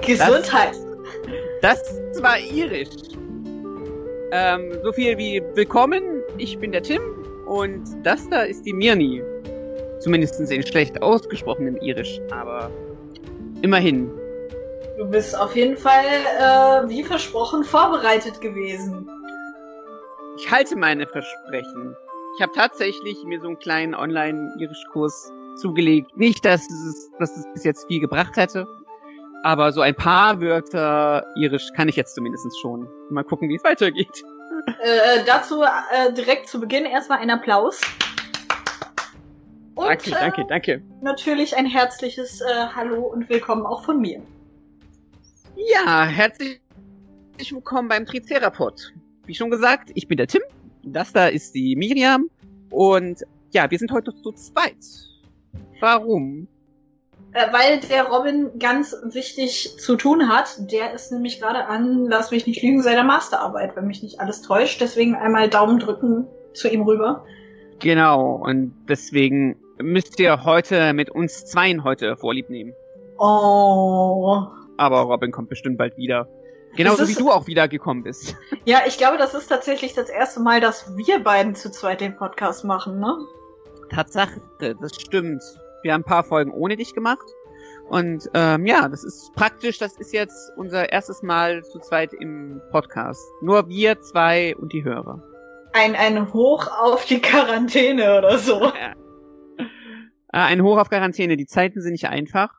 Gesundheit. 0.00 0.76
Das, 1.62 1.82
das 2.12 2.22
war 2.22 2.38
irisch. 2.38 2.88
Ähm, 4.30 4.72
so 4.82 4.92
viel 4.92 5.16
wie 5.16 5.42
willkommen, 5.54 6.22
ich 6.36 6.58
bin 6.58 6.72
der 6.72 6.82
Tim 6.82 7.00
und 7.46 7.84
das 8.04 8.28
da 8.28 8.42
ist 8.42 8.64
die 8.66 8.72
Mirni. 8.72 9.22
Zumindest 10.00 10.38
in 10.38 10.66
schlecht 10.66 11.00
ausgesprochenem 11.02 11.76
Irisch, 11.78 12.20
aber 12.30 12.70
immerhin. 13.62 14.10
Du 14.98 15.06
bist 15.06 15.36
auf 15.38 15.56
jeden 15.56 15.76
Fall, 15.76 16.04
äh, 16.04 16.88
wie 16.88 17.02
versprochen, 17.02 17.64
vorbereitet 17.64 18.40
gewesen. 18.40 19.08
Ich 20.36 20.50
halte 20.50 20.76
meine 20.76 21.06
Versprechen. 21.06 21.96
Ich 22.36 22.42
habe 22.42 22.52
tatsächlich 22.54 23.16
mir 23.24 23.40
so 23.40 23.48
einen 23.48 23.58
kleinen 23.58 23.94
Online-Irisch-Kurs 23.94 25.32
zugelegt. 25.56 26.16
Nicht, 26.16 26.44
dass 26.44 26.62
es, 26.62 27.10
dass 27.18 27.36
es 27.36 27.44
bis 27.54 27.64
jetzt 27.64 27.86
viel 27.88 28.00
gebracht 28.00 28.36
hätte, 28.36 28.66
aber 29.42 29.72
so 29.72 29.80
ein 29.80 29.94
paar 29.94 30.40
Wörter 30.40 31.26
Irisch 31.36 31.68
kann 31.74 31.88
ich 31.88 31.96
jetzt 31.96 32.14
zumindest 32.14 32.46
schon. 32.60 32.88
Mal 33.10 33.24
gucken, 33.24 33.48
wie 33.48 33.56
es 33.56 33.64
weitergeht. 33.64 34.24
Äh, 34.82 35.24
dazu 35.26 35.62
äh, 35.62 36.12
direkt 36.12 36.48
zu 36.48 36.60
Beginn 36.60 36.84
erstmal 36.84 37.18
ein 37.18 37.30
Applaus. 37.30 37.80
Und, 39.74 39.86
danke, 39.86 40.10
danke, 40.10 40.44
danke. 40.48 40.72
Äh, 40.72 40.82
natürlich 41.02 41.56
ein 41.56 41.66
herzliches 41.66 42.40
äh, 42.40 42.66
Hallo 42.74 43.06
und 43.06 43.28
Willkommen 43.28 43.64
auch 43.64 43.84
von 43.84 44.00
mir. 44.00 44.20
Ja, 45.56 46.04
herzlich 46.04 46.60
willkommen 47.50 47.88
beim 47.88 48.04
Tricerapod. 48.04 48.92
Wie 49.26 49.34
schon 49.34 49.50
gesagt, 49.50 49.90
ich 49.94 50.08
bin 50.08 50.16
der 50.16 50.26
Tim, 50.26 50.42
das 50.82 51.12
da 51.12 51.28
ist 51.28 51.54
die 51.54 51.76
Miriam 51.76 52.28
und 52.70 53.22
ja, 53.52 53.70
wir 53.70 53.78
sind 53.78 53.92
heute 53.92 54.12
zu 54.22 54.32
zweit. 54.32 54.84
Warum? 55.80 56.48
Äh, 57.32 57.52
weil 57.52 57.80
der 57.80 58.04
Robin 58.04 58.58
ganz 58.58 58.96
wichtig 59.04 59.76
zu 59.78 59.96
tun 59.96 60.28
hat. 60.28 60.56
Der 60.72 60.92
ist 60.94 61.12
nämlich 61.12 61.40
gerade 61.40 61.66
an, 61.66 62.06
lass 62.06 62.30
mich 62.30 62.46
nicht 62.46 62.62
lügen, 62.62 62.82
seiner 62.82 63.04
Masterarbeit, 63.04 63.76
wenn 63.76 63.86
mich 63.86 64.02
nicht 64.02 64.20
alles 64.20 64.42
täuscht. 64.42 64.80
Deswegen 64.80 65.14
einmal 65.14 65.48
Daumen 65.48 65.78
drücken 65.78 66.26
zu 66.54 66.68
ihm 66.68 66.82
rüber. 66.82 67.24
Genau, 67.80 68.32
und 68.32 68.74
deswegen 68.88 69.56
müsst 69.80 70.18
ihr 70.18 70.44
heute 70.44 70.92
mit 70.94 71.10
uns 71.10 71.44
Zweien 71.44 71.84
heute 71.84 72.16
Vorlieb 72.16 72.50
nehmen. 72.50 72.72
Oh. 73.18 74.46
Aber 74.76 75.00
Robin 75.02 75.30
kommt 75.30 75.48
bestimmt 75.48 75.78
bald 75.78 75.96
wieder. 75.96 76.28
Genauso 76.76 77.02
ist, 77.02 77.10
wie 77.10 77.22
du 77.22 77.30
auch 77.30 77.46
wiedergekommen 77.46 78.02
bist. 78.02 78.36
Ja, 78.64 78.80
ich 78.86 78.98
glaube, 78.98 79.16
das 79.16 79.32
ist 79.32 79.46
tatsächlich 79.46 79.94
das 79.94 80.10
erste 80.10 80.40
Mal, 80.40 80.60
dass 80.60 80.94
wir 80.94 81.20
beiden 81.20 81.54
zu 81.54 81.70
zweit 81.70 82.02
den 82.02 82.14
Podcast 82.16 82.66
machen, 82.66 83.00
ne? 83.00 83.16
Tatsache, 83.88 84.42
das 84.58 84.94
stimmt. 84.94 85.42
Wir 85.82 85.92
haben 85.92 86.02
ein 86.02 86.04
paar 86.04 86.24
Folgen 86.24 86.50
ohne 86.50 86.76
dich 86.76 86.94
gemacht. 86.94 87.26
Und 87.88 88.28
ähm, 88.34 88.66
ja, 88.66 88.88
das 88.88 89.04
ist 89.04 89.32
praktisch, 89.34 89.78
das 89.78 89.96
ist 89.98 90.12
jetzt 90.12 90.52
unser 90.56 90.92
erstes 90.92 91.22
Mal 91.22 91.62
zu 91.64 91.78
zweit 91.78 92.12
im 92.12 92.60
Podcast. 92.70 93.22
Nur 93.40 93.68
wir 93.68 94.00
zwei 94.00 94.54
und 94.56 94.72
die 94.72 94.84
Hörer. 94.84 95.22
Ein, 95.72 95.94
ein 95.94 96.32
Hoch 96.32 96.66
auf 96.66 97.06
die 97.06 97.20
Quarantäne 97.20 98.18
oder 98.18 98.38
so. 98.38 98.60
Ja. 98.78 98.94
Äh, 100.30 100.52
ein 100.52 100.62
Hoch 100.62 100.78
auf 100.78 100.90
Quarantäne. 100.90 101.38
Die 101.38 101.46
Zeiten 101.46 101.80
sind 101.80 101.92
nicht 101.92 102.08
einfach. 102.08 102.50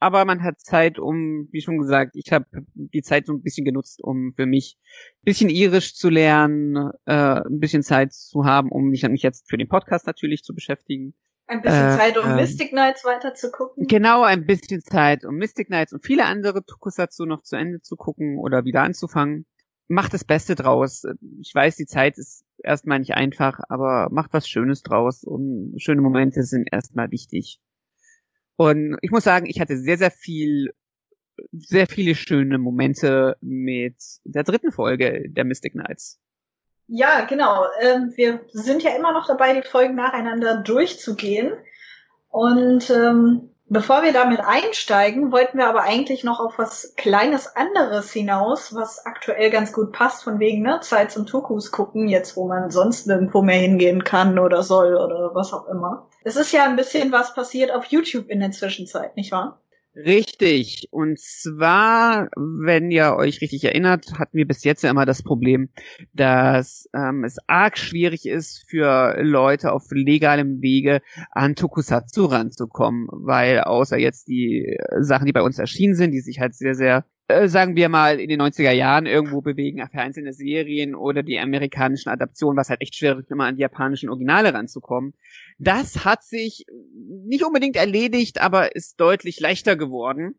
Aber 0.00 0.24
man 0.24 0.42
hat 0.42 0.58
Zeit, 0.58 0.98
um, 0.98 1.48
wie 1.52 1.60
schon 1.60 1.78
gesagt, 1.78 2.16
ich 2.16 2.32
habe 2.32 2.46
die 2.74 3.02
Zeit 3.02 3.26
so 3.26 3.34
ein 3.34 3.42
bisschen 3.42 3.66
genutzt, 3.66 4.02
um 4.02 4.32
für 4.34 4.46
mich 4.46 4.78
ein 5.20 5.24
bisschen 5.24 5.50
Irisch 5.50 5.94
zu 5.94 6.08
lernen, 6.08 6.90
äh, 7.04 7.42
ein 7.42 7.60
bisschen 7.60 7.82
Zeit 7.82 8.14
zu 8.14 8.44
haben, 8.44 8.72
um 8.72 8.88
mich, 8.88 9.06
mich 9.08 9.22
jetzt 9.22 9.48
für 9.48 9.58
den 9.58 9.68
Podcast 9.68 10.06
natürlich 10.06 10.42
zu 10.42 10.54
beschäftigen. 10.54 11.14
Ein 11.50 11.62
bisschen 11.62 11.88
äh, 11.88 11.96
Zeit, 11.96 12.16
um 12.16 12.24
äh, 12.24 12.36
Mystic 12.36 12.70
Knights 12.70 13.04
weiter 13.04 13.34
zu 13.34 13.50
gucken. 13.50 13.88
Genau, 13.88 14.22
ein 14.22 14.46
bisschen 14.46 14.82
Zeit, 14.82 15.24
um 15.24 15.34
Mystic 15.34 15.66
Knights 15.66 15.92
und 15.92 16.06
viele 16.06 16.26
andere 16.26 16.64
Tokusatsu 16.64 17.26
noch 17.26 17.42
zu 17.42 17.56
Ende 17.56 17.80
zu 17.80 17.96
gucken 17.96 18.38
oder 18.38 18.64
wieder 18.64 18.82
anzufangen. 18.82 19.46
Macht 19.88 20.14
das 20.14 20.22
Beste 20.22 20.54
draus. 20.54 21.02
Ich 21.40 21.52
weiß, 21.52 21.74
die 21.74 21.86
Zeit 21.86 22.18
ist 22.18 22.44
erstmal 22.62 23.00
nicht 23.00 23.14
einfach, 23.14 23.58
aber 23.68 24.08
macht 24.12 24.32
was 24.32 24.48
Schönes 24.48 24.84
draus 24.84 25.24
und 25.24 25.74
schöne 25.78 26.02
Momente 26.02 26.44
sind 26.44 26.68
erstmal 26.70 27.10
wichtig. 27.10 27.58
Und 28.54 28.96
ich 29.02 29.10
muss 29.10 29.24
sagen, 29.24 29.46
ich 29.46 29.60
hatte 29.60 29.76
sehr, 29.76 29.98
sehr 29.98 30.12
viel, 30.12 30.72
sehr 31.50 31.88
viele 31.88 32.14
schöne 32.14 32.58
Momente 32.58 33.36
mit 33.40 33.96
der 34.22 34.44
dritten 34.44 34.70
Folge 34.70 35.28
der 35.28 35.44
Mystic 35.44 35.72
Knights. 35.72 36.20
Ja, 36.92 37.20
genau. 37.20 37.66
Ähm, 37.80 38.12
wir 38.16 38.40
sind 38.52 38.82
ja 38.82 38.90
immer 38.96 39.12
noch 39.12 39.28
dabei, 39.28 39.54
die 39.54 39.66
Folgen 39.66 39.94
nacheinander 39.94 40.56
durchzugehen. 40.56 41.52
Und 42.30 42.90
ähm, 42.90 43.50
bevor 43.66 44.02
wir 44.02 44.12
damit 44.12 44.40
einsteigen, 44.40 45.30
wollten 45.30 45.58
wir 45.58 45.68
aber 45.68 45.82
eigentlich 45.82 46.24
noch 46.24 46.40
auf 46.40 46.58
was 46.58 46.94
Kleines 46.96 47.54
anderes 47.54 48.10
hinaus, 48.10 48.74
was 48.74 49.06
aktuell 49.06 49.50
ganz 49.50 49.72
gut 49.72 49.92
passt, 49.92 50.24
von 50.24 50.40
wegen 50.40 50.62
ne, 50.62 50.80
Zeit 50.80 51.12
zum 51.12 51.26
Tokus 51.26 51.70
gucken, 51.70 52.08
jetzt 52.08 52.36
wo 52.36 52.48
man 52.48 52.72
sonst 52.72 53.06
nirgendwo 53.06 53.40
mehr 53.40 53.60
hingehen 53.60 54.02
kann 54.02 54.40
oder 54.40 54.64
soll 54.64 54.96
oder 54.96 55.30
was 55.32 55.52
auch 55.52 55.68
immer. 55.68 56.08
Es 56.24 56.34
ist 56.34 56.50
ja 56.50 56.64
ein 56.64 56.74
bisschen 56.74 57.12
was 57.12 57.34
passiert 57.34 57.70
auf 57.70 57.84
YouTube 57.84 58.28
in 58.28 58.40
der 58.40 58.50
Zwischenzeit, 58.50 59.16
nicht 59.16 59.30
wahr? 59.30 59.60
Richtig. 59.96 60.86
Und 60.92 61.18
zwar, 61.18 62.28
wenn 62.36 62.92
ihr 62.92 63.16
euch 63.16 63.40
richtig 63.40 63.64
erinnert, 63.64 64.12
hatten 64.18 64.36
wir 64.36 64.46
bis 64.46 64.62
jetzt 64.62 64.82
ja 64.84 64.90
immer 64.90 65.04
das 65.04 65.22
Problem, 65.24 65.68
dass 66.12 66.88
ähm, 66.94 67.24
es 67.24 67.38
arg 67.48 67.76
schwierig 67.76 68.24
ist 68.24 68.64
für 68.68 69.20
Leute 69.20 69.72
auf 69.72 69.90
legalem 69.90 70.62
Wege 70.62 71.00
an 71.32 71.56
Tokusatsu 71.56 72.26
ranzukommen, 72.26 73.08
weil 73.10 73.60
außer 73.62 73.98
jetzt 73.98 74.28
die 74.28 74.76
Sachen, 75.00 75.26
die 75.26 75.32
bei 75.32 75.42
uns 75.42 75.58
erschienen 75.58 75.96
sind, 75.96 76.12
die 76.12 76.20
sich 76.20 76.38
halt 76.38 76.54
sehr, 76.54 76.76
sehr 76.76 77.04
äh, 77.30 77.48
sagen 77.48 77.76
wir 77.76 77.88
mal, 77.88 78.20
in 78.20 78.28
den 78.28 78.40
90er 78.40 78.72
Jahren 78.72 79.06
irgendwo 79.06 79.40
bewegen, 79.40 79.80
einzelne 79.80 80.32
Serien 80.32 80.94
oder 80.94 81.22
die 81.22 81.38
amerikanischen 81.38 82.10
Adaptionen, 82.10 82.56
was 82.56 82.70
halt 82.70 82.80
echt 82.80 82.96
schwer 82.96 83.18
ist, 83.18 83.30
immer 83.30 83.44
an 83.44 83.56
die 83.56 83.62
japanischen 83.62 84.10
Originale 84.10 84.52
ranzukommen. 84.52 85.14
Das 85.58 86.04
hat 86.04 86.24
sich 86.24 86.64
nicht 87.26 87.44
unbedingt 87.44 87.76
erledigt, 87.76 88.40
aber 88.40 88.74
ist 88.74 89.00
deutlich 89.00 89.40
leichter 89.40 89.76
geworden, 89.76 90.34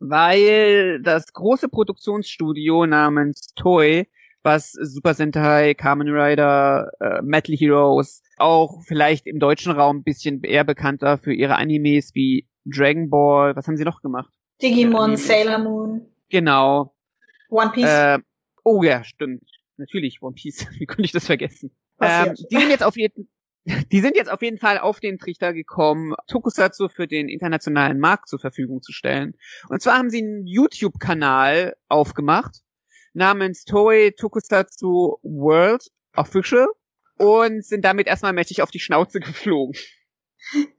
weil 0.00 1.00
das 1.02 1.32
große 1.32 1.68
Produktionsstudio 1.68 2.86
namens 2.86 3.52
Toei, 3.54 4.06
was 4.42 4.72
Super 4.72 5.14
Sentai, 5.14 5.74
Kamen 5.74 6.08
Rider, 6.08 6.90
äh, 7.00 7.22
Metal 7.22 7.56
Heroes, 7.56 8.22
auch 8.36 8.82
vielleicht 8.84 9.26
im 9.26 9.38
deutschen 9.38 9.72
Raum 9.72 9.98
ein 9.98 10.04
bisschen 10.04 10.42
eher 10.42 10.64
bekannter 10.64 11.18
für 11.18 11.32
ihre 11.32 11.56
Animes 11.56 12.14
wie 12.14 12.48
Dragon 12.64 13.08
Ball, 13.10 13.56
was 13.56 13.66
haben 13.66 13.76
sie 13.76 13.84
noch 13.84 14.02
gemacht? 14.02 14.32
Digimon, 14.62 15.16
Sailor 15.16 15.58
Moon. 15.58 16.06
Genau. 16.30 16.94
One 17.48 17.70
Piece. 17.72 17.84
Äh, 17.84 18.18
oh 18.64 18.82
ja, 18.82 19.04
stimmt. 19.04 19.48
Natürlich, 19.76 20.22
One 20.22 20.34
Piece. 20.34 20.66
Wie 20.78 20.86
konnte 20.86 21.04
ich 21.04 21.12
das 21.12 21.26
vergessen? 21.26 21.70
Ähm, 22.00 22.34
die 22.50 22.56
sind 22.56 22.70
jetzt 22.70 22.82
auf 22.82 22.96
jeden 22.96 23.28
die 23.92 24.00
sind 24.00 24.16
jetzt 24.16 24.30
auf 24.30 24.42
jeden 24.42 24.58
Fall 24.58 24.78
auf 24.78 25.00
den 25.00 25.18
Trichter 25.18 25.52
gekommen, 25.52 26.14
Tokusatsu 26.28 26.88
für 26.88 27.06
den 27.06 27.28
internationalen 27.28 27.98
Markt 27.98 28.28
zur 28.28 28.38
Verfügung 28.38 28.82
zu 28.82 28.92
stellen. 28.92 29.34
Und 29.68 29.82
zwar 29.82 29.98
haben 29.98 30.10
sie 30.10 30.22
einen 30.22 30.46
YouTube-Kanal 30.46 31.76
aufgemacht 31.88 32.62
namens 33.12 33.64
Toei 33.64 34.12
Tokusatsu 34.16 35.16
World 35.22 35.90
Official 36.14 36.66
und 37.18 37.64
sind 37.64 37.84
damit 37.84 38.06
erstmal 38.06 38.32
mächtig 38.32 38.62
auf 38.62 38.70
die 38.70 38.80
Schnauze 38.80 39.20
geflogen. 39.20 39.74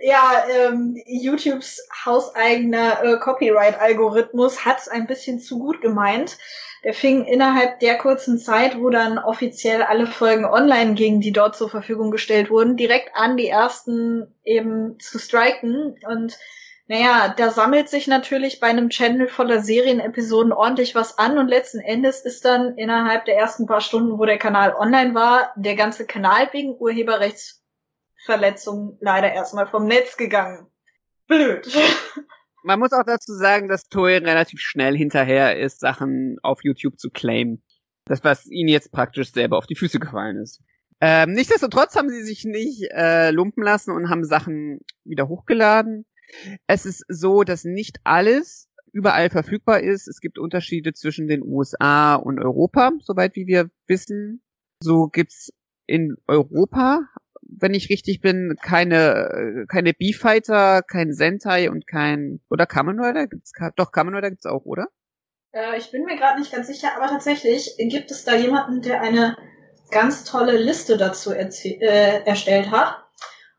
Ja, 0.00 0.44
ähm, 0.50 1.00
YouTubes 1.06 1.88
hauseigener 2.04 3.02
äh, 3.02 3.18
Copyright-Algorithmus 3.18 4.64
hat's 4.64 4.88
ein 4.88 5.06
bisschen 5.06 5.40
zu 5.40 5.58
gut 5.58 5.80
gemeint. 5.80 6.36
Der 6.84 6.94
fing 6.94 7.24
innerhalb 7.24 7.80
der 7.80 7.98
kurzen 7.98 8.38
Zeit, 8.38 8.78
wo 8.78 8.90
dann 8.90 9.18
offiziell 9.18 9.82
alle 9.82 10.06
Folgen 10.06 10.44
online 10.44 10.94
gingen, 10.94 11.20
die 11.20 11.32
dort 11.32 11.56
zur 11.56 11.68
Verfügung 11.68 12.10
gestellt 12.10 12.50
wurden, 12.50 12.76
direkt 12.76 13.10
an, 13.14 13.36
die 13.36 13.48
ersten 13.48 14.34
eben 14.44 15.00
zu 15.00 15.18
striken. 15.18 15.98
Und 16.06 16.38
naja, 16.86 17.34
da 17.36 17.50
sammelt 17.50 17.88
sich 17.88 18.06
natürlich 18.06 18.60
bei 18.60 18.68
einem 18.68 18.90
Channel 18.90 19.28
voller 19.28 19.60
Serienepisoden 19.60 20.52
ordentlich 20.52 20.94
was 20.94 21.18
an 21.18 21.36
und 21.38 21.48
letzten 21.48 21.80
Endes 21.80 22.20
ist 22.20 22.44
dann 22.44 22.78
innerhalb 22.78 23.24
der 23.24 23.36
ersten 23.36 23.66
paar 23.66 23.80
Stunden, 23.80 24.18
wo 24.18 24.24
der 24.24 24.38
Kanal 24.38 24.74
online 24.74 25.14
war, 25.14 25.52
der 25.56 25.74
ganze 25.74 26.06
Kanal 26.06 26.48
wegen 26.52 26.78
Urheberrechtsverletzungen 28.18 28.98
leider 29.00 29.32
erstmal 29.32 29.66
vom 29.66 29.86
Netz 29.86 30.16
gegangen. 30.16 30.66
Blöd. 31.26 31.68
Man 32.64 32.80
muss 32.80 32.92
auch 32.92 33.04
dazu 33.04 33.32
sagen, 33.34 33.68
dass 33.68 33.88
Toei 33.88 34.18
relativ 34.18 34.60
schnell 34.60 34.96
hinterher 34.96 35.58
ist, 35.58 35.80
Sachen 35.80 36.38
auf 36.42 36.60
YouTube 36.62 36.98
zu 36.98 37.10
claimen. 37.10 37.62
Das, 38.04 38.24
was 38.24 38.46
ihnen 38.46 38.68
jetzt 38.68 38.90
praktisch 38.90 39.32
selber 39.32 39.58
auf 39.58 39.66
die 39.66 39.76
Füße 39.76 40.00
gefallen 40.00 40.38
ist. 40.38 40.60
Ähm, 41.00 41.32
nichtsdestotrotz 41.32 41.94
haben 41.94 42.08
sie 42.08 42.22
sich 42.22 42.44
nicht 42.44 42.90
äh, 42.90 43.30
lumpen 43.30 43.62
lassen 43.62 43.92
und 43.92 44.10
haben 44.10 44.24
Sachen 44.24 44.80
wieder 45.04 45.28
hochgeladen. 45.28 46.04
Es 46.66 46.84
ist 46.84 47.04
so, 47.08 47.44
dass 47.44 47.64
nicht 47.64 47.98
alles 48.04 48.68
überall 48.92 49.30
verfügbar 49.30 49.80
ist. 49.80 50.08
Es 50.08 50.20
gibt 50.20 50.38
Unterschiede 50.38 50.94
zwischen 50.94 51.28
den 51.28 51.42
USA 51.42 52.16
und 52.16 52.40
Europa, 52.40 52.92
soweit 53.00 53.36
wie 53.36 53.46
wir 53.46 53.70
wissen. 53.86 54.42
So 54.82 55.06
gibt's 55.06 55.50
in 55.86 56.16
Europa 56.26 57.08
wenn 57.48 57.74
ich 57.74 57.90
richtig 57.90 58.20
bin, 58.20 58.56
keine 58.62 59.66
keine 59.68 59.94
B-Fighter, 59.94 60.82
kein 60.82 61.12
Sentai 61.12 61.70
und 61.70 61.86
kein 61.86 62.40
oder 62.50 62.66
Kamen 62.66 63.00
Rider 63.00 63.26
gibt's 63.26 63.52
doch 63.76 63.92
Kamen 63.92 64.14
Rider 64.14 64.30
gibt's 64.30 64.46
auch, 64.46 64.64
oder? 64.64 64.88
Äh, 65.52 65.78
ich 65.78 65.90
bin 65.90 66.04
mir 66.04 66.16
gerade 66.16 66.38
nicht 66.38 66.52
ganz 66.52 66.66
sicher, 66.66 66.88
aber 66.96 67.08
tatsächlich 67.08 67.74
gibt 67.78 68.10
es 68.10 68.24
da 68.24 68.34
jemanden, 68.34 68.82
der 68.82 69.00
eine 69.00 69.36
ganz 69.90 70.24
tolle 70.24 70.56
Liste 70.56 70.96
dazu 70.96 71.32
äh, 71.32 72.22
erstellt 72.24 72.70
hat. 72.70 73.04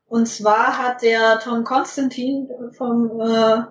Und 0.06 0.28
zwar 0.28 0.78
hat 0.78 1.02
der 1.02 1.40
Tom 1.40 1.64
Konstantin 1.64 2.50
vom, 2.78 3.20
äh, 3.22 3.64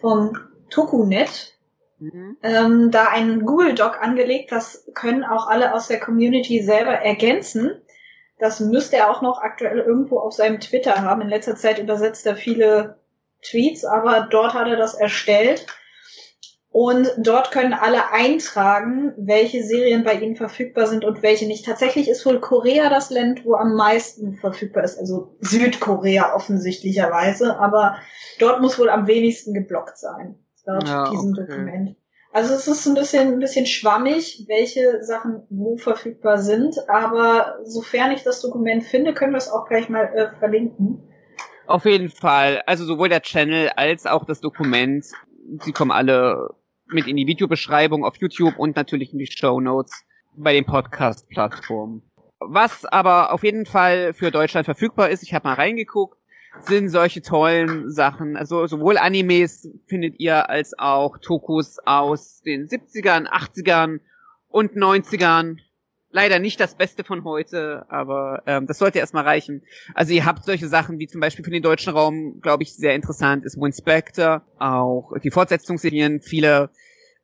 vom 0.00 0.32
Tokunet 0.70 1.58
mhm. 1.98 2.36
ähm, 2.42 2.90
da 2.90 3.08
einen 3.08 3.44
Google-Doc 3.44 4.02
angelegt. 4.02 4.52
Das 4.52 4.86
können 4.94 5.24
auch 5.24 5.46
alle 5.48 5.74
aus 5.74 5.88
der 5.88 6.00
Community 6.00 6.62
selber 6.62 6.92
ergänzen. 6.92 7.82
Das 8.38 8.60
müsste 8.60 8.96
er 8.96 9.10
auch 9.10 9.22
noch 9.22 9.40
aktuell 9.40 9.78
irgendwo 9.78 10.18
auf 10.18 10.32
seinem 10.32 10.60
Twitter 10.60 11.02
haben. 11.02 11.22
In 11.22 11.28
letzter 11.28 11.56
Zeit 11.56 11.78
übersetzt 11.78 12.26
er 12.26 12.36
viele 12.36 12.98
Tweets, 13.42 13.84
aber 13.84 14.28
dort 14.30 14.54
hat 14.54 14.68
er 14.68 14.76
das 14.76 14.94
erstellt. 14.94 15.66
Und 16.70 17.10
dort 17.16 17.52
können 17.52 17.72
alle 17.72 18.12
eintragen, 18.12 19.14
welche 19.16 19.62
Serien 19.62 20.04
bei 20.04 20.12
ihnen 20.12 20.36
verfügbar 20.36 20.86
sind 20.86 21.06
und 21.06 21.22
welche 21.22 21.46
nicht. 21.46 21.64
Tatsächlich 21.64 22.06
ist 22.06 22.26
wohl 22.26 22.38
Korea 22.38 22.90
das 22.90 23.08
Land, 23.08 23.46
wo 23.46 23.54
am 23.54 23.74
meisten 23.76 24.36
verfügbar 24.36 24.84
ist. 24.84 24.98
Also 24.98 25.34
Südkorea 25.40 26.34
offensichtlicherweise. 26.34 27.58
Aber 27.58 27.96
dort 28.38 28.60
muss 28.60 28.78
wohl 28.78 28.90
am 28.90 29.06
wenigsten 29.06 29.54
geblockt 29.54 29.96
sein. 29.96 30.38
Laut 30.66 30.86
ja, 30.86 31.08
diesem 31.10 31.32
okay. 31.32 31.46
Dokument. 31.46 31.96
Also 32.36 32.52
es 32.52 32.68
ist 32.68 32.84
ein 32.84 32.92
bisschen, 32.92 33.32
ein 33.32 33.38
bisschen 33.38 33.64
schwammig, 33.64 34.44
welche 34.46 35.02
Sachen 35.02 35.46
wo 35.48 35.78
verfügbar 35.78 36.36
sind. 36.36 36.76
Aber 36.86 37.60
sofern 37.64 38.10
ich 38.10 38.24
das 38.24 38.42
Dokument 38.42 38.84
finde, 38.84 39.14
können 39.14 39.32
wir 39.32 39.38
es 39.38 39.48
auch 39.48 39.66
gleich 39.66 39.88
mal 39.88 40.04
äh, 40.14 40.38
verlinken. 40.38 41.02
Auf 41.66 41.86
jeden 41.86 42.10
Fall. 42.10 42.62
Also 42.66 42.84
sowohl 42.84 43.08
der 43.08 43.22
Channel 43.22 43.70
als 43.70 44.04
auch 44.04 44.26
das 44.26 44.42
Dokument, 44.42 45.06
sie 45.62 45.72
kommen 45.72 45.90
alle 45.90 46.50
mit 46.88 47.06
in 47.06 47.16
die 47.16 47.26
Videobeschreibung 47.26 48.04
auf 48.04 48.16
YouTube 48.18 48.58
und 48.58 48.76
natürlich 48.76 49.14
in 49.14 49.18
die 49.18 49.32
Show 49.32 49.58
Notes 49.58 50.04
bei 50.36 50.52
den 50.52 50.66
Podcast-Plattformen. 50.66 52.02
Was 52.38 52.84
aber 52.84 53.32
auf 53.32 53.44
jeden 53.44 53.64
Fall 53.64 54.12
für 54.12 54.30
Deutschland 54.30 54.66
verfügbar 54.66 55.08
ist, 55.08 55.22
ich 55.22 55.32
habe 55.32 55.48
mal 55.48 55.54
reingeguckt, 55.54 56.18
sind 56.62 56.88
solche 56.88 57.22
tollen 57.22 57.90
Sachen. 57.90 58.36
Also 58.36 58.66
sowohl 58.66 58.98
Animes 58.98 59.68
findet 59.86 60.18
ihr 60.18 60.48
als 60.48 60.78
auch 60.78 61.18
Tokus 61.18 61.78
aus 61.84 62.42
den 62.42 62.68
70ern, 62.68 63.26
80ern 63.26 64.00
und 64.48 64.72
90ern 64.72 65.58
leider 66.10 66.38
nicht 66.38 66.58
das 66.60 66.74
Beste 66.74 67.04
von 67.04 67.24
heute, 67.24 67.84
aber 67.90 68.42
ähm, 68.46 68.66
das 68.66 68.78
sollte 68.78 68.98
erstmal 68.98 69.24
reichen. 69.24 69.62
Also 69.94 70.14
ihr 70.14 70.24
habt 70.24 70.44
solche 70.44 70.66
Sachen 70.66 70.98
wie 70.98 71.06
zum 71.06 71.20
Beispiel 71.20 71.44
für 71.44 71.50
den 71.50 71.62
deutschen 71.62 71.92
Raum, 71.92 72.40
glaube 72.40 72.62
ich, 72.62 72.74
sehr 72.74 72.94
interessant 72.94 73.44
ist 73.44 73.58
Winspector, 73.60 74.42
auch 74.58 75.12
die 75.22 75.30
Fortsetzungsserien, 75.30 76.20
viele 76.22 76.70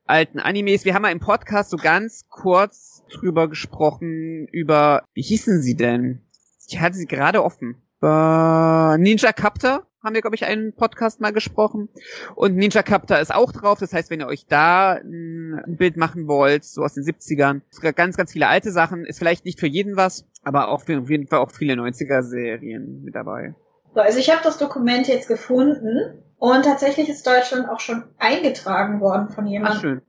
alten 0.05 0.41
Animes. 0.41 0.85
Wir 0.85 0.95
haben 0.95 1.03
mal 1.03 1.13
im 1.13 1.21
Podcast 1.21 1.71
so 1.71 1.77
ganz 1.79 2.27
kurz 2.29 3.03
drüber 3.11 3.49
gesprochen, 3.49 4.47
über, 4.53 5.05
wie 5.15 5.23
hießen 5.23 5.63
sie 5.63 5.75
denn? 5.75 6.21
Ich 6.69 6.79
hatte 6.79 6.97
sie 6.97 7.07
gerade 7.07 7.43
offen. 7.43 7.83
Uh, 8.03 8.97
Ninja 8.97 9.33
Captor 9.33 9.87
haben 10.03 10.15
wir, 10.15 10.21
glaube 10.21 10.35
ich, 10.35 10.45
einen 10.45 10.75
Podcast 10.75 11.21
mal 11.21 11.33
gesprochen. 11.33 11.89
Und 12.35 12.57
Ninja 12.57 12.83
Captor 12.83 13.19
ist 13.19 13.33
auch 13.33 13.53
drauf. 13.53 13.79
Das 13.79 13.93
heißt, 13.93 14.11
wenn 14.11 14.21
ihr 14.21 14.27
euch 14.27 14.47
da 14.47 14.95
ein 14.95 15.77
Bild 15.79 15.97
machen 15.97 16.27
wollt, 16.27 16.65
so 16.65 16.83
aus 16.83 16.95
den 16.95 17.05
70ern, 17.05 17.61
ganz, 17.95 18.17
ganz 18.17 18.33
viele 18.33 18.49
alte 18.49 18.73
Sachen, 18.73 19.05
ist 19.05 19.19
vielleicht 19.19 19.45
nicht 19.45 19.61
für 19.61 19.69
jeden 19.69 19.97
was, 19.97 20.27
aber 20.43 20.69
auch 20.69 20.81
für, 20.81 20.99
auf 20.99 21.11
jeden 21.11 21.29
Fall 21.29 21.39
auch 21.39 21.53
viele 21.53 21.75
90er-Serien 21.75 23.05
mit 23.05 23.15
dabei. 23.15 23.55
So, 23.95 24.01
also 24.01 24.19
ich 24.19 24.31
habe 24.31 24.41
das 24.43 24.59
Dokument 24.59 25.07
jetzt 25.07 25.29
gefunden 25.29 26.23
und 26.39 26.65
tatsächlich 26.65 27.09
ist 27.09 27.27
Deutschland 27.27 27.69
auch 27.69 27.79
schon 27.79 28.05
eingetragen 28.19 29.01
worden 29.01 29.29
von 29.29 29.47
jemandem. 29.47 29.77
Ach, 29.77 29.81
schön. 29.81 30.03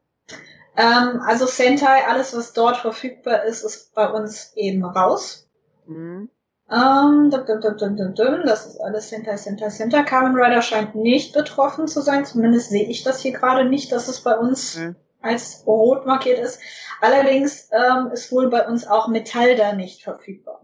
Ähm, 0.76 1.22
also 1.28 1.46
Sentai, 1.46 2.08
alles 2.08 2.36
was 2.36 2.54
dort 2.54 2.78
verfügbar 2.78 3.44
ist, 3.44 3.64
ist 3.64 3.94
bei 3.94 4.10
uns 4.10 4.54
eben 4.56 4.84
raus. 4.84 5.48
Mhm. 5.86 6.30
Ähm, 6.74 7.30
das 7.30 8.66
ist 8.66 8.82
alles 8.82 9.10
hinter, 9.10 9.38
hinter, 9.38 9.70
hinter. 9.70 10.04
Kamen 10.04 10.36
Rider 10.36 10.62
scheint 10.64 10.96
nicht 10.96 11.34
betroffen 11.34 11.88
zu 11.88 12.02
sein. 12.02 12.26
Zumindest 12.26 12.70
sehe 12.72 12.88
ich 12.88 13.04
das 13.04 13.22
hier 13.22 13.34
gerade 13.34 13.70
nicht, 13.70 13.92
dass 13.92 14.08
es 14.08 14.22
bei 14.22 14.36
uns 14.36 14.80
mhm. 14.80 14.96
als 15.22 15.64
rot 15.68 16.08
markiert 16.08 16.40
ist. 16.40 16.60
Allerdings 17.00 17.70
ähm, 17.72 18.12
ist 18.12 18.32
wohl 18.32 18.50
bei 18.50 18.66
uns 18.68 18.88
auch 18.88 19.08
Metall 19.08 19.56
da 19.56 19.74
nicht 19.74 20.04
verfügbar. 20.04 20.62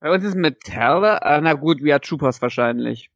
Bei 0.00 0.10
uns 0.12 0.24
ist 0.24 0.34
Metall 0.34 1.00
da? 1.00 1.16
Ah, 1.18 1.40
na 1.40 1.54
gut, 1.54 1.82
wie 1.82 1.98
Troopers 1.98 2.42
wahrscheinlich. 2.42 3.10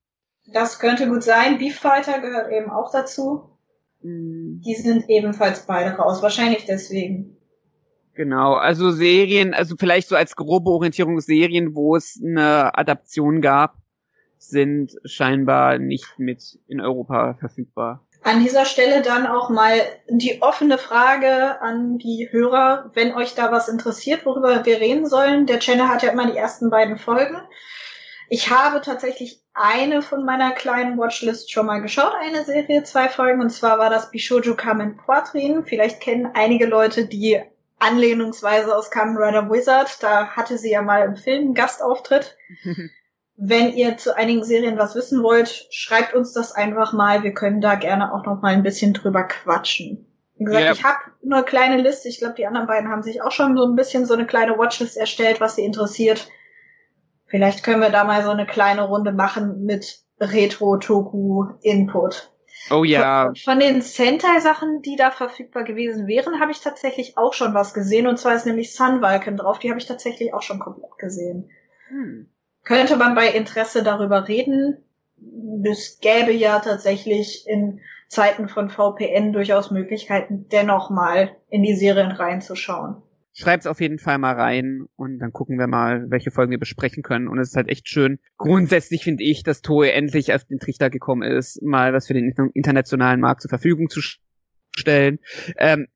Das 0.47 0.79
könnte 0.79 1.09
gut 1.09 1.23
sein. 1.23 1.59
Beef 1.59 1.79
Fighter 1.79 2.21
gehört 2.21 2.51
eben 2.51 2.71
auch 2.71 2.91
dazu. 2.91 3.59
Mhm. 4.01 4.63
Die 4.65 4.75
sind 4.75 5.11
ebenfalls 5.11 5.67
beide 5.67 5.97
raus. 5.97 6.23
Wahrscheinlich 6.23 6.65
deswegen. 6.65 7.37
Genau, 8.15 8.55
also 8.55 8.91
Serien, 8.91 9.55
also 9.55 9.75
vielleicht 9.79 10.09
so 10.09 10.17
als 10.17 10.37
grobe 10.37 10.71
Orientierung 10.71 11.21
Serien, 11.21 11.75
wo 11.75 11.97
es 11.97 12.21
eine 12.23 12.77
Adaption 12.77 13.41
gab, 13.41 13.77
sind 14.39 14.93
scheinbar 15.05 15.79
nicht 15.79 16.19
mit 16.19 16.59
in 16.69 16.81
Europa 16.81 17.35
verfügbar. 17.41 18.07
An 18.25 18.45
dieser 18.45 18.67
Stelle 18.67 19.03
dann 19.03 19.27
auch 19.27 19.51
mal 19.51 19.81
die 20.09 20.43
offene 20.43 20.79
Frage 20.79 21.61
an 21.61 21.99
die 21.99 22.29
Hörer, 22.31 22.91
wenn 22.95 23.15
euch 23.15 23.35
da 23.35 23.51
was 23.51 23.69
interessiert, 23.69 24.25
worüber 24.27 24.65
wir 24.65 24.79
reden 24.79 25.07
sollen. 25.07 25.47
Der 25.47 25.59
Channel 25.59 25.89
hat 25.89 26.03
ja 26.03 26.13
immer 26.13 26.31
die 26.31 26.37
ersten 26.37 26.71
beiden 26.71 26.99
Folgen. 26.99 27.37
Ich 28.29 28.51
habe 28.51 28.81
tatsächlich 28.81 29.43
eine 29.55 30.03
von 30.03 30.25
meiner 30.25 30.53
kleinen 30.53 30.99
Watchlist 30.99 31.51
schon 31.51 31.67
mal 31.67 31.81
geschaut, 31.83 32.15
eine 32.21 32.45
Serie, 32.45 32.85
zwei 32.85 33.09
Folgen, 33.09 33.43
und 33.43 33.51
zwar 33.51 33.79
war 33.79 33.91
das 33.91 34.11
Bishojo 34.11 34.55
Kamen 34.55 34.97
Quadrin. 34.97 35.65
Vielleicht 35.65 36.01
kennen 36.01 36.31
einige 36.33 36.67
Leute 36.67 37.07
die 37.07 37.43
anlehnungsweise 37.83 38.77
aus 38.77 38.91
Kamen 38.91 39.17
Rider 39.17 39.51
Wizard. 39.51 40.03
Da 40.03 40.29
hatte 40.29 40.59
sie 40.59 40.71
ja 40.71 40.83
mal 40.83 41.05
im 41.05 41.17
Film 41.17 41.45
einen 41.45 41.55
Gastauftritt. 41.55 42.37
Wenn 43.37 43.73
ihr 43.73 43.97
zu 43.97 44.17
einigen 44.17 44.45
Serien 44.45 44.79
was 44.79 44.95
wissen 44.95 45.23
wollt, 45.23 45.67
schreibt 45.71 46.15
uns 46.15 46.33
das 46.33 46.53
einfach 46.53 46.93
mal. 46.93 47.23
Wir 47.23 47.35
können 47.35 47.61
da 47.61 47.75
gerne 47.75 48.15
auch 48.15 48.25
noch 48.25 48.41
mal 48.41 48.53
ein 48.53 48.63
bisschen 48.63 48.93
drüber 48.93 49.25
quatschen. 49.25 50.07
Wie 50.37 50.45
gesagt, 50.45 50.65
yep. 50.65 50.75
ich 50.75 50.85
habe 50.85 50.99
nur 51.23 51.39
eine 51.39 51.47
kleine 51.47 51.83
Liste. 51.83 52.09
Ich 52.09 52.19
glaube, 52.19 52.35
die 52.35 52.47
anderen 52.47 52.67
beiden 52.67 52.91
haben 52.91 53.03
sich 53.03 53.23
auch 53.23 53.33
schon 53.33 53.57
so 53.57 53.65
ein 53.65 53.75
bisschen 53.75 54.07
so 54.07 54.15
eine 54.15 54.27
kleine 54.27 54.59
Watchlist 54.59 54.97
erstellt, 54.97 55.41
was 55.41 55.57
sie 55.57 55.65
interessiert. 55.65 56.29
Vielleicht 57.27 57.65
können 57.65 57.81
wir 57.81 57.91
da 57.91 58.05
mal 58.05 58.23
so 58.23 58.31
eine 58.31 58.47
kleine 58.47 58.83
Runde 58.83 59.13
machen 59.13 59.65
mit 59.65 60.03
Retro-Toku-Input. 60.21 62.32
Oh 62.71 62.85
ja. 62.85 63.27
Von, 63.27 63.37
von 63.37 63.61
den 63.61 63.83
Sentai-Sachen, 63.83 64.83
die 64.83 64.97
da 64.97 65.11
verfügbar 65.11 65.65
gewesen 65.65 66.07
wären, 66.07 66.41
habe 66.41 66.53
ich 66.53 66.61
tatsächlich 66.61 67.19
auch 67.19 67.33
schon 67.33 67.55
was 67.55 67.75
gesehen. 67.75 68.07
Und 68.07 68.19
zwar 68.19 68.35
ist 68.35 68.47
nämlich 68.47 68.75
Sunwalken 68.75 69.37
drauf. 69.37 69.59
Die 69.59 69.71
habe 69.71 69.81
ich 69.81 69.87
tatsächlich 69.87 70.33
auch 70.35 70.43
schon 70.43 70.59
komplett 70.59 70.97
gesehen. 70.99 71.51
Hm. 71.89 72.29
Könnte 72.65 72.97
man 72.97 73.15
bei 73.15 73.29
Interesse 73.29 73.83
darüber 73.83 74.29
reden? 74.29 74.85
Es 75.65 75.99
gäbe 76.01 76.33
ja 76.33 76.61
tatsächlich 76.61 77.47
in 77.47 77.81
Zeiten 78.09 78.49
von 78.49 78.69
VPN 78.69 79.33
durchaus 79.33 79.71
Möglichkeiten, 79.71 80.49
dennoch 80.51 80.91
mal 80.91 81.37
in 81.49 81.63
die 81.63 81.75
Serien 81.75 82.13
reinzuschauen. 82.13 83.03
Schreibt's 83.35 83.67
auf 83.67 83.81
jeden 83.81 83.99
Fall 83.99 84.19
mal 84.19 84.35
rein 84.35 84.85
und 84.97 85.19
dann 85.19 85.33
gucken 85.33 85.59
wir 85.59 85.67
mal, 85.67 86.11
welche 86.11 86.31
Folgen 86.31 86.51
wir 86.51 86.59
besprechen 86.59 87.03
können. 87.03 87.29
Und 87.29 87.39
es 87.39 87.51
ist 87.51 87.57
halt 87.57 87.69
echt 87.69 87.89
schön. 87.89 88.19
Grundsätzlich 88.37 89.05
finde 89.05 89.25
ich, 89.25 89.43
dass 89.43 89.63
Toei 89.63 89.91
endlich 89.91 90.35
auf 90.35 90.45
den 90.45 90.59
Trichter 90.59 90.91
gekommen 90.91 91.23
ist, 91.23 91.63
mal 91.63 91.95
was 91.95 92.07
für 92.07 92.15
den 92.15 92.35
internationalen 92.53 93.21
Markt 93.21 93.41
zur 93.41 93.49
Verfügung 93.49 93.89
zu 93.89 94.01
stellen. 94.77 95.19
Ähm, 95.57 95.87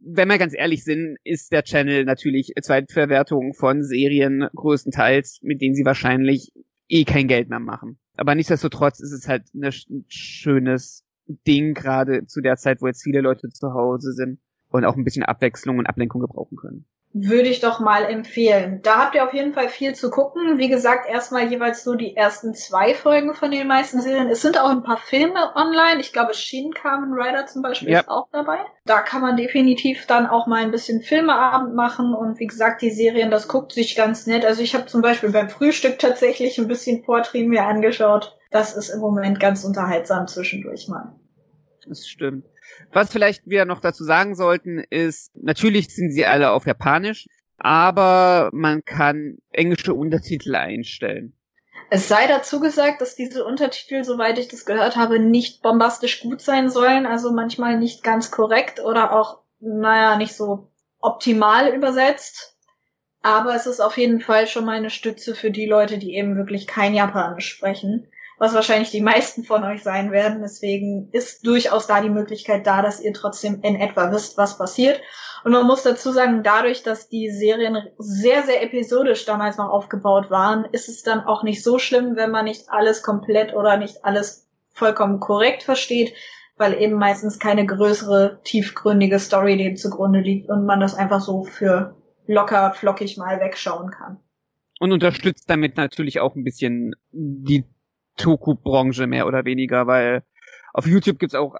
wenn 0.00 0.28
wir 0.28 0.38
ganz 0.38 0.54
ehrlich 0.56 0.84
sind, 0.84 1.18
ist 1.24 1.52
der 1.52 1.62
Channel 1.62 2.04
natürlich 2.04 2.52
Zweitverwertung 2.62 3.52
von 3.52 3.82
Serien 3.82 4.48
größtenteils, 4.54 5.40
mit 5.42 5.60
denen 5.60 5.74
sie 5.74 5.84
wahrscheinlich 5.84 6.52
eh 6.88 7.04
kein 7.04 7.28
Geld 7.28 7.50
mehr 7.50 7.60
machen. 7.60 7.98
Aber 8.16 8.34
nichtsdestotrotz 8.34 9.00
ist 9.00 9.12
es 9.12 9.28
halt 9.28 9.42
ein 9.54 10.04
schönes 10.08 11.04
Ding, 11.46 11.74
gerade 11.74 12.24
zu 12.26 12.40
der 12.40 12.56
Zeit, 12.56 12.80
wo 12.80 12.86
jetzt 12.86 13.02
viele 13.02 13.20
Leute 13.20 13.50
zu 13.50 13.74
Hause 13.74 14.12
sind 14.12 14.38
und 14.70 14.84
auch 14.84 14.96
ein 14.96 15.04
bisschen 15.04 15.22
Abwechslung 15.22 15.78
und 15.78 15.86
Ablenkung 15.86 16.20
gebrauchen 16.20 16.56
können. 16.56 16.84
Würde 17.14 17.48
ich 17.48 17.60
doch 17.60 17.80
mal 17.80 18.04
empfehlen. 18.04 18.80
Da 18.82 18.98
habt 18.98 19.14
ihr 19.14 19.24
auf 19.24 19.32
jeden 19.32 19.54
Fall 19.54 19.70
viel 19.70 19.94
zu 19.94 20.10
gucken. 20.10 20.58
Wie 20.58 20.68
gesagt, 20.68 21.08
erstmal 21.08 21.50
jeweils 21.50 21.86
nur 21.86 21.96
die 21.96 22.14
ersten 22.14 22.54
zwei 22.54 22.94
Folgen 22.94 23.32
von 23.32 23.50
den 23.50 23.66
meisten 23.66 24.02
Serien. 24.02 24.28
Es 24.28 24.42
sind 24.42 24.60
auch 24.60 24.68
ein 24.68 24.82
paar 24.82 24.98
Filme 24.98 25.56
online. 25.56 26.00
Ich 26.00 26.12
glaube, 26.12 26.34
Shin 26.34 26.70
Kamen 26.72 27.14
Rider 27.14 27.46
zum 27.46 27.62
Beispiel 27.62 27.88
ja. 27.88 28.00
ist 28.00 28.08
auch 28.08 28.28
dabei. 28.30 28.58
Da 28.84 29.00
kann 29.00 29.22
man 29.22 29.38
definitiv 29.38 30.06
dann 30.06 30.26
auch 30.26 30.46
mal 30.46 30.62
ein 30.62 30.70
bisschen 30.70 31.00
Filmeabend 31.00 31.74
machen. 31.74 32.12
Und 32.12 32.38
wie 32.40 32.46
gesagt, 32.46 32.82
die 32.82 32.90
Serien, 32.90 33.30
das 33.30 33.48
guckt 33.48 33.72
sich 33.72 33.96
ganz 33.96 34.26
nett. 34.26 34.44
Also 34.44 34.62
ich 34.62 34.74
habe 34.74 34.84
zum 34.84 35.00
Beispiel 35.00 35.30
beim 35.30 35.48
Frühstück 35.48 35.98
tatsächlich 35.98 36.58
ein 36.58 36.68
bisschen 36.68 37.02
Portrait 37.02 37.48
mir 37.48 37.64
angeschaut. 37.64 38.36
Das 38.50 38.76
ist 38.76 38.90
im 38.90 39.00
Moment 39.00 39.40
ganz 39.40 39.64
unterhaltsam 39.64 40.28
zwischendurch 40.28 40.88
mal. 40.88 41.14
Das 41.86 42.06
stimmt. 42.06 42.44
Was 42.92 43.10
vielleicht 43.12 43.42
wir 43.46 43.64
noch 43.64 43.80
dazu 43.80 44.04
sagen 44.04 44.34
sollten, 44.34 44.78
ist, 44.90 45.30
natürlich 45.36 45.94
sind 45.94 46.12
sie 46.12 46.26
alle 46.26 46.50
auf 46.50 46.66
Japanisch. 46.66 47.26
aber 47.58 48.50
man 48.52 48.84
kann 48.84 49.38
englische 49.50 49.92
Untertitel 49.92 50.54
einstellen. 50.54 51.34
Es 51.90 52.06
sei 52.06 52.26
dazu 52.26 52.60
gesagt, 52.60 53.00
dass 53.00 53.16
diese 53.16 53.44
Untertitel, 53.44 54.04
soweit 54.04 54.38
ich 54.38 54.48
das 54.48 54.64
gehört 54.64 54.96
habe, 54.96 55.18
nicht 55.18 55.62
bombastisch 55.62 56.20
gut 56.20 56.40
sein 56.40 56.70
sollen, 56.70 57.06
also 57.06 57.32
manchmal 57.32 57.78
nicht 57.78 58.04
ganz 58.04 58.30
korrekt 58.30 58.80
oder 58.80 59.12
auch, 59.12 59.40
naja, 59.58 60.16
nicht 60.16 60.34
so 60.34 60.70
optimal 61.00 61.74
übersetzt. 61.74 62.56
Aber 63.22 63.54
es 63.54 63.66
ist 63.66 63.80
auf 63.80 63.96
jeden 63.96 64.20
Fall 64.20 64.46
schon 64.46 64.64
mal 64.64 64.76
eine 64.76 64.90
Stütze 64.90 65.34
für 65.34 65.50
die 65.50 65.66
Leute, 65.66 65.98
die 65.98 66.14
eben 66.14 66.36
wirklich 66.36 66.66
kein 66.66 66.94
Japanisch 66.94 67.48
sprechen 67.48 68.06
was 68.38 68.54
wahrscheinlich 68.54 68.90
die 68.90 69.00
meisten 69.00 69.44
von 69.44 69.64
euch 69.64 69.82
sein 69.82 70.12
werden. 70.12 70.40
Deswegen 70.42 71.08
ist 71.12 71.46
durchaus 71.46 71.86
da 71.86 72.00
die 72.00 72.10
Möglichkeit 72.10 72.66
da, 72.66 72.82
dass 72.82 73.00
ihr 73.00 73.12
trotzdem 73.12 73.60
in 73.62 73.76
etwa 73.76 74.12
wisst, 74.12 74.38
was 74.38 74.58
passiert. 74.58 75.00
Und 75.44 75.52
man 75.52 75.66
muss 75.66 75.82
dazu 75.82 76.12
sagen, 76.12 76.42
dadurch, 76.42 76.82
dass 76.82 77.08
die 77.08 77.30
Serien 77.30 77.78
sehr, 77.98 78.42
sehr 78.42 78.62
episodisch 78.62 79.24
damals 79.24 79.56
noch 79.56 79.68
aufgebaut 79.68 80.30
waren, 80.30 80.66
ist 80.72 80.88
es 80.88 81.02
dann 81.02 81.20
auch 81.20 81.42
nicht 81.42 81.62
so 81.62 81.78
schlimm, 81.78 82.16
wenn 82.16 82.30
man 82.30 82.44
nicht 82.44 82.70
alles 82.70 83.02
komplett 83.02 83.54
oder 83.54 83.76
nicht 83.76 84.04
alles 84.04 84.48
vollkommen 84.70 85.20
korrekt 85.20 85.64
versteht, 85.64 86.14
weil 86.56 86.80
eben 86.80 86.94
meistens 86.94 87.38
keine 87.38 87.66
größere, 87.66 88.40
tiefgründige 88.44 89.18
Story 89.18 89.56
dem 89.56 89.76
zugrunde 89.76 90.20
liegt 90.20 90.48
und 90.48 90.64
man 90.64 90.80
das 90.80 90.94
einfach 90.94 91.20
so 91.20 91.44
für 91.44 91.96
locker, 92.26 92.72
flockig 92.72 93.16
mal 93.16 93.40
wegschauen 93.40 93.90
kann. 93.90 94.18
Und 94.80 94.92
unterstützt 94.92 95.50
damit 95.50 95.76
natürlich 95.76 96.20
auch 96.20 96.36
ein 96.36 96.44
bisschen 96.44 96.94
die 97.10 97.64
Toku-Branche 98.18 99.06
mehr 99.06 99.26
oder 99.26 99.44
weniger, 99.44 99.86
weil 99.86 100.22
auf 100.72 100.86
YouTube 100.86 101.18
gibt's 101.18 101.34
auch 101.34 101.54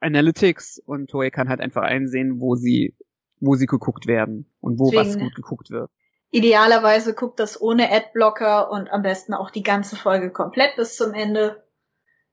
Analytics 0.00 0.80
und 0.84 1.10
Toei 1.10 1.30
kann 1.30 1.48
halt 1.48 1.60
einfach 1.60 1.82
einsehen, 1.82 2.40
wo 2.40 2.54
sie, 2.54 2.96
wo 3.40 3.54
sie 3.56 3.66
geguckt 3.66 4.06
werden 4.06 4.52
und 4.60 4.78
wo 4.78 4.90
Deswegen, 4.90 5.08
was 5.08 5.18
gut 5.18 5.34
geguckt 5.34 5.70
wird. 5.70 5.90
Idealerweise 6.30 7.14
guckt 7.14 7.40
das 7.40 7.60
ohne 7.60 7.90
Adblocker 7.90 8.70
und 8.70 8.90
am 8.90 9.02
besten 9.02 9.34
auch 9.34 9.50
die 9.50 9.62
ganze 9.62 9.96
Folge 9.96 10.30
komplett 10.30 10.76
bis 10.76 10.96
zum 10.96 11.12
Ende. 11.12 11.64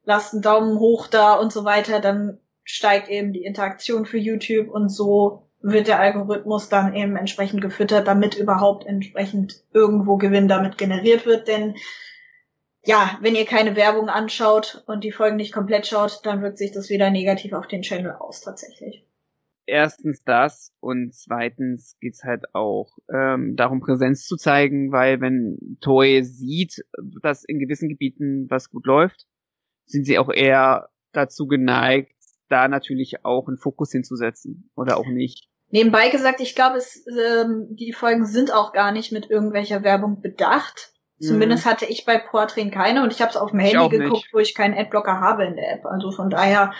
Lasst 0.04 0.34
einen 0.34 0.42
Daumen 0.42 0.80
hoch 0.80 1.08
da 1.08 1.34
und 1.34 1.52
so 1.52 1.66
weiter, 1.66 2.00
dann 2.00 2.40
steigt 2.64 3.10
eben 3.10 3.34
die 3.34 3.44
Interaktion 3.44 4.06
für 4.06 4.18
YouTube 4.18 4.70
und 4.70 4.90
so 4.90 5.50
wird 5.62 5.88
der 5.88 6.00
Algorithmus 6.00 6.70
dann 6.70 6.94
eben 6.94 7.18
entsprechend 7.18 7.62
gefüttert, 7.62 8.08
damit 8.08 8.36
überhaupt 8.36 8.86
entsprechend 8.86 9.64
irgendwo 9.74 10.18
Gewinn 10.18 10.48
damit 10.48 10.78
generiert 10.78 11.26
wird, 11.26 11.48
denn 11.48 11.76
ja, 12.86 13.18
wenn 13.22 13.36
ihr 13.36 13.46
keine 13.46 13.76
Werbung 13.76 14.10
anschaut 14.10 14.84
und 14.88 15.04
die 15.04 15.12
Folgen 15.12 15.36
nicht 15.36 15.54
komplett 15.54 15.88
schaut, 15.88 16.22
dann 16.24 16.42
wirkt 16.42 16.58
sich 16.58 16.72
das 16.72 16.90
wieder 16.90 17.10
negativ 17.10 17.54
auf 17.54 17.68
den 17.68 17.82
Channel 17.82 18.12
aus 18.14 18.42
tatsächlich. 18.42 19.06
Erstens 19.66 20.24
das 20.24 20.74
und 20.80 21.14
zweitens 21.14 21.98
geht's 22.00 22.24
halt 22.24 22.56
auch 22.56 22.98
ähm, 23.14 23.56
darum, 23.56 23.82
Präsenz 23.82 24.26
zu 24.26 24.36
zeigen, 24.36 24.92
weil 24.92 25.22
wenn 25.22 25.78
Toei 25.80 26.24
sieht, 26.24 26.84
dass 27.22 27.44
in 27.44 27.60
gewissen 27.60 27.88
Gebieten 27.88 28.48
was 28.50 28.72
gut 28.72 28.88
läuft, 28.88 29.28
sind 29.86 30.06
sie 30.06 30.18
auch 30.18 30.32
eher 30.32 30.90
dazu 31.12 31.46
geneigt, 31.46 32.16
da 32.48 32.68
natürlich 32.68 33.26
auch 33.26 33.48
einen 33.48 33.58
Fokus 33.58 33.92
hinzusetzen 33.92 34.72
oder 34.76 34.98
auch 34.98 35.06
nicht. 35.06 35.48
Nebenbei 35.72 36.10
gesagt, 36.10 36.42
ich 36.42 36.56
glaube, 36.56 36.78
es, 36.78 37.06
ähm, 37.08 37.68
die 37.70 37.94
Folgen 37.94 38.26
sind 38.26 38.52
auch 38.52 38.74
gar 38.74 38.92
nicht 38.92 39.12
mit 39.12 39.30
irgendwelcher 39.30 39.84
Werbung 39.84 40.20
bedacht. 40.20 40.94
Zumindest 41.20 41.66
mhm. 41.66 41.70
hatte 41.70 41.86
ich 41.86 42.06
bei 42.06 42.18
Portrin 42.18 42.72
keine 42.72 43.04
und 43.04 43.12
ich 43.12 43.22
habe 43.22 43.30
es 43.30 43.38
auf 43.38 43.52
dem 43.52 43.60
Handy 43.60 43.90
geguckt, 43.90 44.24
nicht. 44.24 44.34
wo 44.34 44.40
ich 44.40 44.56
keinen 44.56 44.78
Adblocker 44.78 45.20
habe 45.20 45.46
in 45.46 45.56
der 45.56 45.74
App. 45.74 45.86
Also 45.86 46.12
von 46.12 46.30
daher 46.30 46.74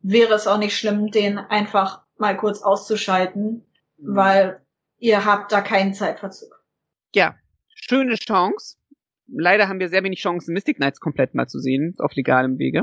wäre 0.00 0.34
es 0.34 0.46
auch 0.46 0.58
nicht 0.58 0.76
schlimm, 0.76 1.10
den 1.10 1.38
einfach 1.38 2.02
mal 2.16 2.36
kurz 2.36 2.62
auszuschalten, 2.62 3.66
mhm. 3.98 4.16
weil 4.16 4.60
ihr 4.98 5.24
habt 5.24 5.52
da 5.52 5.60
keinen 5.60 5.92
Zeitverzug. 5.92 6.62
Ja, 7.14 7.34
schöne 7.74 8.14
Chance. 8.14 8.76
Leider 9.28 9.68
haben 9.68 9.80
wir 9.80 9.88
sehr 9.88 10.04
wenig 10.04 10.20
Chancen, 10.20 10.52
Mystic 10.54 10.76
Knights 10.76 11.00
komplett 11.00 11.34
mal 11.34 11.46
zu 11.46 11.58
sehen, 11.58 11.94
auf 11.98 12.14
legalem 12.14 12.58
Wege. 12.58 12.82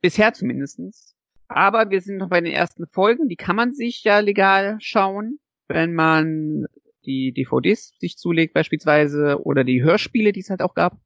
Bisher 0.00 0.32
zumindestens. 0.32 1.14
Aber 1.48 1.90
wir 1.90 2.00
sind 2.00 2.16
noch 2.16 2.28
bei 2.28 2.40
den 2.40 2.52
ersten 2.52 2.86
Folgen, 2.86 3.28
die 3.28 3.36
kann 3.36 3.56
man 3.56 3.74
sich 3.74 4.02
ja 4.04 4.20
legal 4.20 4.76
schauen, 4.80 5.38
wenn 5.68 5.94
man 5.94 6.66
die 7.04 7.32
DVDs 7.32 7.94
sich 7.98 8.16
zulegt 8.16 8.54
beispielsweise 8.54 9.40
oder 9.42 9.64
die 9.64 9.82
Hörspiele, 9.82 10.32
die 10.32 10.40
es 10.40 10.50
halt 10.50 10.62
auch 10.62 10.74
gab. 10.74 10.98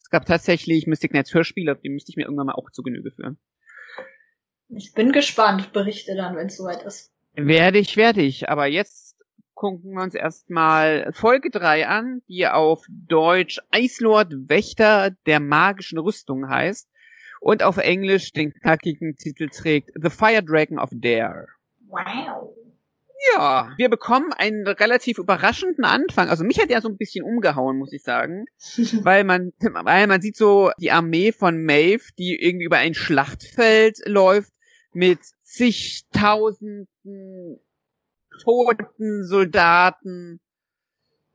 Es 0.00 0.10
gab 0.10 0.26
tatsächlich 0.26 0.86
Mystic 0.86 1.12
Knights 1.12 1.32
Hörspiele, 1.32 1.76
die 1.82 1.88
müsste 1.88 2.10
ich 2.10 2.16
mir 2.16 2.24
irgendwann 2.24 2.46
mal 2.46 2.54
auch 2.54 2.70
zu 2.70 2.82
Genüge 2.82 3.10
führen. 3.10 3.38
Ich 4.68 4.92
bin 4.92 5.12
gespannt, 5.12 5.72
berichte 5.72 6.14
dann, 6.14 6.36
wenn 6.36 6.46
es 6.46 6.56
soweit 6.56 6.82
ist. 6.82 7.12
Werde 7.34 7.78
ich, 7.78 7.96
werde 7.96 8.22
ich. 8.22 8.48
Aber 8.48 8.66
jetzt 8.66 9.16
gucken 9.54 9.92
wir 9.92 10.02
uns 10.02 10.14
erstmal 10.14 11.12
Folge 11.12 11.50
3 11.50 11.86
an, 11.86 12.22
die 12.28 12.46
auf 12.46 12.84
Deutsch 12.88 13.60
Eislord 13.70 14.32
Wächter 14.48 15.10
der 15.26 15.40
magischen 15.40 15.98
Rüstung 15.98 16.48
heißt 16.48 16.88
und 17.40 17.62
auf 17.62 17.76
Englisch 17.76 18.32
den 18.32 18.52
knackigen 18.52 19.16
Titel 19.16 19.48
trägt 19.48 19.90
The 20.00 20.10
Fire 20.10 20.42
Dragon 20.42 20.78
of 20.78 20.90
Dare. 20.92 21.48
Wow. 21.88 22.54
Ja, 23.32 23.72
wir 23.76 23.88
bekommen 23.88 24.32
einen 24.32 24.66
relativ 24.66 25.18
überraschenden 25.18 25.84
Anfang. 25.84 26.28
Also 26.28 26.44
mich 26.44 26.60
hat 26.60 26.70
er 26.70 26.80
so 26.80 26.88
ein 26.88 26.96
bisschen 26.96 27.24
umgehauen, 27.24 27.78
muss 27.78 27.92
ich 27.92 28.02
sagen. 28.02 28.44
weil 29.02 29.24
man, 29.24 29.52
weil 29.60 30.06
man 30.06 30.20
sieht 30.20 30.36
so 30.36 30.70
die 30.78 30.90
Armee 30.90 31.32
von 31.32 31.64
Maeve, 31.64 32.04
die 32.18 32.36
irgendwie 32.40 32.66
über 32.66 32.78
ein 32.78 32.94
Schlachtfeld 32.94 34.00
läuft 34.06 34.52
mit 34.92 35.20
zigtausenden 35.42 36.86
toten 38.42 39.24
Soldaten. 39.24 40.40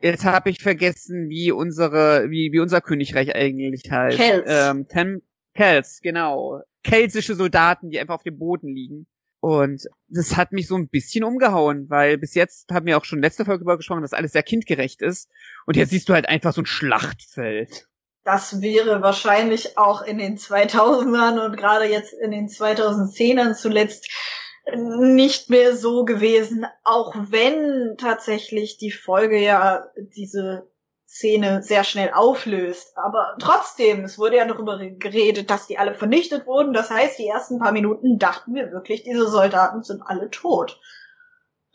Jetzt 0.01 0.25
habe 0.25 0.49
ich 0.49 0.61
vergessen, 0.61 1.29
wie 1.29 1.51
unsere, 1.51 2.29
wie, 2.29 2.51
wie 2.51 2.59
unser 2.59 2.81
Königreich 2.81 3.35
eigentlich 3.35 3.89
heißt. 3.89 4.17
Kels. 4.17 4.45
Ähm, 4.47 4.87
Ten, 4.87 5.21
Kels, 5.53 5.99
genau. 6.01 6.61
Kelsische 6.83 7.35
Soldaten, 7.35 7.89
die 7.89 7.99
einfach 7.99 8.15
auf 8.15 8.23
dem 8.23 8.37
Boden 8.37 8.69
liegen. 8.73 9.07
Und 9.41 9.87
das 10.09 10.35
hat 10.35 10.51
mich 10.51 10.67
so 10.67 10.75
ein 10.75 10.89
bisschen 10.89 11.23
umgehauen, 11.23 11.89
weil 11.89 12.17
bis 12.17 12.35
jetzt 12.35 12.71
haben 12.71 12.85
wir 12.85 12.97
auch 12.97 13.05
schon 13.05 13.21
letzte 13.21 13.45
Folge 13.45 13.59
darüber 13.59 13.77
gesprochen, 13.77 14.01
dass 14.01 14.13
alles 14.13 14.33
sehr 14.33 14.43
kindgerecht 14.43 15.01
ist. 15.01 15.29
Und 15.65 15.77
jetzt 15.77 15.91
siehst 15.91 16.09
du 16.09 16.13
halt 16.13 16.27
einfach 16.27 16.53
so 16.53 16.61
ein 16.61 16.65
Schlachtfeld. 16.65 17.87
Das 18.25 18.61
wäre 18.61 19.01
wahrscheinlich 19.01 19.77
auch 19.77 20.01
in 20.01 20.17
den 20.17 20.37
2000ern 20.37 21.43
und 21.45 21.55
gerade 21.55 21.85
jetzt 21.85 22.13
in 22.13 22.31
den 22.31 22.47
2010ern 22.49 23.53
zuletzt 23.55 24.09
nicht 24.75 25.49
mehr 25.49 25.75
so 25.75 26.05
gewesen, 26.05 26.65
auch 26.83 27.15
wenn 27.15 27.95
tatsächlich 27.97 28.77
die 28.77 28.91
Folge 28.91 29.41
ja 29.41 29.85
diese 30.15 30.69
Szene 31.09 31.63
sehr 31.63 31.83
schnell 31.83 32.11
auflöst. 32.13 32.95
Aber 32.95 33.35
trotzdem, 33.39 34.03
es 34.03 34.19
wurde 34.19 34.37
ja 34.37 34.45
darüber 34.45 34.77
geredet, 34.77 35.49
dass 35.49 35.65
die 35.65 35.79
alle 35.79 35.95
vernichtet 35.95 36.45
wurden. 36.45 36.71
Das 36.71 36.91
heißt, 36.91 37.17
die 37.17 37.27
ersten 37.27 37.57
paar 37.57 37.71
Minuten 37.71 38.19
dachten 38.19 38.53
wir 38.53 38.71
wirklich, 38.71 39.03
diese 39.03 39.27
Soldaten 39.27 39.81
sind 39.81 40.03
alle 40.05 40.29
tot. 40.29 40.79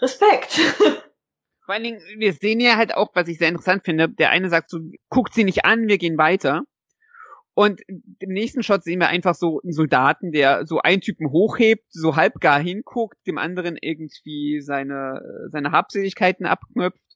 Respekt. 0.00 0.52
Vor 1.64 1.74
allen 1.74 1.82
Dingen, 1.82 2.00
wir 2.18 2.32
sehen 2.32 2.60
ja 2.60 2.76
halt 2.76 2.94
auch, 2.94 3.10
was 3.14 3.26
ich 3.26 3.38
sehr 3.38 3.48
interessant 3.48 3.84
finde, 3.84 4.08
der 4.08 4.30
eine 4.30 4.50
sagt 4.50 4.70
so, 4.70 4.78
guckt 5.08 5.34
sie 5.34 5.44
nicht 5.44 5.64
an, 5.64 5.88
wir 5.88 5.98
gehen 5.98 6.16
weiter. 6.16 6.62
Und 7.54 7.80
im 7.88 8.32
nächsten 8.32 8.62
Shot 8.62 8.84
sehen 8.84 9.00
wir 9.00 9.08
einfach 9.08 9.34
so 9.34 9.60
einen 9.62 9.72
Soldaten, 9.72 10.30
der 10.30 10.66
so 10.66 10.80
einen 10.80 11.00
Typen 11.00 11.30
hochhebt, 11.30 11.86
so 11.90 12.16
halbgar 12.16 12.60
hinguckt, 12.60 13.16
dem 13.26 13.38
anderen 13.38 13.76
irgendwie 13.80 14.60
seine, 14.60 15.20
seine 15.50 15.72
Habseligkeiten 15.72 16.46
abknöpft 16.46 17.13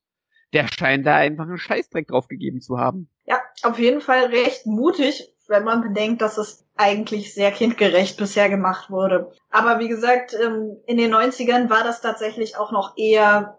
der 0.52 0.68
scheint 0.68 1.06
da 1.06 1.16
einfach 1.16 1.44
einen 1.44 1.58
Scheißdreck 1.58 2.08
drauf 2.08 2.28
gegeben 2.28 2.60
zu 2.60 2.78
haben. 2.78 3.10
Ja, 3.26 3.40
auf 3.62 3.78
jeden 3.78 4.00
Fall 4.00 4.26
recht 4.26 4.66
mutig, 4.66 5.34
wenn 5.48 5.64
man 5.64 5.82
bedenkt, 5.82 6.22
dass 6.22 6.38
es 6.38 6.66
eigentlich 6.76 7.34
sehr 7.34 7.50
kindgerecht 7.50 8.16
bisher 8.16 8.48
gemacht 8.48 8.90
wurde. 8.90 9.32
Aber 9.50 9.80
wie 9.80 9.88
gesagt, 9.88 10.34
ähm, 10.34 10.76
in 10.86 10.96
den 10.96 11.12
90ern 11.12 11.70
war 11.70 11.84
das 11.84 12.00
tatsächlich 12.00 12.56
auch 12.56 12.72
noch 12.72 12.96
eher 12.96 13.58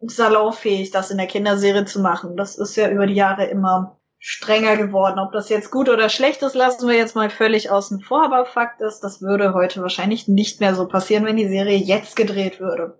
salonfähig, 0.00 0.90
das 0.90 1.10
in 1.10 1.18
der 1.18 1.26
Kinderserie 1.26 1.84
zu 1.84 2.00
machen. 2.00 2.36
Das 2.36 2.56
ist 2.56 2.76
ja 2.76 2.88
über 2.90 3.06
die 3.06 3.14
Jahre 3.14 3.46
immer 3.46 3.98
strenger 4.18 4.76
geworden. 4.76 5.18
Ob 5.18 5.32
das 5.32 5.48
jetzt 5.48 5.70
gut 5.70 5.88
oder 5.88 6.08
schlecht 6.08 6.42
ist, 6.42 6.54
lassen 6.54 6.88
wir 6.88 6.96
jetzt 6.96 7.14
mal 7.14 7.30
völlig 7.30 7.70
außen 7.70 8.00
vor. 8.00 8.24
Aber 8.24 8.46
Fakt 8.46 8.80
ist, 8.80 9.00
das 9.00 9.22
würde 9.22 9.54
heute 9.54 9.80
wahrscheinlich 9.82 10.28
nicht 10.28 10.60
mehr 10.60 10.74
so 10.74 10.86
passieren, 10.86 11.24
wenn 11.24 11.36
die 11.36 11.48
Serie 11.48 11.76
jetzt 11.76 12.16
gedreht 12.16 12.60
würde. 12.60 12.98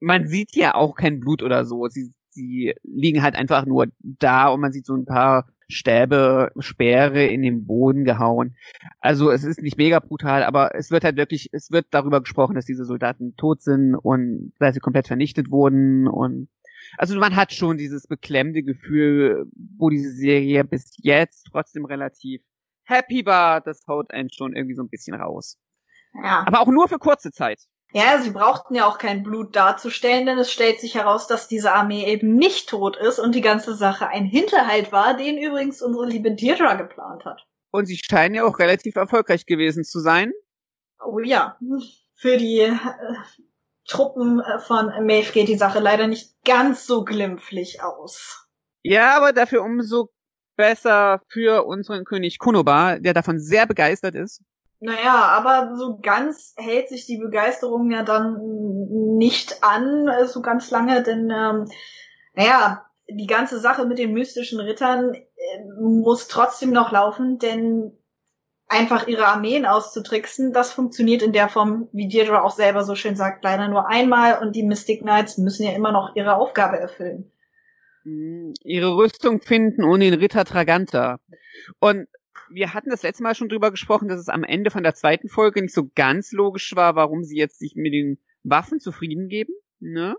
Man 0.00 0.28
sieht 0.28 0.54
ja 0.54 0.74
auch 0.74 0.94
kein 0.94 1.20
Blut 1.20 1.42
oder 1.42 1.64
so. 1.64 1.88
Sie 1.88 2.12
die 2.38 2.74
liegen 2.82 3.22
halt 3.22 3.36
einfach 3.36 3.66
nur 3.66 3.88
da 4.00 4.48
und 4.48 4.60
man 4.60 4.72
sieht 4.72 4.86
so 4.86 4.94
ein 4.94 5.04
paar 5.04 5.48
Stäbe, 5.68 6.50
Speere 6.58 7.26
in 7.26 7.42
den 7.42 7.66
Boden 7.66 8.04
gehauen. 8.04 8.56
Also 9.00 9.30
es 9.30 9.44
ist 9.44 9.60
nicht 9.60 9.76
mega 9.76 9.98
brutal, 9.98 10.42
aber 10.42 10.74
es 10.74 10.90
wird 10.90 11.04
halt 11.04 11.16
wirklich, 11.16 11.50
es 11.52 11.70
wird 11.70 11.86
darüber 11.90 12.20
gesprochen, 12.20 12.54
dass 12.54 12.64
diese 12.64 12.86
Soldaten 12.86 13.36
tot 13.36 13.60
sind 13.62 13.94
und 13.94 14.52
dass 14.58 14.74
sie 14.74 14.80
komplett 14.80 15.08
vernichtet 15.08 15.50
wurden 15.50 16.06
und 16.06 16.48
also 16.96 17.18
man 17.18 17.36
hat 17.36 17.52
schon 17.52 17.76
dieses 17.76 18.06
beklemmende 18.06 18.62
Gefühl, 18.62 19.46
wo 19.54 19.90
diese 19.90 20.10
Serie 20.10 20.64
bis 20.64 20.94
jetzt 20.96 21.48
trotzdem 21.50 21.84
relativ 21.84 22.40
happy 22.84 23.26
war, 23.26 23.60
das 23.60 23.82
haut 23.86 24.10
einen 24.10 24.30
schon 24.30 24.56
irgendwie 24.56 24.74
so 24.74 24.82
ein 24.82 24.88
bisschen 24.88 25.14
raus. 25.14 25.58
Ja. 26.14 26.44
Aber 26.46 26.60
auch 26.60 26.68
nur 26.68 26.88
für 26.88 26.98
kurze 26.98 27.30
Zeit. 27.30 27.60
Ja, 27.92 28.20
sie 28.20 28.30
brauchten 28.30 28.74
ja 28.74 28.86
auch 28.86 28.98
kein 28.98 29.22
Blut 29.22 29.56
darzustellen, 29.56 30.26
denn 30.26 30.38
es 30.38 30.52
stellt 30.52 30.80
sich 30.80 30.94
heraus, 30.94 31.26
dass 31.26 31.48
diese 31.48 31.72
Armee 31.72 32.04
eben 32.04 32.34
nicht 32.34 32.68
tot 32.68 32.96
ist 32.96 33.18
und 33.18 33.34
die 33.34 33.40
ganze 33.40 33.74
Sache 33.74 34.08
ein 34.08 34.26
Hinterhalt 34.26 34.92
war, 34.92 35.16
den 35.16 35.38
übrigens 35.38 35.80
unsere 35.80 36.06
liebe 36.06 36.34
Deirdre 36.34 36.76
geplant 36.76 37.24
hat. 37.24 37.46
Und 37.70 37.86
sie 37.86 37.96
scheinen 37.96 38.34
ja 38.34 38.44
auch 38.44 38.58
relativ 38.58 38.96
erfolgreich 38.96 39.46
gewesen 39.46 39.84
zu 39.84 40.00
sein. 40.00 40.32
Oh 41.02 41.18
ja, 41.20 41.58
für 42.14 42.36
die 42.36 42.60
äh, 42.60 42.76
Truppen 43.86 44.42
von 44.66 44.86
Maeve 45.06 45.32
geht 45.32 45.48
die 45.48 45.56
Sache 45.56 45.78
leider 45.78 46.06
nicht 46.06 46.34
ganz 46.44 46.86
so 46.86 47.04
glimpflich 47.04 47.82
aus. 47.82 48.48
Ja, 48.82 49.16
aber 49.16 49.32
dafür 49.32 49.62
umso 49.62 50.10
besser 50.56 51.22
für 51.28 51.64
unseren 51.64 52.04
König 52.04 52.38
Kunoba, 52.38 52.98
der 52.98 53.14
davon 53.14 53.38
sehr 53.38 53.66
begeistert 53.66 54.14
ist. 54.14 54.42
Naja, 54.80 55.14
aber 55.14 55.74
so 55.76 55.98
ganz 56.00 56.54
hält 56.56 56.88
sich 56.88 57.04
die 57.06 57.18
Begeisterung 57.18 57.90
ja 57.90 58.04
dann 58.04 58.36
nicht 59.16 59.64
an, 59.64 60.06
äh, 60.06 60.26
so 60.26 60.40
ganz 60.40 60.70
lange, 60.70 61.02
denn 61.02 61.30
ähm, 61.30 61.64
naja, 62.34 62.86
die 63.08 63.26
ganze 63.26 63.58
Sache 63.58 63.86
mit 63.86 63.98
den 63.98 64.12
mystischen 64.12 64.60
Rittern 64.60 65.14
äh, 65.14 65.24
muss 65.80 66.28
trotzdem 66.28 66.70
noch 66.70 66.92
laufen, 66.92 67.38
denn 67.38 67.98
einfach 68.68 69.08
ihre 69.08 69.26
Armeen 69.26 69.66
auszutricksen, 69.66 70.52
das 70.52 70.72
funktioniert 70.72 71.22
in 71.22 71.32
der 71.32 71.48
Form, 71.48 71.88
wie 71.92 72.08
Deirdre 72.08 72.42
auch 72.44 72.54
selber 72.54 72.84
so 72.84 72.94
schön 72.94 73.16
sagt, 73.16 73.42
leider 73.42 73.66
nur 73.66 73.88
einmal 73.88 74.38
und 74.40 74.54
die 74.54 74.62
Mystic 74.62 75.00
Knights 75.00 75.38
müssen 75.38 75.64
ja 75.64 75.72
immer 75.72 75.90
noch 75.90 76.14
ihre 76.14 76.36
Aufgabe 76.36 76.78
erfüllen. 76.78 77.32
Hm, 78.04 78.52
ihre 78.62 78.94
Rüstung 78.94 79.40
finden 79.40 79.84
und 79.84 80.00
den 80.00 80.14
Ritter 80.14 80.44
Traganta. 80.44 81.18
Und 81.80 82.06
wir 82.50 82.74
hatten 82.74 82.90
das 82.90 83.02
letzte 83.02 83.22
Mal 83.22 83.34
schon 83.34 83.48
drüber 83.48 83.70
gesprochen, 83.70 84.08
dass 84.08 84.20
es 84.20 84.28
am 84.28 84.44
Ende 84.44 84.70
von 84.70 84.82
der 84.82 84.94
zweiten 84.94 85.28
Folge 85.28 85.62
nicht 85.62 85.74
so 85.74 85.90
ganz 85.94 86.32
logisch 86.32 86.74
war, 86.74 86.96
warum 86.96 87.24
sie 87.24 87.36
jetzt 87.36 87.58
sich 87.58 87.74
mit 87.74 87.92
den 87.92 88.18
Waffen 88.42 88.80
zufrieden 88.80 89.28
geben. 89.28 89.52
Ne? 89.80 90.16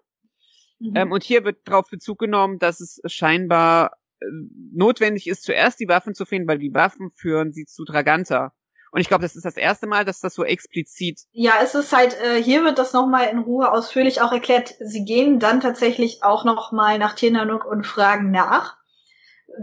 Mhm. 0.80 0.96
Ähm, 0.96 1.12
und 1.12 1.24
hier 1.24 1.44
wird 1.44 1.68
darauf 1.68 1.90
Bezug 1.90 2.20
genommen, 2.20 2.60
dass 2.60 2.80
es 2.80 3.02
scheinbar 3.06 3.98
äh, 4.20 4.26
notwendig 4.74 5.28
ist, 5.28 5.44
zuerst 5.44 5.80
die 5.80 5.88
Waffen 5.88 6.14
zu 6.14 6.26
finden, 6.26 6.48
weil 6.48 6.60
die 6.60 6.74
Waffen 6.74 7.12
führen 7.16 7.52
sie 7.52 7.66
zu 7.66 7.84
Draganta. 7.84 8.54
Und 8.92 9.02
ich 9.02 9.08
glaube, 9.08 9.22
das 9.22 9.36
ist 9.36 9.46
das 9.46 9.58
erste 9.58 9.86
Mal, 9.86 10.04
dass 10.04 10.20
das 10.20 10.34
so 10.34 10.44
explizit. 10.44 11.22
Ja, 11.32 11.54
es 11.62 11.76
ist 11.76 11.96
halt, 11.96 12.18
äh, 12.22 12.42
hier 12.42 12.64
wird 12.64 12.80
das 12.80 12.94
nochmal 12.94 13.28
in 13.28 13.38
Ruhe 13.38 13.72
ausführlich 13.72 14.22
auch 14.22 14.32
erklärt. 14.32 14.76
Sie 14.80 15.06
gehen 15.06 15.40
dann 15.40 15.62
tatsächlich 15.62 16.24
auch 16.24 16.44
nochmal 16.44 16.98
nach 16.98 17.14
Tinanuk 17.14 17.66
und 17.66 17.86
fragen 17.86 18.32
nach, 18.32 18.79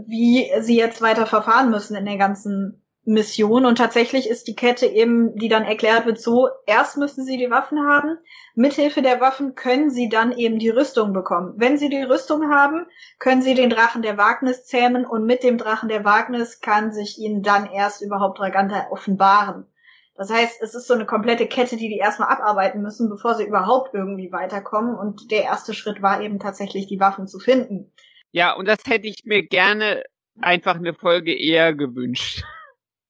wie 0.05 0.49
sie 0.61 0.77
jetzt 0.77 1.01
weiter 1.01 1.25
verfahren 1.25 1.69
müssen 1.69 1.95
in 1.95 2.05
der 2.05 2.17
ganzen 2.17 2.83
Mission. 3.07 3.65
Und 3.65 3.77
tatsächlich 3.77 4.29
ist 4.29 4.47
die 4.47 4.55
Kette 4.55 4.85
eben, 4.85 5.33
die 5.37 5.47
dann 5.47 5.63
erklärt 5.63 6.05
wird, 6.05 6.19
so, 6.19 6.49
erst 6.65 6.97
müssen 6.97 7.23
sie 7.23 7.37
die 7.37 7.49
Waffen 7.49 7.79
haben. 7.87 8.17
Mithilfe 8.53 9.01
der 9.01 9.21
Waffen 9.21 9.55
können 9.55 9.89
sie 9.89 10.09
dann 10.09 10.33
eben 10.33 10.59
die 10.59 10.69
Rüstung 10.69 11.13
bekommen. 11.13 11.53
Wenn 11.55 11.77
sie 11.77 11.87
die 11.87 12.03
Rüstung 12.03 12.49
haben, 12.49 12.85
können 13.17 13.41
sie 13.41 13.53
den 13.53 13.69
Drachen 13.69 14.01
der 14.01 14.17
Wagnis 14.17 14.65
zähmen 14.65 15.05
und 15.05 15.25
mit 15.25 15.41
dem 15.43 15.57
Drachen 15.57 15.87
der 15.87 16.03
Wagnis 16.03 16.59
kann 16.59 16.91
sich 16.91 17.17
ihnen 17.17 17.43
dann 17.43 17.71
erst 17.71 18.01
überhaupt 18.01 18.39
Draganta 18.39 18.87
offenbaren. 18.91 19.65
Das 20.17 20.29
heißt, 20.29 20.61
es 20.61 20.73
ist 20.73 20.87
so 20.87 20.95
eine 20.95 21.05
komplette 21.05 21.47
Kette, 21.47 21.77
die 21.77 21.89
die 21.89 21.99
erstmal 21.99 22.29
abarbeiten 22.29 22.81
müssen, 22.81 23.07
bevor 23.07 23.35
sie 23.35 23.45
überhaupt 23.45 23.93
irgendwie 23.93 24.31
weiterkommen. 24.31 24.95
Und 24.95 25.31
der 25.31 25.43
erste 25.43 25.73
Schritt 25.73 26.01
war 26.01 26.21
eben 26.21 26.39
tatsächlich, 26.39 26.87
die 26.87 26.99
Waffen 26.99 27.27
zu 27.27 27.39
finden. 27.39 27.93
Ja, 28.37 28.53
und 28.53 28.67
das 28.67 28.79
hätte 28.85 29.07
ich 29.07 29.25
mir 29.25 29.41
gerne 29.47 30.03
einfach 30.39 30.75
eine 30.75 30.93
Folge 30.93 31.35
eher 31.35 31.73
gewünscht 31.73 32.43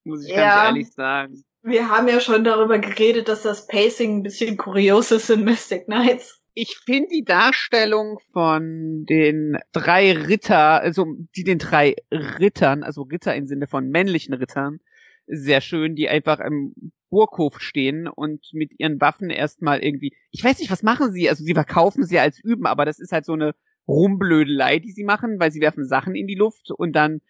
muss 0.08 0.24
ich 0.24 0.32
ja, 0.32 0.38
ganz 0.38 0.68
ehrlich 0.68 0.94
sagen. 0.94 1.44
Wir 1.62 1.90
haben 1.90 2.08
ja 2.08 2.22
schon 2.22 2.46
darüber 2.46 2.80
geredet, 2.80 3.28
dass 3.28 3.42
das 3.42 3.68
Pacing 3.68 4.20
ein 4.20 4.24
bisschen 4.24 4.56
kurios 4.56 5.12
ist 5.12 5.30
in 5.30 5.44
Mystic 5.44 5.86
Knights. 5.86 6.42
Ich 6.54 6.78
finde 6.86 7.10
die 7.12 7.26
Darstellung 7.26 8.20
von 8.32 9.06
den 9.06 9.58
drei 9.74 10.14
Ritter, 10.14 10.82
also 10.82 11.06
die 11.36 11.44
den 11.44 11.60
drei 11.60 11.96
Rittern, 12.10 12.84
also 12.84 13.02
Ritter 13.02 13.36
im 13.36 13.48
Sinne 13.48 13.68
von 13.68 13.90
männlichen 13.90 14.34
Rittern, 14.34 14.80
sehr 15.28 15.60
schön, 15.60 15.96
die 15.96 16.08
einfach 16.08 16.40
im 16.40 16.74
Burghof 17.10 17.60
stehen 17.60 18.08
und 18.08 18.48
mit 18.54 18.72
ihren 18.80 19.02
Waffen 19.02 19.30
erstmal 19.30 19.84
irgendwie, 19.84 20.16
ich 20.32 20.44
weiß 20.44 20.60
nicht, 20.60 20.72
was 20.72 20.84
machen 20.84 21.12
sie? 21.12 21.30
Also 21.30 21.44
sie 21.44 21.54
verkaufen 21.54 22.06
sie 22.06 22.18
als 22.18 22.40
Üben, 22.40 22.66
aber 22.66 22.86
das 22.86 23.00
ist 23.00 23.12
halt 23.12 23.26
so 23.26 23.34
eine 23.34 23.54
Rumblödelei, 23.88 24.80
die 24.80 24.92
sie 24.92 25.04
machen, 25.04 25.40
weil 25.40 25.52
sie 25.52 25.62
werfen 25.62 25.86
Sachen 25.86 26.16
in 26.16 26.28
die 26.28 26.36
Luft 26.36 26.72
und 26.72 26.94
dann 26.94 27.22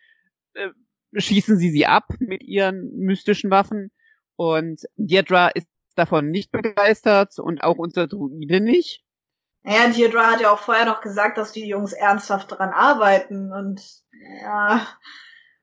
äh, 0.53 0.69
schießen 1.13 1.57
sie 1.57 1.69
sie 1.69 1.85
ab 1.85 2.05
mit 2.19 2.43
ihren 2.43 2.91
mystischen 2.97 3.51
Waffen 3.51 3.91
und 4.35 4.81
Deirdre 4.95 5.51
ist 5.53 5.67
davon 5.95 6.29
nicht 6.29 6.51
begeistert 6.51 7.39
und 7.39 7.63
auch 7.63 7.77
unser 7.77 8.07
Druide 8.07 8.61
nicht. 8.61 9.03
Ja, 9.63 9.89
Deirdre 9.89 10.27
hat 10.27 10.41
ja 10.41 10.51
auch 10.51 10.59
vorher 10.59 10.85
noch 10.85 11.01
gesagt, 11.01 11.37
dass 11.37 11.51
die 11.51 11.67
Jungs 11.67 11.93
ernsthaft 11.93 12.51
daran 12.51 12.69
arbeiten 12.69 13.51
und 13.51 13.81
ja. 14.41 14.87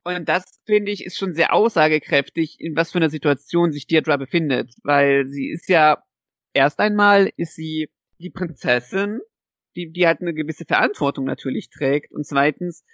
Und 0.02 0.28
das 0.28 0.44
finde 0.66 0.92
ich 0.92 1.04
ist 1.04 1.16
schon 1.16 1.34
sehr 1.34 1.54
aussagekräftig, 1.54 2.60
in 2.60 2.76
was 2.76 2.92
für 2.92 2.98
einer 2.98 3.08
Situation 3.08 3.72
sich 3.72 3.86
Deirdre 3.86 4.18
befindet, 4.18 4.74
weil 4.82 5.26
sie 5.28 5.48
ist 5.48 5.68
ja 5.68 6.02
erst 6.52 6.78
einmal 6.80 7.30
ist 7.36 7.54
sie 7.54 7.88
die 8.18 8.30
Prinzessin, 8.30 9.20
die 9.76 9.90
die 9.92 10.06
halt 10.06 10.20
eine 10.20 10.34
gewisse 10.34 10.64
Verantwortung 10.64 11.24
natürlich 11.24 11.70
trägt 11.70 12.12
und 12.12 12.26
zweitens 12.26 12.84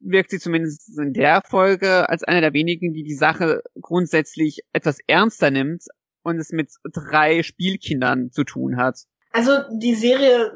wirkt 0.00 0.30
sie 0.30 0.38
zumindest 0.38 0.98
in 0.98 1.12
der 1.12 1.42
Folge 1.44 2.08
als 2.08 2.22
einer 2.22 2.40
der 2.40 2.52
wenigen, 2.52 2.92
die 2.92 3.02
die 3.02 3.14
Sache 3.14 3.62
grundsätzlich 3.80 4.60
etwas 4.72 4.98
ernster 5.06 5.50
nimmt 5.50 5.84
und 6.22 6.38
es 6.38 6.50
mit 6.52 6.70
drei 6.92 7.42
Spielkindern 7.42 8.30
zu 8.30 8.44
tun 8.44 8.76
hat. 8.76 9.00
Also 9.32 9.50
die 9.72 9.96
Serie 9.96 10.52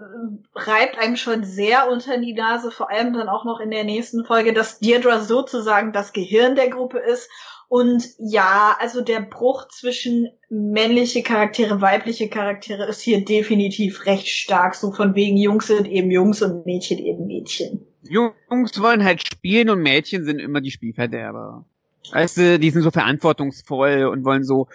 reibt 0.55 0.99
einem 0.99 1.17
schon 1.17 1.43
sehr 1.43 1.91
unter 1.91 2.17
die 2.19 2.33
Nase, 2.33 2.71
vor 2.71 2.91
allem 2.91 3.13
dann 3.13 3.29
auch 3.29 3.45
noch 3.45 3.59
in 3.59 3.73
der 3.73 3.83
nächsten 3.83 4.25
Folge, 4.25 4.53
dass 4.53 4.79
Deirdre 4.79 5.21
sozusagen 5.21 5.93
das 5.93 6.13
Gehirn 6.13 6.55
der 6.55 6.71
Gruppe 6.71 6.99
ist. 6.99 7.29
Und 7.69 8.03
ja, 8.19 8.77
also 8.81 9.03
der 9.03 9.21
Bruch 9.21 9.69
zwischen 9.69 10.29
männliche 10.49 11.23
Charaktere, 11.23 11.83
weibliche 11.83 12.31
Charaktere 12.31 12.87
ist 12.87 13.03
hier 13.03 13.25
definitiv 13.25 14.07
recht 14.07 14.29
stark. 14.29 14.75
So 14.75 14.91
von 14.91 15.15
wegen 15.15 15.37
Jungs 15.37 15.67
sind 15.67 15.87
eben 15.87 16.11
Jungs 16.11 16.41
und 16.41 16.65
Mädchen 16.65 16.99
eben 16.99 17.27
Mädchen. 17.27 17.87
Jungs 18.03 18.81
wollen 18.81 19.05
halt 19.05 19.27
spielen 19.27 19.69
und 19.69 19.83
Mädchen 19.83 20.25
sind 20.25 20.39
immer 20.39 20.63
die 20.63 20.71
Spielverderber. 20.71 21.67
Weißt 22.11 22.39
du, 22.39 22.59
die 22.59 22.71
sind 22.71 22.83
so 22.83 22.91
verantwortungsvoll 22.91 24.07
und 24.07 24.25
wollen 24.25 24.45
so, 24.45 24.69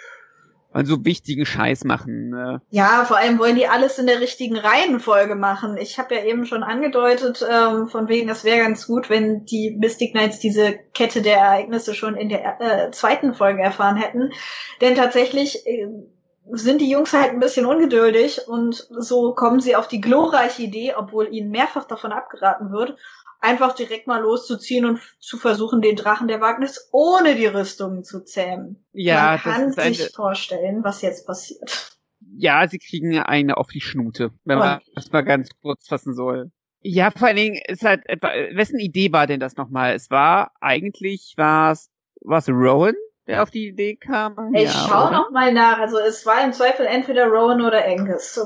wollen 0.74 0.86
so 0.86 1.06
wichtigen 1.06 1.46
Scheiß 1.46 1.84
machen. 1.84 2.30
Ne? 2.30 2.62
Ja, 2.70 3.06
vor 3.06 3.18
allem 3.18 3.40
wollen 3.40 3.56
die 3.56 3.68
alles 3.68 4.00
in 4.00 4.08
der 4.08 4.20
richtigen 4.20 4.58
Reihenfolge 4.58 5.36
machen. 5.36 5.78
Ich 5.78 6.00
habe 6.00 6.16
ja 6.16 6.24
eben 6.24 6.46
schon 6.46 6.64
angedeutet, 6.64 7.46
ähm, 7.50 7.88
von 7.88 8.08
wegen, 8.08 8.28
das 8.28 8.44
wäre 8.44 8.60
ganz 8.60 8.88
gut, 8.88 9.10
wenn 9.10 9.46
die 9.46 9.76
Mystic 9.80 10.12
Knights 10.14 10.40
diese 10.40 10.74
Kette 10.94 11.22
der 11.22 11.38
Ereignisse 11.38 11.94
schon 11.94 12.16
in 12.16 12.30
der 12.30 12.62
äh, 12.62 12.92
zweiten 12.92 13.34
Folge 13.34 13.62
erfahren 13.62 13.98
hätten. 13.98 14.32
Denn 14.82 14.96
tatsächlich 14.96 15.66
äh, 15.66 15.88
sind 16.52 16.82
die 16.82 16.90
Jungs 16.90 17.14
halt 17.14 17.32
ein 17.32 17.40
bisschen 17.40 17.66
ungeduldig 17.66 18.48
und 18.48 18.88
so 18.90 19.34
kommen 19.34 19.60
sie 19.60 19.76
auf 19.76 19.88
die 19.88 20.02
glorreiche 20.02 20.64
Idee, 20.64 20.94
obwohl 20.98 21.34
ihnen 21.34 21.52
mehrfach 21.52 21.86
davon 21.86 22.12
abgeraten 22.12 22.72
wird, 22.72 22.98
einfach 23.44 23.76
direkt 23.76 24.08
mal 24.08 24.22
loszuziehen 24.22 24.86
und 24.86 25.00
zu 25.20 25.38
versuchen, 25.38 25.82
den 25.82 25.96
Drachen 25.96 26.28
der 26.28 26.42
Wagnis 26.42 26.90
ohne 26.92 27.36
die 27.36 27.46
Rüstungen 27.46 28.04
zu 28.04 28.24
zähmen. 28.24 28.86
Ja, 28.94 29.32
Man 29.32 29.40
kann 29.40 29.72
sich 29.74 30.10
vorstellen, 30.16 30.84
was 30.84 31.02
jetzt 31.02 31.28
passiert. 31.28 31.92
Ja, 32.36 32.68
sie 32.68 32.80
kriegen 32.80 33.20
eine 33.20 33.58
auf 33.58 33.68
die 33.68 33.82
Schnute, 33.82 34.32
wenn 34.46 34.58
man 34.58 34.82
das 34.96 35.12
mal 35.12 35.22
ganz 35.22 35.50
kurz 35.62 35.88
fassen 35.88 36.16
soll. 36.16 36.52
Ja, 36.82 37.12
vor 37.12 37.28
allen 37.28 37.38
Dingen 37.38 37.62
ist 37.68 37.84
halt 37.84 38.02
etwa, 38.08 38.30
wessen 38.52 38.80
Idee 38.80 39.12
war 39.12 39.28
denn 39.28 39.40
das 39.40 39.56
nochmal? 39.56 39.94
Es 39.94 40.10
war 40.10 40.52
eigentlich 40.60 41.34
was, 41.38 41.90
was 42.22 42.50
Rowan, 42.50 42.96
der 43.28 43.44
auf 43.44 43.52
die 43.52 43.68
Idee 43.68 43.96
kam. 43.96 44.54
Ich 44.54 44.64
ja, 44.64 44.86
schau 44.88 45.08
oder? 45.08 45.12
noch 45.12 45.32
mal 45.32 45.54
nach. 45.54 45.80
Also 45.80 45.98
es 46.00 46.26
war 46.26 46.44
im 46.44 46.54
Zweifel 46.54 46.86
entweder 46.86 47.28
Rowan 47.28 47.62
oder 47.62 47.86
Angus. 47.86 48.40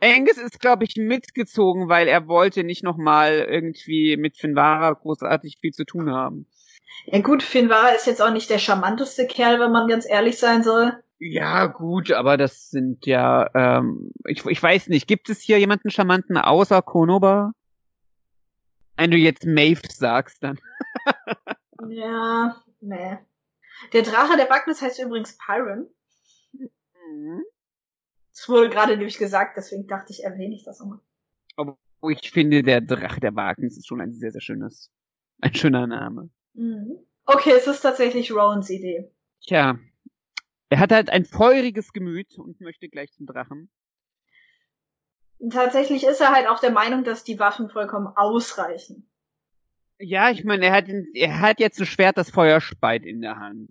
Angus 0.00 0.36
ist, 0.36 0.60
glaube 0.60 0.84
ich, 0.84 0.96
mitgezogen, 0.96 1.88
weil 1.88 2.08
er 2.08 2.28
wollte 2.28 2.64
nicht 2.64 2.82
nochmal 2.82 3.46
irgendwie 3.48 4.16
mit 4.16 4.36
Finvara 4.36 4.92
großartig 4.92 5.58
viel 5.60 5.72
zu 5.72 5.84
tun 5.84 6.10
haben. 6.10 6.46
Ja 7.06 7.20
gut, 7.20 7.42
Finvara 7.42 7.90
ist 7.90 8.06
jetzt 8.06 8.20
auch 8.20 8.32
nicht 8.32 8.50
der 8.50 8.58
charmanteste 8.58 9.26
Kerl, 9.26 9.60
wenn 9.60 9.72
man 9.72 9.88
ganz 9.88 10.08
ehrlich 10.08 10.38
sein 10.38 10.62
soll. 10.62 10.92
Ja, 11.18 11.66
gut, 11.66 12.12
aber 12.12 12.36
das 12.36 12.68
sind 12.68 13.06
ja, 13.06 13.48
ähm, 13.54 14.12
ich, 14.26 14.44
ich 14.44 14.62
weiß 14.62 14.88
nicht, 14.88 15.08
gibt 15.08 15.30
es 15.30 15.40
hier 15.40 15.58
jemanden 15.58 15.90
charmanten 15.90 16.36
außer 16.36 16.82
Konoba? 16.82 17.52
Wenn 18.96 19.10
du 19.10 19.16
jetzt 19.16 19.46
Maeve 19.46 19.80
sagst, 19.88 20.42
dann. 20.42 20.58
ja, 21.88 22.56
nee. 22.80 23.18
Der 23.92 24.02
Drache 24.02 24.36
der 24.36 24.50
Wagnis 24.50 24.82
heißt 24.82 25.02
übrigens 25.02 25.38
Pyron. 25.38 25.88
Mhm. 26.52 27.42
Das 28.36 28.50
wurde 28.50 28.68
gerade 28.68 28.96
nämlich 28.96 29.16
gesagt, 29.16 29.56
deswegen 29.56 29.86
dachte 29.86 30.12
ich, 30.12 30.22
erwähne 30.22 30.54
ich 30.54 30.62
das 30.62 30.78
nochmal. 30.78 31.00
Aber 31.56 31.78
ich 32.10 32.30
finde, 32.30 32.62
der 32.62 32.82
Drache 32.82 33.18
der 33.18 33.34
Wagnis 33.34 33.78
ist 33.78 33.86
schon 33.86 34.02
ein 34.02 34.12
sehr, 34.12 34.30
sehr 34.30 34.42
schönes, 34.42 34.92
ein 35.40 35.54
schöner 35.54 35.86
Name. 35.86 36.28
Mhm. 36.52 36.98
Okay, 37.24 37.52
es 37.56 37.66
ist 37.66 37.80
tatsächlich 37.80 38.30
Rowans 38.30 38.68
Idee. 38.68 39.10
Tja, 39.40 39.78
er 40.68 40.78
hat 40.78 40.92
halt 40.92 41.08
ein 41.08 41.24
feuriges 41.24 41.94
Gemüt 41.94 42.38
und 42.38 42.60
möchte 42.60 42.90
gleich 42.90 43.10
zum 43.12 43.24
Drachen. 43.26 43.70
Tatsächlich 45.50 46.04
ist 46.04 46.20
er 46.20 46.32
halt 46.32 46.46
auch 46.46 46.60
der 46.60 46.72
Meinung, 46.72 47.04
dass 47.04 47.24
die 47.24 47.38
Waffen 47.38 47.70
vollkommen 47.70 48.06
ausreichen. 48.06 49.08
Ja, 49.98 50.30
ich 50.30 50.44
meine, 50.44 50.66
er 50.66 50.72
hat, 50.72 50.88
er 51.14 51.40
hat 51.40 51.58
jetzt 51.58 51.80
ein 51.80 51.86
Schwert, 51.86 52.18
das 52.18 52.30
Feuer 52.30 52.60
speit 52.60 53.06
in 53.06 53.22
der 53.22 53.38
Hand. 53.38 53.70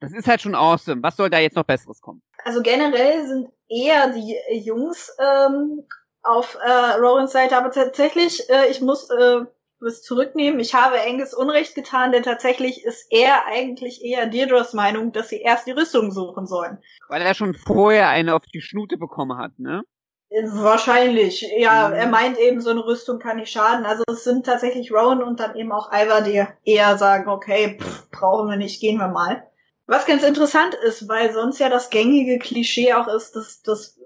Das 0.00 0.12
ist 0.12 0.26
halt 0.26 0.40
schon 0.40 0.54
awesome. 0.54 1.02
Was 1.02 1.16
soll 1.16 1.28
da 1.28 1.38
jetzt 1.38 1.56
noch 1.56 1.64
Besseres 1.64 2.00
kommen? 2.00 2.22
Also 2.44 2.62
generell 2.62 3.26
sind 3.26 3.50
eher 3.70 4.08
die 4.08 4.36
Jungs 4.52 5.16
ähm, 5.18 5.86
auf 6.22 6.58
äh, 6.62 7.00
Rowans 7.00 7.32
Seite, 7.32 7.56
aber 7.56 7.70
tatsächlich, 7.70 8.50
äh, 8.50 8.70
ich 8.70 8.80
muss 8.80 9.08
äh, 9.10 9.40
was 9.80 10.02
zurücknehmen. 10.02 10.60
Ich 10.60 10.74
habe 10.74 10.96
Angus 11.00 11.32
Unrecht 11.32 11.74
getan, 11.74 12.12
denn 12.12 12.22
tatsächlich 12.22 12.84
ist 12.84 13.06
er 13.10 13.46
eigentlich 13.46 14.04
eher 14.04 14.26
Deirdres 14.26 14.74
Meinung, 14.74 15.12
dass 15.12 15.30
sie 15.30 15.40
erst 15.40 15.66
die 15.66 15.72
Rüstung 15.72 16.12
suchen 16.12 16.46
sollen. 16.46 16.78
Weil 17.08 17.22
er 17.22 17.34
schon 17.34 17.54
vorher 17.54 18.08
eine 18.08 18.34
auf 18.34 18.44
die 18.44 18.60
Schnute 18.60 18.98
bekommen 18.98 19.38
hat, 19.38 19.58
ne? 19.58 19.82
Wahrscheinlich, 20.30 21.44
ja. 21.56 21.88
Mhm. 21.88 21.94
Er 21.94 22.06
meint 22.06 22.38
eben, 22.38 22.60
so 22.60 22.70
eine 22.70 22.84
Rüstung 22.84 23.18
kann 23.18 23.38
nicht 23.38 23.50
schaden. 23.50 23.84
Also 23.84 24.04
es 24.08 24.22
sind 24.22 24.46
tatsächlich 24.46 24.92
Rowan 24.92 25.22
und 25.22 25.40
dann 25.40 25.56
eben 25.56 25.72
auch 25.72 25.90
Ivar, 25.92 26.20
die 26.20 26.44
eher 26.64 26.98
sagen, 26.98 27.28
okay, 27.28 27.78
pff, 27.80 28.10
brauchen 28.10 28.48
wir 28.48 28.56
nicht, 28.56 28.80
gehen 28.80 28.98
wir 28.98 29.08
mal. 29.08 29.49
Was 29.90 30.06
ganz 30.06 30.22
interessant 30.22 30.74
ist, 30.74 31.08
weil 31.08 31.32
sonst 31.32 31.58
ja 31.58 31.68
das 31.68 31.90
gängige 31.90 32.38
Klischee 32.38 32.92
auch 32.92 33.08
ist, 33.08 33.34
dass 33.34 33.60
das 33.62 33.98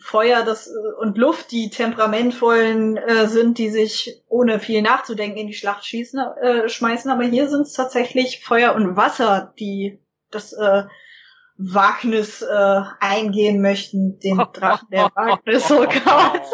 Feuer 0.00 0.42
das, 0.42 0.70
und 0.98 1.18
Luft 1.18 1.50
die 1.50 1.68
temperamentvollen 1.68 2.96
äh, 2.96 3.26
sind, 3.26 3.58
die 3.58 3.68
sich 3.68 4.22
ohne 4.28 4.60
viel 4.60 4.80
nachzudenken 4.80 5.36
in 5.36 5.46
die 5.46 5.52
Schlacht 5.52 5.84
schießen, 5.84 6.20
äh, 6.40 6.68
schmeißen. 6.70 7.10
Aber 7.10 7.24
hier 7.24 7.50
sind 7.50 7.66
es 7.66 7.74
tatsächlich 7.74 8.42
Feuer 8.42 8.74
und 8.74 8.96
Wasser, 8.96 9.52
die 9.58 10.00
das 10.30 10.54
äh, 10.54 10.84
Wagnis 11.58 12.40
äh, 12.40 12.80
eingehen 13.00 13.60
möchten, 13.60 14.18
den 14.20 14.38
Drachen 14.38 14.88
der 14.90 15.10
Wagnis, 15.14 15.70
oh 15.70 15.84
Gott. 15.84 16.46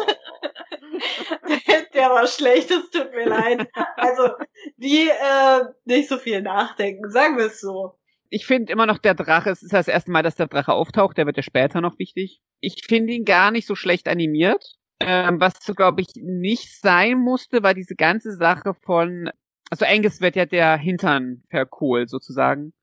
der, 1.67 1.83
der 1.93 2.09
war 2.09 2.27
schlecht, 2.27 2.69
es 2.69 2.89
tut 2.89 3.13
mir 3.15 3.29
leid. 3.29 3.65
Also, 3.95 4.31
die 4.75 5.07
äh, 5.07 5.63
nicht 5.85 6.09
so 6.09 6.17
viel 6.17 6.41
nachdenken, 6.41 7.09
sagen 7.09 7.37
wir 7.37 7.45
es 7.45 7.61
so. 7.61 7.95
Ich 8.35 8.47
finde 8.47 8.73
immer 8.73 8.87
noch, 8.87 8.97
der 8.97 9.13
Drache, 9.13 9.51
es 9.51 9.61
ist 9.61 9.73
das 9.73 9.87
erste 9.87 10.09
Mal, 10.09 10.23
dass 10.23 10.33
der 10.33 10.47
Drache 10.47 10.73
auftaucht, 10.73 11.19
der 11.19 11.27
wird 11.27 11.37
ja 11.37 11.43
später 11.43 11.81
noch 11.81 11.99
wichtig. 11.99 12.41
Ich 12.61 12.83
finde 12.83 13.13
ihn 13.13 13.25
gar 13.25 13.51
nicht 13.51 13.67
so 13.67 13.75
schlecht 13.75 14.07
animiert. 14.07 14.73
Ähm, 14.99 15.39
was 15.39 15.59
glaube 15.75 16.01
ich, 16.01 16.07
nicht 16.15 16.81
sein 16.81 17.19
musste, 17.19 17.61
war 17.61 17.75
diese 17.75 17.93
ganze 17.93 18.35
Sache 18.35 18.73
von, 18.73 19.29
also 19.69 19.85
Angus 19.85 20.19
wird 20.19 20.35
ja 20.35 20.47
der 20.47 20.77
Hintern 20.77 21.43
verkohlt 21.51 22.09
sozusagen 22.09 22.73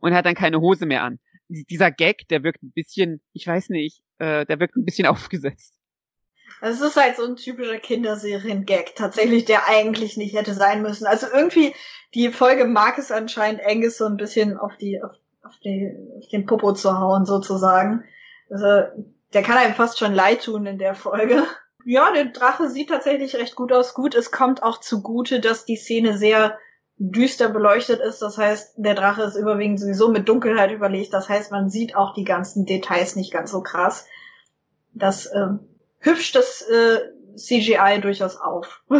und 0.00 0.12
hat 0.12 0.26
dann 0.26 0.34
keine 0.34 0.60
Hose 0.60 0.84
mehr 0.84 1.02
an. 1.02 1.18
Dieser 1.48 1.90
Gag, 1.90 2.28
der 2.28 2.42
wirkt 2.42 2.62
ein 2.62 2.72
bisschen, 2.72 3.22
ich 3.32 3.46
weiß 3.46 3.70
nicht, 3.70 4.02
äh, 4.18 4.44
der 4.44 4.60
wirkt 4.60 4.76
ein 4.76 4.84
bisschen 4.84 5.06
aufgesetzt. 5.06 5.80
Es 6.64 6.80
ist 6.80 6.96
halt 6.96 7.16
so 7.16 7.24
ein 7.24 7.34
typischer 7.34 7.78
Kinderserien-Gag, 7.78 8.94
tatsächlich, 8.94 9.44
der 9.44 9.68
eigentlich 9.68 10.16
nicht 10.16 10.36
hätte 10.36 10.54
sein 10.54 10.80
müssen. 10.80 11.06
Also 11.08 11.26
irgendwie, 11.26 11.74
die 12.14 12.28
Folge 12.28 12.66
mag 12.66 12.98
es 12.98 13.10
anscheinend 13.10 13.62
Angus 13.66 13.98
so 13.98 14.06
ein 14.06 14.16
bisschen 14.16 14.56
auf 14.56 14.76
die, 14.76 15.02
auf, 15.02 15.10
auf, 15.42 15.58
die, 15.64 15.92
auf 16.16 16.28
den 16.28 16.46
Popo 16.46 16.72
zu 16.72 17.00
hauen, 17.00 17.26
sozusagen. 17.26 18.04
Also, 18.48 18.84
der 19.34 19.42
kann 19.42 19.58
einem 19.58 19.74
fast 19.74 19.98
schon 19.98 20.14
leid 20.14 20.44
tun 20.44 20.64
in 20.66 20.78
der 20.78 20.94
Folge. 20.94 21.42
Ja, 21.84 22.12
der 22.12 22.26
Drache 22.26 22.68
sieht 22.68 22.90
tatsächlich 22.90 23.34
recht 23.34 23.56
gut 23.56 23.72
aus. 23.72 23.92
Gut, 23.92 24.14
es 24.14 24.30
kommt 24.30 24.62
auch 24.62 24.78
zugute, 24.78 25.40
dass 25.40 25.64
die 25.64 25.74
Szene 25.74 26.16
sehr 26.16 26.56
düster 26.96 27.48
beleuchtet 27.48 28.00
ist. 28.00 28.22
Das 28.22 28.38
heißt, 28.38 28.74
der 28.76 28.94
Drache 28.94 29.22
ist 29.22 29.34
überwiegend 29.34 29.80
sowieso 29.80 30.12
mit 30.12 30.28
Dunkelheit 30.28 30.70
überlegt. 30.70 31.12
Das 31.12 31.28
heißt, 31.28 31.50
man 31.50 31.70
sieht 31.70 31.96
auch 31.96 32.14
die 32.14 32.22
ganzen 32.22 32.66
Details 32.66 33.16
nicht 33.16 33.32
ganz 33.32 33.50
so 33.50 33.62
krass. 33.62 34.06
Das 34.92 35.26
äh, 35.26 35.48
hübscht 36.02 36.36
das 36.36 36.62
äh, 36.62 36.98
CGI 37.36 38.00
durchaus 38.00 38.36
auf. 38.36 38.82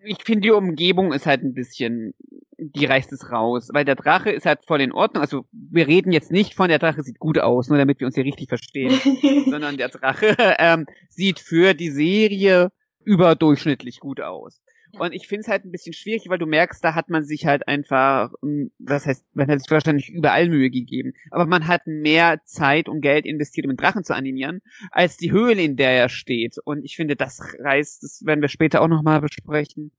ich 0.00 0.22
finde, 0.24 0.40
die 0.42 0.50
Umgebung 0.50 1.12
ist 1.12 1.26
halt 1.26 1.42
ein 1.42 1.54
bisschen, 1.54 2.14
die 2.58 2.86
reißt 2.86 3.12
es 3.12 3.30
raus, 3.30 3.68
weil 3.72 3.84
der 3.84 3.94
Drache 3.94 4.30
ist 4.30 4.46
halt 4.46 4.64
voll 4.66 4.80
in 4.80 4.92
Ordnung. 4.92 5.22
Also 5.22 5.44
wir 5.52 5.86
reden 5.86 6.12
jetzt 6.12 6.30
nicht 6.30 6.54
von 6.54 6.68
der 6.68 6.78
Drache 6.78 7.02
sieht 7.02 7.18
gut 7.18 7.38
aus, 7.38 7.68
nur 7.68 7.78
damit 7.78 8.00
wir 8.00 8.06
uns 8.06 8.14
hier 8.14 8.24
richtig 8.24 8.48
verstehen, 8.48 8.98
sondern 9.50 9.76
der 9.76 9.88
Drache 9.88 10.36
ähm, 10.58 10.86
sieht 11.08 11.40
für 11.40 11.74
die 11.74 11.90
Serie 11.90 12.70
überdurchschnittlich 13.04 14.00
gut 14.00 14.20
aus. 14.20 14.60
Und 14.92 15.12
ich 15.12 15.28
finde 15.28 15.42
es 15.42 15.48
halt 15.48 15.64
ein 15.64 15.70
bisschen 15.70 15.92
schwierig, 15.92 16.28
weil 16.28 16.38
du 16.38 16.46
merkst, 16.46 16.82
da 16.82 16.94
hat 16.94 17.10
man 17.10 17.24
sich 17.24 17.46
halt 17.46 17.68
einfach, 17.68 18.32
das 18.78 19.06
heißt, 19.06 19.24
man 19.34 19.48
hat 19.48 19.60
sich 19.60 19.70
wahrscheinlich 19.70 20.08
überall 20.08 20.48
Mühe 20.48 20.70
gegeben, 20.70 21.12
aber 21.30 21.46
man 21.46 21.66
hat 21.66 21.86
mehr 21.86 22.40
Zeit 22.44 22.88
und 22.88 23.00
Geld 23.00 23.26
investiert, 23.26 23.66
um 23.66 23.72
den 23.72 23.76
Drachen 23.76 24.04
zu 24.04 24.14
animieren, 24.14 24.60
als 24.90 25.16
die 25.16 25.30
Höhle, 25.30 25.62
in 25.62 25.76
der 25.76 25.90
er 25.90 26.08
steht. 26.08 26.56
Und 26.64 26.84
ich 26.84 26.96
finde, 26.96 27.16
das 27.16 27.40
reißt, 27.58 28.02
das 28.02 28.22
werden 28.24 28.40
wir 28.40 28.48
später 28.48 28.80
auch 28.80 28.88
nochmal 28.88 29.20
besprechen, 29.20 29.92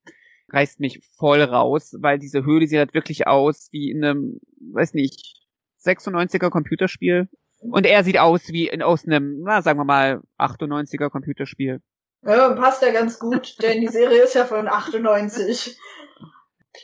reißt 0.50 0.80
mich 0.80 1.02
voll 1.18 1.42
raus, 1.42 1.96
weil 2.00 2.20
diese 2.20 2.44
Höhle 2.44 2.68
sieht 2.68 2.80
halt 2.80 2.94
wirklich 2.94 3.28
aus 3.28 3.70
wie 3.72 3.92
in 3.92 4.04
einem, 4.04 4.40
weiß 4.74 4.94
nicht, 4.94 5.40
96er 5.84 6.50
Computerspiel. 6.50 7.30
Und 7.62 7.86
er 7.86 8.04
sieht 8.04 8.18
aus 8.18 8.48
wie 8.50 8.68
in, 8.68 8.82
aus 8.82 9.06
einem, 9.06 9.42
na, 9.44 9.62
sagen 9.62 9.80
wir 9.80 9.86
mal, 9.86 10.22
98er 10.38 11.10
Computerspiel. 11.10 11.82
Ja, 12.24 12.50
passt 12.50 12.82
ja 12.82 12.92
ganz 12.92 13.20
gut, 13.20 13.56
denn 13.62 13.82
die 13.82 13.88
Serie 13.88 14.24
ist 14.24 14.36
ja 14.36 14.46
von 14.46 14.68
98. 14.68 15.78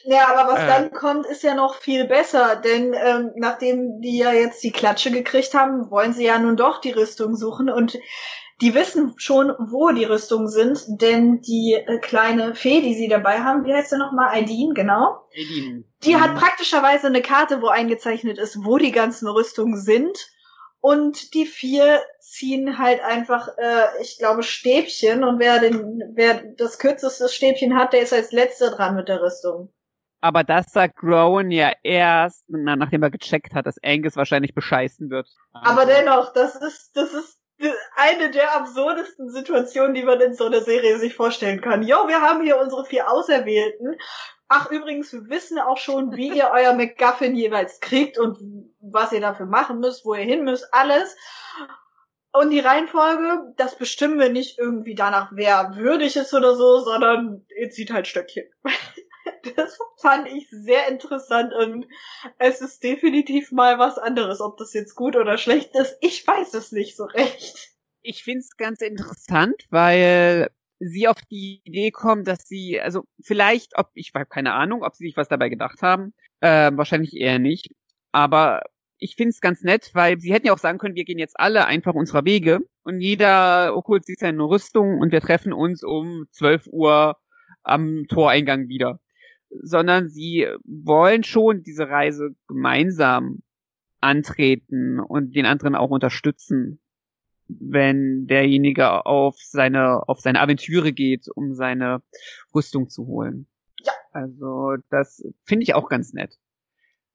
Ja, 0.04 0.28
aber 0.28 0.52
was 0.52 0.62
äh. 0.62 0.68
dann 0.68 0.92
kommt, 0.92 1.26
ist 1.26 1.44
ja 1.44 1.56
noch 1.56 1.76
viel 1.76 2.06
besser, 2.06 2.56
denn 2.56 2.94
ähm, 2.94 3.32
nachdem 3.36 4.02
die 4.02 4.18
ja 4.18 4.32
jetzt 4.32 4.64
die 4.64 4.72
Klatsche 4.72 5.12
gekriegt 5.12 5.54
haben, 5.54 5.90
wollen 5.90 6.14
sie 6.14 6.26
ja 6.26 6.40
nun 6.40 6.58
doch 6.58 6.80
die 6.80 6.92
Rüstung 6.92 7.36
suchen 7.36 7.70
und 7.70 7.98
die 8.62 8.74
wissen 8.74 9.14
schon, 9.18 9.54
wo 9.60 9.92
die 9.92 10.06
Rüstungen 10.06 10.48
sind, 10.48 10.86
denn 11.02 11.42
die 11.42 11.74
äh, 11.74 12.00
kleine 12.00 12.56
Fee, 12.56 12.82
die 12.82 12.96
sie 12.96 13.10
dabei 13.10 13.42
haben, 13.42 13.66
wie 13.66 13.74
heißt 13.74 13.90
sie 13.90 13.98
nochmal? 13.98 14.30
Aideen, 14.30 14.74
genau. 14.74 15.28
Aideen. 15.34 15.86
Die 16.04 16.16
mhm. 16.16 16.22
hat 16.22 16.36
praktischerweise 16.36 17.08
eine 17.08 17.22
Karte, 17.22 17.62
wo 17.62 17.68
eingezeichnet 17.68 18.38
ist, 18.38 18.64
wo 18.64 18.78
die 18.78 18.92
ganzen 18.92 19.28
Rüstungen 19.28 19.78
sind. 19.78 20.30
Und 20.88 21.34
die 21.34 21.48
vier 21.48 22.00
ziehen 22.20 22.78
halt 22.78 23.02
einfach, 23.02 23.48
äh, 23.58 24.04
ich 24.04 24.20
glaube, 24.20 24.44
Stäbchen 24.44 25.24
und 25.24 25.40
wer 25.40 25.58
den, 25.58 26.14
wer 26.14 26.44
das 26.58 26.78
kürzeste 26.78 27.28
Stäbchen 27.28 27.76
hat, 27.76 27.94
der 27.94 28.02
ist 28.02 28.14
als 28.14 28.32
letzter 28.32 28.70
dran 28.70 28.96
mit 28.96 29.08
der 29.08 29.20
Rüstung. 29.20 29.74
Aber 30.22 30.44
das 30.44 30.68
sagt 30.68 31.02
Rowan 31.02 31.50
ja 31.50 31.72
erst, 31.82 32.44
na, 32.50 32.76
nachdem 32.76 33.02
er 33.02 33.10
gecheckt 33.10 33.56
hat, 33.56 33.66
dass 33.66 33.84
Angus 33.84 34.16
wahrscheinlich 34.16 34.54
bescheißen 34.54 35.10
wird. 35.10 35.28
Aber 35.54 35.88
dennoch, 35.88 36.32
das 36.34 36.56
ist, 36.56 36.96
das 36.96 37.14
ist 37.14 37.40
eine 37.96 38.30
der 38.30 38.56
absurdesten 38.56 39.32
Situationen, 39.32 39.96
die 39.96 40.04
man 40.04 40.22
in 40.22 40.36
so 40.36 40.46
einer 40.46 40.62
Serie 40.62 41.00
sich 41.00 41.16
vorstellen 41.16 41.62
kann. 41.62 41.82
Jo, 41.82 42.08
wir 42.08 42.22
haben 42.22 42.44
hier 42.44 42.60
unsere 42.60 42.86
vier 42.86 43.10
Auserwählten. 43.10 43.96
Ach, 44.48 44.70
übrigens, 44.70 45.12
wir 45.12 45.28
wissen 45.28 45.58
auch 45.58 45.78
schon, 45.78 46.16
wie 46.16 46.30
ihr 46.30 46.52
euer 46.54 46.74
McGuffin 46.74 47.36
jeweils 47.36 47.80
kriegt 47.80 48.20
und 48.20 48.38
was 48.80 49.12
ihr 49.12 49.22
dafür 49.22 49.48
machen 49.48 49.80
müsst, 49.80 50.06
wo 50.06 50.14
ihr 50.14 50.24
hin 50.24 50.44
müsst, 50.44 50.72
alles. 50.72 51.16
Und 52.32 52.52
die 52.52 52.60
Reihenfolge, 52.60 53.54
das 53.56 53.78
bestimmen 53.78 54.20
wir 54.20 54.30
nicht 54.30 54.60
irgendwie 54.60 54.94
danach, 54.94 55.32
wer 55.34 55.76
würdig 55.76 56.16
ist 56.16 56.34
oder 56.34 56.56
so, 56.56 56.80
sondern 56.80 57.46
ihr 57.58 57.70
zieht 57.70 57.92
halt 57.92 58.08
Stöckchen. 58.08 58.46
Das 59.56 59.78
fand 59.98 60.28
ich 60.28 60.48
sehr 60.50 60.88
interessant 60.88 61.54
und 61.54 61.88
es 62.40 62.62
ist 62.62 62.84
definitiv 62.84 63.52
mal 63.52 63.78
was 63.80 63.98
anderes. 63.98 64.42
Ob 64.42 64.58
das 64.58 64.74
jetzt 64.74 64.96
gut 64.96 65.16
oder 65.16 65.38
schlecht 65.38 65.76
ist, 65.76 65.98
ich 66.02 66.26
weiß 66.26 66.54
es 66.56 66.72
nicht 66.72 66.96
so 66.96 67.06
recht. 67.06 67.72
Ich 68.02 68.24
find's 68.24 68.56
ganz 68.58 68.82
interessant, 68.82 69.66
weil 69.70 70.50
sie 70.80 71.08
auf 71.08 71.22
die 71.30 71.62
Idee 71.64 71.92
kommen, 71.92 72.24
dass 72.24 72.48
sie, 72.48 72.80
also 72.80 73.04
vielleicht, 73.22 73.78
ob, 73.78 73.90
ich 73.94 74.12
habe 74.14 74.26
keine 74.26 74.54
Ahnung, 74.54 74.84
ob 74.84 74.96
sie 74.96 75.06
sich 75.06 75.18
was 75.18 75.28
dabei 75.28 75.50
gedacht 75.50 75.82
haben. 75.82 76.14
Äh, 76.42 76.72
wahrscheinlich 76.76 77.16
eher 77.16 77.40
nicht. 77.40 77.70
Aber 78.12 78.62
ich 78.98 79.16
find's 79.16 79.42
ganz 79.42 79.62
nett, 79.64 79.92
weil 79.94 80.20
sie 80.20 80.34
hätten 80.34 80.48
ja 80.48 80.54
auch 80.54 80.58
sagen 80.60 80.78
können, 80.78 80.96
wir 80.96 81.06
gehen 81.06 81.20
jetzt 81.20 81.40
alle 81.40 81.66
einfach 81.66 81.94
unserer 81.94 82.26
Wege 82.26 82.60
und 82.84 83.02
jeder 83.02 83.74
holt 83.88 84.06
sich 84.06 84.18
seine 84.20 84.44
Rüstung 84.44 85.00
und 85.00 85.12
wir 85.12 85.22
treffen 85.22 85.54
uns 85.54 85.84
um 85.84 86.26
12 86.32 86.68
Uhr 86.68 87.18
am 87.64 88.06
Toreingang 88.08 88.68
wieder. 88.68 89.00
Sondern 89.50 90.10
sie 90.10 90.48
wollen 90.64 91.24
schon 91.24 91.64
diese 91.64 91.88
Reise 91.90 92.36
gemeinsam 92.48 93.42
antreten 94.02 95.00
und 95.00 95.36
den 95.36 95.46
anderen 95.46 95.76
auch 95.76 95.90
unterstützen, 95.90 96.80
wenn 97.48 98.28
derjenige 98.28 99.06
auf 99.06 99.38
seine, 99.40 100.08
auf 100.08 100.20
seine 100.20 100.42
Aventüre 100.42 100.94
geht, 100.94 101.28
um 101.34 101.54
seine 101.54 102.02
Rüstung 102.54 102.90
zu 102.90 103.08
holen. 103.08 103.48
Ja. 103.82 103.94
Also, 104.12 104.76
das 104.90 105.24
finde 105.44 105.64
ich 105.64 105.74
auch 105.74 105.90
ganz 105.90 106.14
nett. 106.14 106.38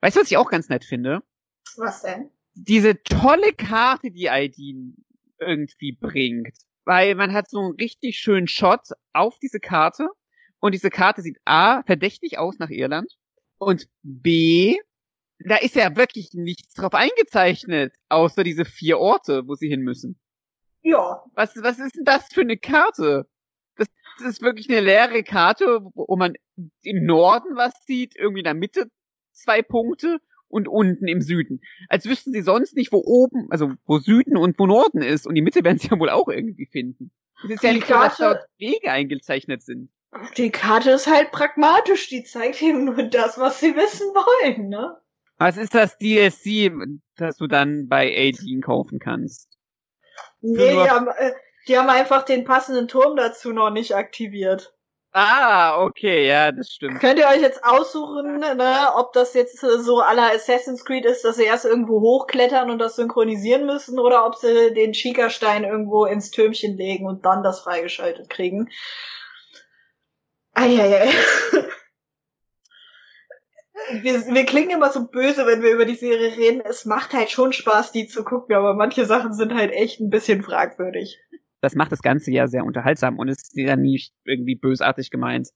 Weißt 0.01 0.16
du, 0.16 0.21
was 0.21 0.31
ich 0.31 0.37
auch 0.37 0.51
ganz 0.51 0.69
nett 0.69 0.85
finde? 0.85 1.23
Was 1.77 2.03
denn? 2.03 2.31
Diese 2.55 3.03
tolle 3.03 3.53
Karte, 3.53 4.11
die 4.11 4.27
ID 4.27 4.95
irgendwie 5.38 5.93
bringt. 5.93 6.57
Weil 6.85 7.14
man 7.14 7.33
hat 7.33 7.49
so 7.49 7.61
einen 7.61 7.75
richtig 7.75 8.19
schönen 8.19 8.49
Shot 8.49 8.88
auf 9.12 9.38
diese 9.38 9.61
Karte 9.61 10.09
und 10.61 10.73
diese 10.73 10.90
Karte 10.90 11.23
sieht 11.23 11.38
A, 11.45 11.83
verdächtig 11.83 12.38
aus 12.38 12.59
nach 12.59 12.71
Irland 12.71 13.12
und 13.59 13.88
B, 14.03 14.79
da 15.44 15.57
ist 15.57 15.74
ja 15.74 15.96
wirklich 15.96 16.31
nichts 16.35 16.74
drauf 16.74 16.94
eingezeichnet, 16.94 17.94
außer 18.09 18.44
diese 18.44 18.64
vier 18.64 18.98
Orte, 18.98 19.46
wo 19.46 19.55
sie 19.55 19.68
hin 19.68 19.81
müssen. 19.81 20.18
Ja. 20.83 21.22
Was, 21.35 21.55
was 21.62 21.79
ist 21.79 21.96
denn 21.96 22.05
das 22.05 22.26
für 22.33 22.40
eine 22.42 22.57
Karte? 22.57 23.26
Das, 23.76 23.88
das 24.18 24.26
ist 24.29 24.42
wirklich 24.42 24.68
eine 24.68 24.81
leere 24.81 25.22
Karte, 25.22 25.81
wo 25.94 26.16
man 26.16 26.35
im 26.83 27.05
Norden 27.05 27.57
was 27.57 27.72
sieht, 27.87 28.16
irgendwie 28.16 28.40
in 28.40 28.44
der 28.44 28.55
Mitte 28.55 28.90
zwei 29.33 29.62
Punkte 29.62 30.18
und 30.48 30.68
unten 30.68 31.07
im 31.07 31.20
Süden. 31.20 31.61
Als 31.88 32.07
wüssten 32.07 32.33
sie 32.33 32.42
sonst 32.42 32.76
nicht, 32.76 32.92
wo 32.92 32.98
oben, 32.98 33.46
also 33.50 33.72
wo 33.87 33.98
Süden 33.98 34.37
und 34.37 34.59
wo 34.59 34.66
Norden 34.66 35.00
ist. 35.03 35.26
Und 35.26 35.35
die 35.37 35.42
Mitte 35.42 35.64
werden 35.64 35.79
sie 35.79 35.88
ja 35.88 35.98
wohl 35.98 36.11
auch 36.11 36.29
irgendwie 36.29 36.66
finden. 36.66 37.12
Es 37.44 37.50
ist 37.50 37.62
ja 37.62 37.70
Die 37.70 37.76
nicht 37.76 37.87
so, 37.87 37.94
dass 37.94 38.16
Karte- 38.16 38.22
dort 38.22 38.48
Wege 38.59 38.90
eingezeichnet 38.90 39.62
sind. 39.62 39.90
Die 40.37 40.50
Karte 40.50 40.90
ist 40.90 41.07
halt 41.07 41.31
pragmatisch, 41.31 42.09
die 42.09 42.24
zeigt 42.24 42.61
eben 42.62 42.85
nur 42.85 43.03
das, 43.05 43.38
was 43.38 43.61
sie 43.61 43.76
wissen 43.76 44.09
wollen, 44.09 44.68
ne? 44.68 44.96
Was 45.40 45.57
ist 45.57 45.74
das 45.74 45.96
DLC, 45.96 46.70
das 47.16 47.38
du 47.38 47.46
dann 47.46 47.88
bei 47.88 48.09
A-Dean 48.14 48.61
kaufen 48.61 48.98
kannst? 48.98 49.48
Nee, 50.42 50.68
die 50.68 50.90
haben, 50.90 51.09
äh, 51.09 51.33
die 51.66 51.79
haben 51.79 51.88
einfach 51.88 52.26
den 52.26 52.44
passenden 52.44 52.88
Turm 52.88 53.16
dazu 53.16 53.50
noch 53.55 53.70
nicht 53.70 53.96
aktiviert. 53.96 54.74
Ah, 55.12 55.83
okay, 55.83 56.29
ja, 56.29 56.53
das 56.53 56.68
stimmt. 56.68 57.00
Könnt 57.00 57.18
ihr 57.18 57.26
euch 57.26 57.40
jetzt 57.40 57.64
aussuchen, 57.64 58.38
ne, 58.38 58.90
ob 58.94 59.14
das 59.14 59.33
jetzt 59.33 59.62
äh, 59.64 59.79
so 59.79 60.00
aller 60.00 60.31
Assassin's 60.31 60.85
Creed 60.85 61.07
ist, 61.07 61.24
dass 61.24 61.37
sie 61.37 61.44
erst 61.44 61.64
irgendwo 61.64 62.03
hochklettern 62.03 62.68
und 62.68 62.79
das 62.79 62.96
synchronisieren 62.96 63.64
müssen, 63.64 63.98
oder 63.98 64.26
ob 64.26 64.37
sie 64.37 64.74
den 64.74 64.92
Schiekerstein 64.92 65.64
irgendwo 65.64 66.05
ins 66.05 66.31
Türmchen 66.31 66.76
legen 66.76 67.07
und 67.07 67.24
dann 67.24 67.42
das 67.42 67.61
freigeschaltet 67.61 68.29
kriegen. 68.29 68.68
Eieiei. 70.53 71.09
Wir, 74.03 74.14
wir 74.27 74.45
klingen 74.47 74.71
immer 74.71 74.90
so 74.90 75.07
böse, 75.09 75.47
wenn 75.47 75.62
wir 75.62 75.73
über 75.73 75.85
die 75.85 75.95
Serie 75.95 76.37
reden. 76.37 76.61
Es 76.64 76.85
macht 76.85 77.12
halt 77.12 77.31
schon 77.31 77.53
Spaß, 77.53 77.93
die 77.93 78.07
zu 78.07 78.25
gucken, 78.25 78.55
aber 78.55 78.75
manche 78.75 79.05
Sachen 79.07 79.33
sind 79.33 79.55
halt 79.55 79.73
echt 79.73 80.01
ein 80.01 80.11
bisschen 80.11 80.43
fragwürdig. 80.43 81.19
Das 81.62 81.75
macht 81.75 81.93
das 81.93 82.01
Ganze 82.03 82.31
ja 82.31 82.47
sehr 82.47 82.64
unterhaltsam 82.64 83.19
und 83.19 83.29
ist 83.29 83.53
ja 83.55 83.77
nicht 83.77 84.14
irgendwie 84.25 84.55
bösartig 84.55 85.11
gemeint. 85.11 85.49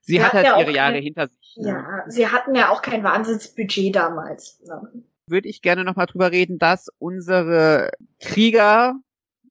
Sie 0.00 0.14
Sie 0.14 0.22
hat 0.24 0.32
halt 0.32 0.46
ja 0.46 0.58
ihre 0.58 0.72
Jahre 0.72 0.94
kein- 0.94 1.02
hinter 1.02 1.28
sich. 1.28 1.56
ne? 1.58 1.68
Ja, 1.68 2.04
sie 2.08 2.26
hatten 2.28 2.54
ja 2.54 2.70
auch 2.70 2.82
kein 2.82 3.04
Wahnsinnsbudget 3.04 3.94
damals. 3.94 4.60
Ne? 4.66 5.04
Würde 5.28 5.48
ich 5.48 5.62
gerne 5.62 5.84
nochmal 5.84 6.06
drüber 6.06 6.32
reden, 6.32 6.58
dass 6.58 6.88
unsere 6.98 7.90
Krieger 8.20 8.94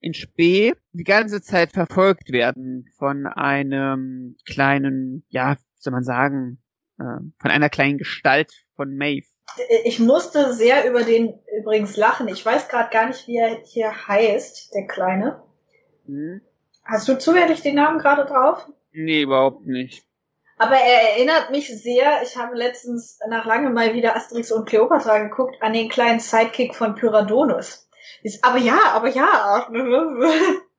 in 0.01 0.13
Spee 0.13 0.73
die 0.91 1.03
ganze 1.05 1.41
Zeit 1.41 1.71
verfolgt 1.71 2.31
werden 2.31 2.89
von 2.97 3.25
einem 3.27 4.35
kleinen, 4.45 5.23
ja, 5.29 5.53
wie 5.55 5.81
soll 5.81 5.93
man 5.93 6.03
sagen, 6.03 6.60
von 7.37 7.51
einer 7.51 7.69
kleinen 7.69 7.97
Gestalt 7.97 8.51
von 8.75 8.95
Maeve. 8.95 9.27
Ich 9.83 9.99
musste 9.99 10.53
sehr 10.53 10.89
über 10.89 11.03
den 11.03 11.39
übrigens 11.59 11.97
lachen. 11.97 12.27
Ich 12.27 12.45
weiß 12.45 12.69
gerade 12.69 12.89
gar 12.89 13.07
nicht, 13.07 13.27
wie 13.27 13.37
er 13.37 13.59
hier 13.65 14.07
heißt, 14.07 14.73
der 14.73 14.87
Kleine. 14.87 15.43
Hm? 16.05 16.41
Hast 16.83 17.07
du 17.07 17.17
zufällig 17.17 17.61
den 17.61 17.75
Namen 17.75 17.99
gerade 17.99 18.25
drauf? 18.25 18.67
Nee, 18.91 19.23
überhaupt 19.23 19.65
nicht. 19.65 20.05
Aber 20.57 20.75
er 20.75 21.13
erinnert 21.13 21.49
mich 21.49 21.67
sehr, 21.81 22.21
ich 22.23 22.37
habe 22.37 22.55
letztens 22.55 23.19
nach 23.27 23.45
langem 23.45 23.73
mal 23.73 23.95
wieder 23.95 24.15
Asterix 24.15 24.51
und 24.51 24.67
Cleopatra 24.67 25.17
geguckt, 25.19 25.57
an 25.61 25.73
den 25.73 25.89
kleinen 25.89 26.19
Sidekick 26.19 26.75
von 26.75 26.95
Pyradonus. 26.95 27.89
Ist, 28.21 28.43
aber 28.43 28.59
ja, 28.59 28.79
aber 28.93 29.09
ja. 29.09 29.67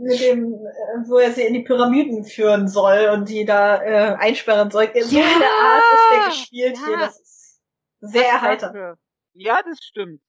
Mit 0.00 0.20
dem, 0.20 0.54
äh, 0.54 1.08
wo 1.08 1.18
er 1.18 1.32
sie 1.32 1.42
in 1.42 1.54
die 1.54 1.62
Pyramiden 1.62 2.24
führen 2.24 2.68
soll 2.68 3.10
und 3.12 3.28
die 3.28 3.44
da 3.44 3.82
äh, 3.82 4.16
einsperren 4.18 4.70
soll. 4.70 4.90
So 4.94 5.16
Ja, 5.16 5.24
in 5.32 5.38
der 5.38 5.48
Art 5.48 5.82
ist 5.94 6.10
der 6.12 6.26
gespielt 6.28 6.78
hier. 6.84 6.92
ja. 6.92 7.06
Das 7.06 7.20
ist 7.20 7.60
sehr 8.00 8.28
erheiternd. 8.28 8.98
Ja, 9.34 9.60
das 9.62 9.78
stimmt. 9.82 10.20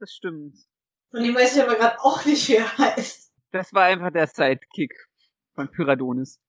Das 0.00 0.10
stimmt. 0.12 0.56
Von 1.10 1.22
dem 1.22 1.34
weiß 1.34 1.56
ich 1.56 1.62
aber 1.62 1.74
gerade 1.76 2.00
auch 2.00 2.24
nicht, 2.24 2.48
wie 2.48 2.56
er 2.56 2.78
heißt. 2.78 3.30
Das 3.52 3.72
war 3.74 3.84
einfach 3.84 4.10
der 4.10 4.26
Sidekick 4.26 4.94
von 5.54 5.70
Pyradonis. 5.70 6.40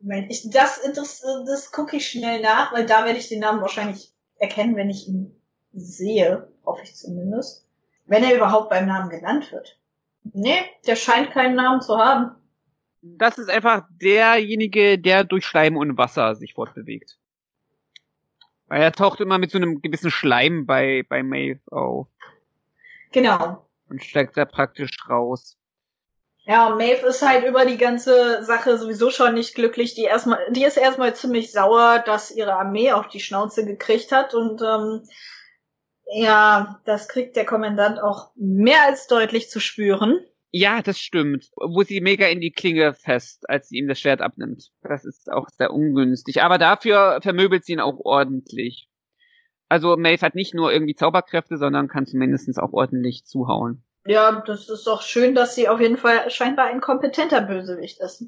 Moment, 0.00 0.30
ich, 0.30 0.50
das, 0.50 0.80
das, 0.94 1.22
das 1.46 1.72
gucke 1.72 1.96
ich 1.96 2.08
schnell 2.08 2.42
nach, 2.42 2.72
weil 2.72 2.84
da 2.86 3.04
werde 3.04 3.18
ich 3.18 3.28
den 3.28 3.40
Namen 3.40 3.60
wahrscheinlich 3.62 4.12
erkennen, 4.36 4.76
wenn 4.76 4.90
ich 4.90 5.08
ihn 5.08 5.40
sehe. 5.72 6.48
Hoffe 6.66 6.82
ich 6.82 6.94
zumindest. 6.96 7.66
Wenn 8.04 8.24
er 8.24 8.36
überhaupt 8.36 8.68
beim 8.68 8.86
Namen 8.86 9.08
genannt 9.10 9.50
wird. 9.52 9.78
Nee, 10.24 10.60
der 10.86 10.96
scheint 10.96 11.30
keinen 11.32 11.56
Namen 11.56 11.80
zu 11.80 11.98
haben. 11.98 12.36
Das 13.02 13.38
ist 13.38 13.50
einfach 13.50 13.82
derjenige, 13.90 14.98
der 14.98 15.24
durch 15.24 15.44
Schleim 15.44 15.76
und 15.76 15.98
Wasser 15.98 16.34
sich 16.36 16.54
fortbewegt. 16.54 17.18
Weil 18.68 18.82
er 18.82 18.92
taucht 18.92 19.20
immer 19.20 19.38
mit 19.38 19.50
so 19.50 19.58
einem 19.58 19.82
gewissen 19.82 20.10
Schleim 20.10 20.66
bei, 20.66 21.04
bei 21.08 21.22
Maeve 21.22 21.60
auf 21.70 22.06
Genau. 23.10 23.68
und 23.88 24.02
steigt 24.02 24.36
da 24.36 24.44
praktisch 24.44 24.90
raus. 25.08 25.58
Ja, 26.44 26.70
Maeve 26.70 27.06
ist 27.06 27.26
halt 27.26 27.44
über 27.44 27.64
die 27.64 27.76
ganze 27.76 28.42
Sache 28.44 28.76
sowieso 28.76 29.10
schon 29.10 29.34
nicht 29.34 29.54
glücklich. 29.54 29.94
Die 29.94 30.04
erstmal, 30.04 30.40
die 30.50 30.64
ist 30.64 30.76
erstmal 30.76 31.14
ziemlich 31.14 31.52
sauer, 31.52 32.02
dass 32.04 32.32
ihre 32.32 32.54
Armee 32.54 32.92
auf 32.92 33.08
die 33.08 33.20
Schnauze 33.20 33.64
gekriegt 33.64 34.10
hat 34.10 34.34
und 34.34 34.60
ähm, 34.60 35.02
ja, 36.14 36.80
das 36.84 37.08
kriegt 37.08 37.36
der 37.36 37.44
Kommandant 37.44 38.00
auch 38.00 38.30
mehr 38.36 38.82
als 38.86 39.06
deutlich 39.06 39.50
zu 39.50 39.60
spüren. 39.60 40.20
Ja, 40.50 40.82
das 40.82 40.98
stimmt. 40.98 41.50
Wo 41.56 41.82
sie 41.82 42.00
mega 42.02 42.26
in 42.26 42.40
die 42.40 42.52
Klinge 42.52 42.92
fest, 42.92 43.48
als 43.48 43.68
sie 43.68 43.78
ihm 43.78 43.88
das 43.88 43.98
Schwert 43.98 44.20
abnimmt. 44.20 44.70
Das 44.82 45.04
ist 45.04 45.32
auch 45.32 45.48
sehr 45.48 45.72
ungünstig. 45.72 46.42
Aber 46.42 46.58
dafür 46.58 47.20
vermöbelt 47.22 47.64
sie 47.64 47.72
ihn 47.72 47.80
auch 47.80 47.98
ordentlich. 47.98 48.88
Also 49.70 49.96
Maeve 49.96 50.20
hat 50.20 50.34
nicht 50.34 50.52
nur 50.52 50.70
irgendwie 50.70 50.94
Zauberkräfte, 50.94 51.56
sondern 51.56 51.88
kann 51.88 52.04
zumindest 52.04 52.60
auch 52.60 52.74
ordentlich 52.74 53.24
zuhauen. 53.24 53.82
Ja, 54.04 54.42
das 54.46 54.68
ist 54.68 54.86
doch 54.86 55.00
schön, 55.00 55.34
dass 55.34 55.54
sie 55.54 55.68
auf 55.68 55.80
jeden 55.80 55.96
Fall 55.96 56.30
scheinbar 56.30 56.66
ein 56.66 56.82
kompetenter 56.82 57.40
Bösewicht 57.40 58.00
ist. 58.00 58.26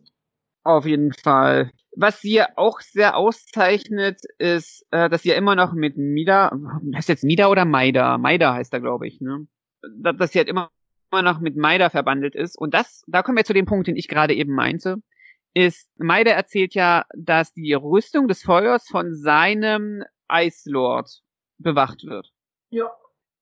Auf 0.62 0.86
jeden 0.86 1.12
Fall. 1.12 1.70
Was 1.96 2.20
sie 2.20 2.42
auch 2.56 2.80
sehr 2.80 3.16
auszeichnet, 3.16 4.20
ist, 4.38 4.84
äh, 4.90 5.08
dass 5.08 5.22
sie 5.22 5.28
ja 5.30 5.36
immer 5.36 5.54
noch 5.54 5.72
mit 5.74 5.96
Mida, 5.96 6.50
heißt 6.94 7.08
jetzt 7.08 7.24
Mida 7.24 7.48
oder 7.48 7.64
Maida? 7.64 8.18
Maida 8.18 8.54
heißt 8.54 8.72
er, 8.72 8.80
glaube 8.80 9.06
ich, 9.06 9.20
ne? 9.20 9.46
Da- 9.98 10.12
Dass 10.12 10.32
sie 10.32 10.38
halt 10.38 10.48
immer, 10.48 10.70
immer 11.12 11.22
noch 11.22 11.40
mit 11.40 11.56
Maida 11.56 11.90
verbandelt 11.90 12.34
ist. 12.34 12.58
Und 12.58 12.74
das, 12.74 13.04
da 13.06 13.22
kommen 13.22 13.36
wir 13.38 13.44
zu 13.44 13.52
dem 13.52 13.66
Punkt, 13.66 13.86
den 13.86 13.96
ich 13.96 14.08
gerade 14.08 14.34
eben 14.34 14.52
meinte, 14.54 14.96
ist, 15.54 15.88
Maida 15.98 16.32
erzählt 16.32 16.74
ja, 16.74 17.04
dass 17.16 17.52
die 17.52 17.74
Rüstung 17.74 18.26
des 18.26 18.42
Feuers 18.42 18.88
von 18.88 19.14
seinem 19.14 20.02
Ice 20.32 20.68
Lord 20.68 21.08
bewacht 21.58 22.02
wird. 22.04 22.30
Ja. 22.70 22.90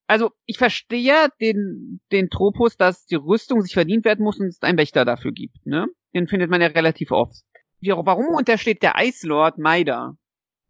Also, 0.05 0.31
ich 0.45 0.59
verstehe 0.59 1.29
den, 1.41 2.01
den 2.11 2.29
Tropus, 2.29 2.77
dass 2.77 3.05
die 3.07 3.15
Rüstung 3.15 3.61
sich 3.61 3.73
verdient 3.73 4.05
werden 4.05 4.23
muss 4.23 4.39
und 4.39 4.47
es 4.47 4.61
einen 4.61 4.77
Wächter 4.77 5.05
dafür 5.05 5.31
gibt, 5.31 5.65
ne? 5.65 5.87
Den 6.13 6.27
findet 6.27 6.51
man 6.51 6.61
ja 6.61 6.67
relativ 6.67 7.09
oft. 7.11 7.37
Warum 7.85 8.35
untersteht 8.35 8.83
der 8.83 8.95
Ice 8.99 9.27
Lord 9.27 9.57
Maida? 9.57 10.15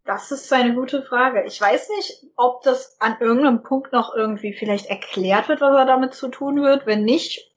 Das 0.06 0.32
ist 0.32 0.52
eine 0.52 0.74
gute 0.74 1.02
Frage. 1.04 1.44
Ich 1.46 1.60
weiß 1.60 1.90
nicht, 1.98 2.26
ob 2.36 2.62
das 2.64 3.00
an 3.00 3.18
irgendeinem 3.20 3.64
Punkt 3.64 3.94
noch 3.94 4.14
irgendwie 4.14 4.54
vielleicht 4.54 4.88
erklärt 4.88 5.48
wird, 5.48 5.62
was 5.62 5.78
er 5.78 5.86
damit 5.86 6.14
zu 6.14 6.28
tun 6.28 6.62
wird. 6.62 6.86
Wenn 6.86 7.06
nicht, 7.06 7.54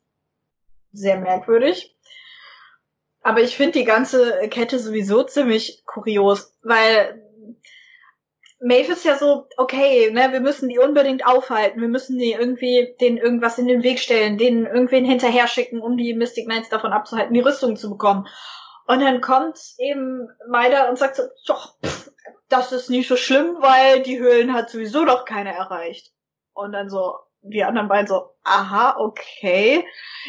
sehr 0.92 1.19
merkwürdig. 1.19 1.97
Aber 3.23 3.40
ich 3.40 3.57
finde 3.57 3.81
die 3.81 3.85
ganze 3.85 4.49
Kette 4.49 4.79
sowieso 4.79 5.25
ziemlich 5.25 5.85
kurios, 5.85 6.57
weil 6.62 7.21
Maeve 8.61 8.92
ist 8.92 9.05
ja 9.05 9.19
so, 9.19 9.49
okay, 9.57 10.11
ne, 10.12 10.33
wir 10.33 10.40
müssen 10.40 10.69
die 10.69 10.79
unbedingt 10.79 11.27
aufhalten, 11.27 11.81
wir 11.81 11.88
müssen 11.88 12.19
die 12.19 12.33
irgendwie, 12.33 12.95
denen 13.01 13.19
irgendwas 13.19 13.59
in 13.59 13.66
den 13.66 13.83
Weg 13.83 13.99
stellen, 13.99 14.38
denen 14.38 14.64
irgendwen 14.64 15.05
hinterher 15.05 15.47
schicken, 15.47 15.81
um 15.81 15.97
die 15.97 16.14
Mystic 16.14 16.47
Knights 16.47 16.69
davon 16.69 16.92
abzuhalten, 16.92 17.35
die 17.35 17.40
Rüstung 17.40 17.77
zu 17.77 17.90
bekommen. 17.90 18.27
Und 18.87 19.01
dann 19.01 19.20
kommt 19.20 19.59
eben 19.79 20.29
Maida 20.49 20.88
und 20.88 20.99
sagt 20.99 21.16
so, 21.16 21.25
doch, 21.46 21.77
pff, 21.85 22.11
das 22.49 22.72
ist 22.72 22.90
nicht 22.90 23.09
so 23.09 23.16
schlimm, 23.16 23.57
weil 23.61 24.03
die 24.03 24.18
Höhlen 24.18 24.53
hat 24.53 24.70
sowieso 24.70 25.05
doch 25.05 25.25
keiner 25.25 25.51
erreicht. 25.51 26.12
Und 26.53 26.72
dann 26.72 26.88
so, 26.88 27.16
die 27.42 27.64
anderen 27.64 27.88
beiden 27.88 28.07
so, 28.07 28.35
aha, 28.44 28.96
okay. 28.99 29.87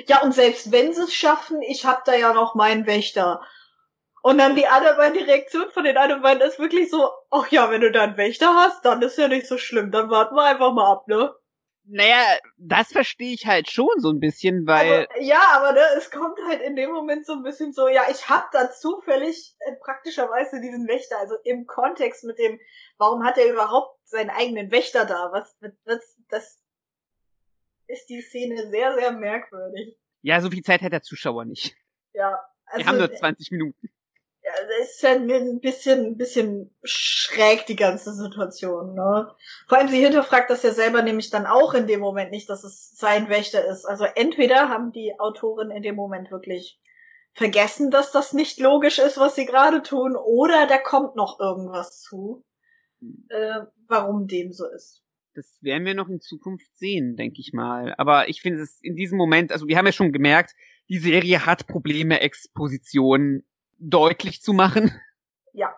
Ja, 0.07 0.21
und 0.21 0.33
selbst 0.33 0.71
wenn 0.71 0.93
sie 0.93 1.03
es 1.03 1.13
schaffen, 1.13 1.61
ich 1.61 1.85
hab 1.85 2.05
da 2.05 2.15
ja 2.15 2.33
noch 2.33 2.55
meinen 2.55 2.87
Wächter. 2.87 3.41
Und 4.23 4.39
dann 4.39 4.55
die 4.55 4.67
anderen 4.67 4.97
beiden, 4.97 5.17
die 5.17 5.23
Reaktion 5.23 5.69
von 5.71 5.83
den 5.83 5.97
anderen 5.97 6.21
beiden 6.21 6.41
ist 6.41 6.59
wirklich 6.59 6.89
so, 6.89 7.09
ach 7.29 7.47
ja, 7.49 7.69
wenn 7.69 7.81
du 7.81 7.91
da 7.91 8.01
einen 8.01 8.17
Wächter 8.17 8.55
hast, 8.55 8.83
dann 8.83 9.01
ist 9.01 9.17
ja 9.17 9.27
nicht 9.27 9.47
so 9.47 9.57
schlimm, 9.57 9.91
dann 9.91 10.09
warten 10.09 10.35
wir 10.35 10.43
einfach 10.43 10.73
mal 10.73 10.91
ab, 10.91 11.07
ne? 11.07 11.33
Naja, 11.89 12.37
das 12.57 12.91
verstehe 12.91 13.33
ich 13.33 13.45
halt 13.45 13.69
schon 13.69 13.89
so 13.97 14.09
ein 14.09 14.19
bisschen, 14.19 14.67
weil, 14.67 15.05
aber, 15.05 15.21
ja, 15.21 15.41
aber 15.55 15.71
ne, 15.71 15.81
es 15.97 16.11
kommt 16.11 16.37
halt 16.47 16.61
in 16.61 16.75
dem 16.75 16.91
Moment 16.91 17.25
so 17.25 17.33
ein 17.33 17.43
bisschen 17.43 17.71
so, 17.71 17.87
ja, 17.87 18.03
ich 18.11 18.27
hab 18.29 18.51
da 18.51 18.69
zufällig 18.71 19.55
äh, 19.59 19.73
praktischerweise 19.77 20.59
diesen 20.59 20.87
Wächter, 20.87 21.17
also 21.17 21.35
im 21.45 21.65
Kontext 21.65 22.25
mit 22.25 22.37
dem, 22.39 22.59
warum 22.97 23.23
hat 23.23 23.37
er 23.37 23.51
überhaupt 23.51 23.97
seinen 24.03 24.29
eigenen 24.29 24.69
Wächter 24.69 25.05
da? 25.05 25.29
Was, 25.31 25.55
was, 25.85 26.17
das 26.29 26.61
ist 27.87 28.09
die 28.09 28.21
Szene 28.21 28.69
sehr, 28.69 28.93
sehr 28.95 29.13
merkwürdig. 29.13 29.97
ja, 30.21 30.41
so 30.41 30.49
viel 30.49 30.63
Zeit 30.63 30.81
hat 30.81 30.91
der 30.91 31.03
Zuschauer 31.03 31.45
nicht. 31.45 31.75
Ja, 32.13 32.37
also, 32.65 32.79
Wir 32.79 32.85
haben 32.85 32.97
nur 32.97 33.13
20 33.13 33.51
Minuten. 33.51 33.89
Ja, 34.47 34.53
es 34.79 34.91
ist 34.91 35.01
ja 35.01 35.11
ein 35.11 35.59
bisschen, 35.59 36.05
ein 36.05 36.17
bisschen 36.17 36.71
schräg, 36.83 37.65
die 37.65 37.75
ganze 37.75 38.13
Situation, 38.13 38.93
ne? 38.93 39.29
Vor 39.67 39.77
allem 39.77 39.89
sie 39.89 39.99
hinterfragt 39.99 40.49
das 40.49 40.63
ja 40.63 40.71
selber 40.71 41.01
nämlich 41.01 41.29
dann 41.29 41.45
auch 41.45 41.73
in 41.73 41.85
dem 41.85 41.99
Moment 41.99 42.31
nicht, 42.31 42.49
dass 42.49 42.63
es 42.63 42.95
sein 42.95 43.27
Wächter 43.27 43.65
ist. 43.65 43.85
Also 43.85 44.05
entweder 44.05 44.69
haben 44.69 44.93
die 44.93 45.19
Autoren 45.19 45.69
in 45.69 45.83
dem 45.83 45.95
Moment 45.95 46.31
wirklich 46.31 46.79
vergessen, 47.33 47.91
dass 47.91 48.13
das 48.13 48.31
nicht 48.31 48.59
logisch 48.59 48.99
ist, 48.99 49.17
was 49.17 49.35
sie 49.35 49.45
gerade 49.45 49.81
tun, 49.81 50.15
oder 50.15 50.65
da 50.65 50.77
kommt 50.77 51.15
noch 51.17 51.39
irgendwas 51.41 51.99
zu, 51.99 52.45
äh, 53.29 53.61
warum 53.87 54.27
dem 54.27 54.53
so 54.53 54.65
ist. 54.65 55.03
Das 55.33 55.59
werden 55.61 55.85
wir 55.85 55.93
noch 55.93 56.09
in 56.09 56.21
Zukunft 56.21 56.73
sehen, 56.77 57.17
denke 57.17 57.41
ich 57.41 57.51
mal. 57.53 57.93
Aber 57.97 58.29
ich 58.29 58.41
finde 58.41 58.61
es 58.61 58.79
in 58.81 58.95
diesem 58.95 59.17
Moment, 59.17 59.51
also 59.51 59.67
wir 59.67 59.77
haben 59.77 59.85
ja 59.85 59.91
schon 59.91 60.13
gemerkt, 60.13 60.55
die 60.89 60.99
Serie 60.99 61.45
hat 61.45 61.67
Probleme, 61.67 62.21
Exposition 62.21 63.43
deutlich 63.79 64.41
zu 64.41 64.53
machen. 64.53 64.91
Ja. 65.53 65.75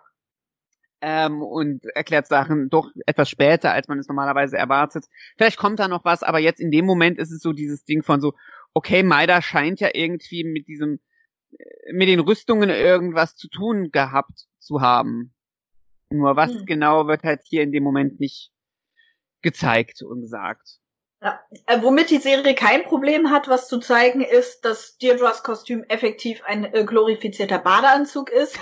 Ähm, 1.00 1.42
und 1.42 1.86
erklärt 1.94 2.26
Sachen 2.26 2.68
doch 2.68 2.90
etwas 3.06 3.30
später, 3.30 3.72
als 3.72 3.88
man 3.88 3.98
es 3.98 4.08
normalerweise 4.08 4.58
erwartet. 4.58 5.06
Vielleicht 5.36 5.56
kommt 5.56 5.78
da 5.78 5.88
noch 5.88 6.04
was, 6.04 6.22
aber 6.22 6.38
jetzt 6.38 6.60
in 6.60 6.70
dem 6.70 6.84
Moment 6.84 7.18
ist 7.18 7.30
es 7.30 7.40
so 7.40 7.52
dieses 7.52 7.84
Ding 7.84 8.02
von 8.02 8.20
so, 8.20 8.34
okay, 8.74 9.02
Maida 9.02 9.40
scheint 9.40 9.80
ja 9.80 9.88
irgendwie 9.94 10.44
mit 10.44 10.68
diesem, 10.68 11.00
äh, 11.52 11.92
mit 11.92 12.08
den 12.08 12.20
Rüstungen 12.20 12.68
irgendwas 12.68 13.36
zu 13.36 13.48
tun 13.48 13.90
gehabt 13.90 14.46
zu 14.58 14.80
haben. 14.82 15.34
Nur 16.10 16.36
was 16.36 16.52
hm. 16.52 16.66
genau 16.66 17.06
wird 17.06 17.22
halt 17.22 17.42
hier 17.44 17.62
in 17.62 17.72
dem 17.72 17.84
Moment 17.84 18.20
nicht 18.20 18.52
gezeigt 19.42 20.02
und 20.02 20.20
gesagt. 20.20 20.80
Ja. 21.22 21.38
Äh, 21.66 21.82
womit 21.82 22.08
die 22.08 22.18
Serie 22.18 22.54
kein 22.54 22.84
Problem 22.84 23.30
hat, 23.30 23.46
was 23.46 23.68
zu 23.68 23.78
zeigen, 23.78 24.22
ist, 24.22 24.64
dass 24.64 24.96
Deirdres 24.96 25.42
Kostüm 25.42 25.84
effektiv 25.84 26.42
ein 26.44 26.72
äh, 26.72 26.84
glorifizierter 26.84 27.58
Badeanzug 27.58 28.30
ist. 28.30 28.58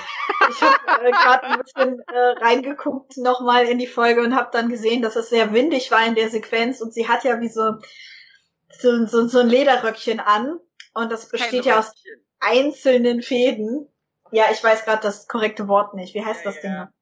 Ich 0.51 0.61
habe 0.61 1.07
äh, 1.07 1.11
gerade 1.13 1.45
ein 1.45 1.61
bisschen 1.61 2.01
äh, 2.09 2.45
reingeguckt 2.45 3.17
nochmal 3.19 3.67
in 3.67 3.79
die 3.79 3.87
Folge 3.87 4.23
und 4.23 4.35
habe 4.35 4.49
dann 4.53 4.69
gesehen, 4.69 5.03
dass 5.03 5.15
es 5.15 5.31
sehr 5.31 5.53
windig 5.53 5.93
war 5.93 6.05
in 6.05 6.17
der 6.17 6.31
Sequenz 6.31 6.81
und 6.81 6.93
sie 6.93 7.07
hat 7.07 7.23
ja 7.23 7.41
wie 7.41 7.49
so, 7.49 7.75
so, 8.71 9.07
so, 9.07 9.29
so 9.29 9.39
ein 9.39 9.49
Lederröckchen 9.49 10.19
an 10.19 10.59
und 10.95 11.13
das 11.13 11.29
besteht 11.29 11.65
ja 11.65 11.79
aus 11.79 11.93
einzelnen 12.41 13.23
Fäden. 13.23 13.89
Ja, 14.33 14.47
ich 14.51 14.63
weiß 14.63 14.85
gerade 14.85 15.03
das 15.03 15.29
korrekte 15.29 15.69
Wort 15.69 15.95
nicht. 15.95 16.15
Wie 16.15 16.25
heißt 16.25 16.45
ja, 16.45 16.51
das 16.51 16.61
Ding? 16.61 16.73
Ja. 16.73 16.93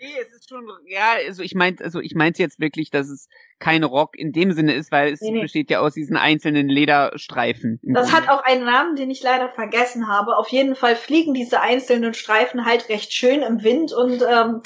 Nee, 0.00 0.16
es 0.18 0.34
ist 0.34 0.48
schon, 0.48 0.66
ja, 0.86 1.12
also 1.26 1.42
ich 1.42 1.54
meinte, 1.54 1.84
also 1.84 2.00
ich 2.00 2.14
meinte 2.14 2.42
jetzt 2.42 2.58
wirklich, 2.58 2.90
dass 2.90 3.10
es 3.10 3.28
kein 3.58 3.84
Rock 3.84 4.16
in 4.16 4.32
dem 4.32 4.52
Sinne 4.52 4.72
ist, 4.72 4.90
weil 4.90 5.12
es 5.12 5.20
nee, 5.20 5.30
nee. 5.30 5.42
besteht 5.42 5.68
ja 5.68 5.80
aus 5.80 5.92
diesen 5.92 6.16
einzelnen 6.16 6.70
Lederstreifen. 6.70 7.80
Das 7.82 8.10
Grunde. 8.10 8.26
hat 8.26 8.28
auch 8.30 8.42
einen 8.42 8.64
Namen, 8.64 8.96
den 8.96 9.10
ich 9.10 9.22
leider 9.22 9.50
vergessen 9.50 10.08
habe. 10.08 10.38
Auf 10.38 10.48
jeden 10.48 10.74
Fall 10.74 10.96
fliegen 10.96 11.34
diese 11.34 11.60
einzelnen 11.60 12.14
Streifen 12.14 12.64
halt 12.64 12.88
recht 12.88 13.12
schön 13.12 13.42
im 13.42 13.62
Wind 13.62 13.92
und 13.92 14.22
ähm, 14.22 14.62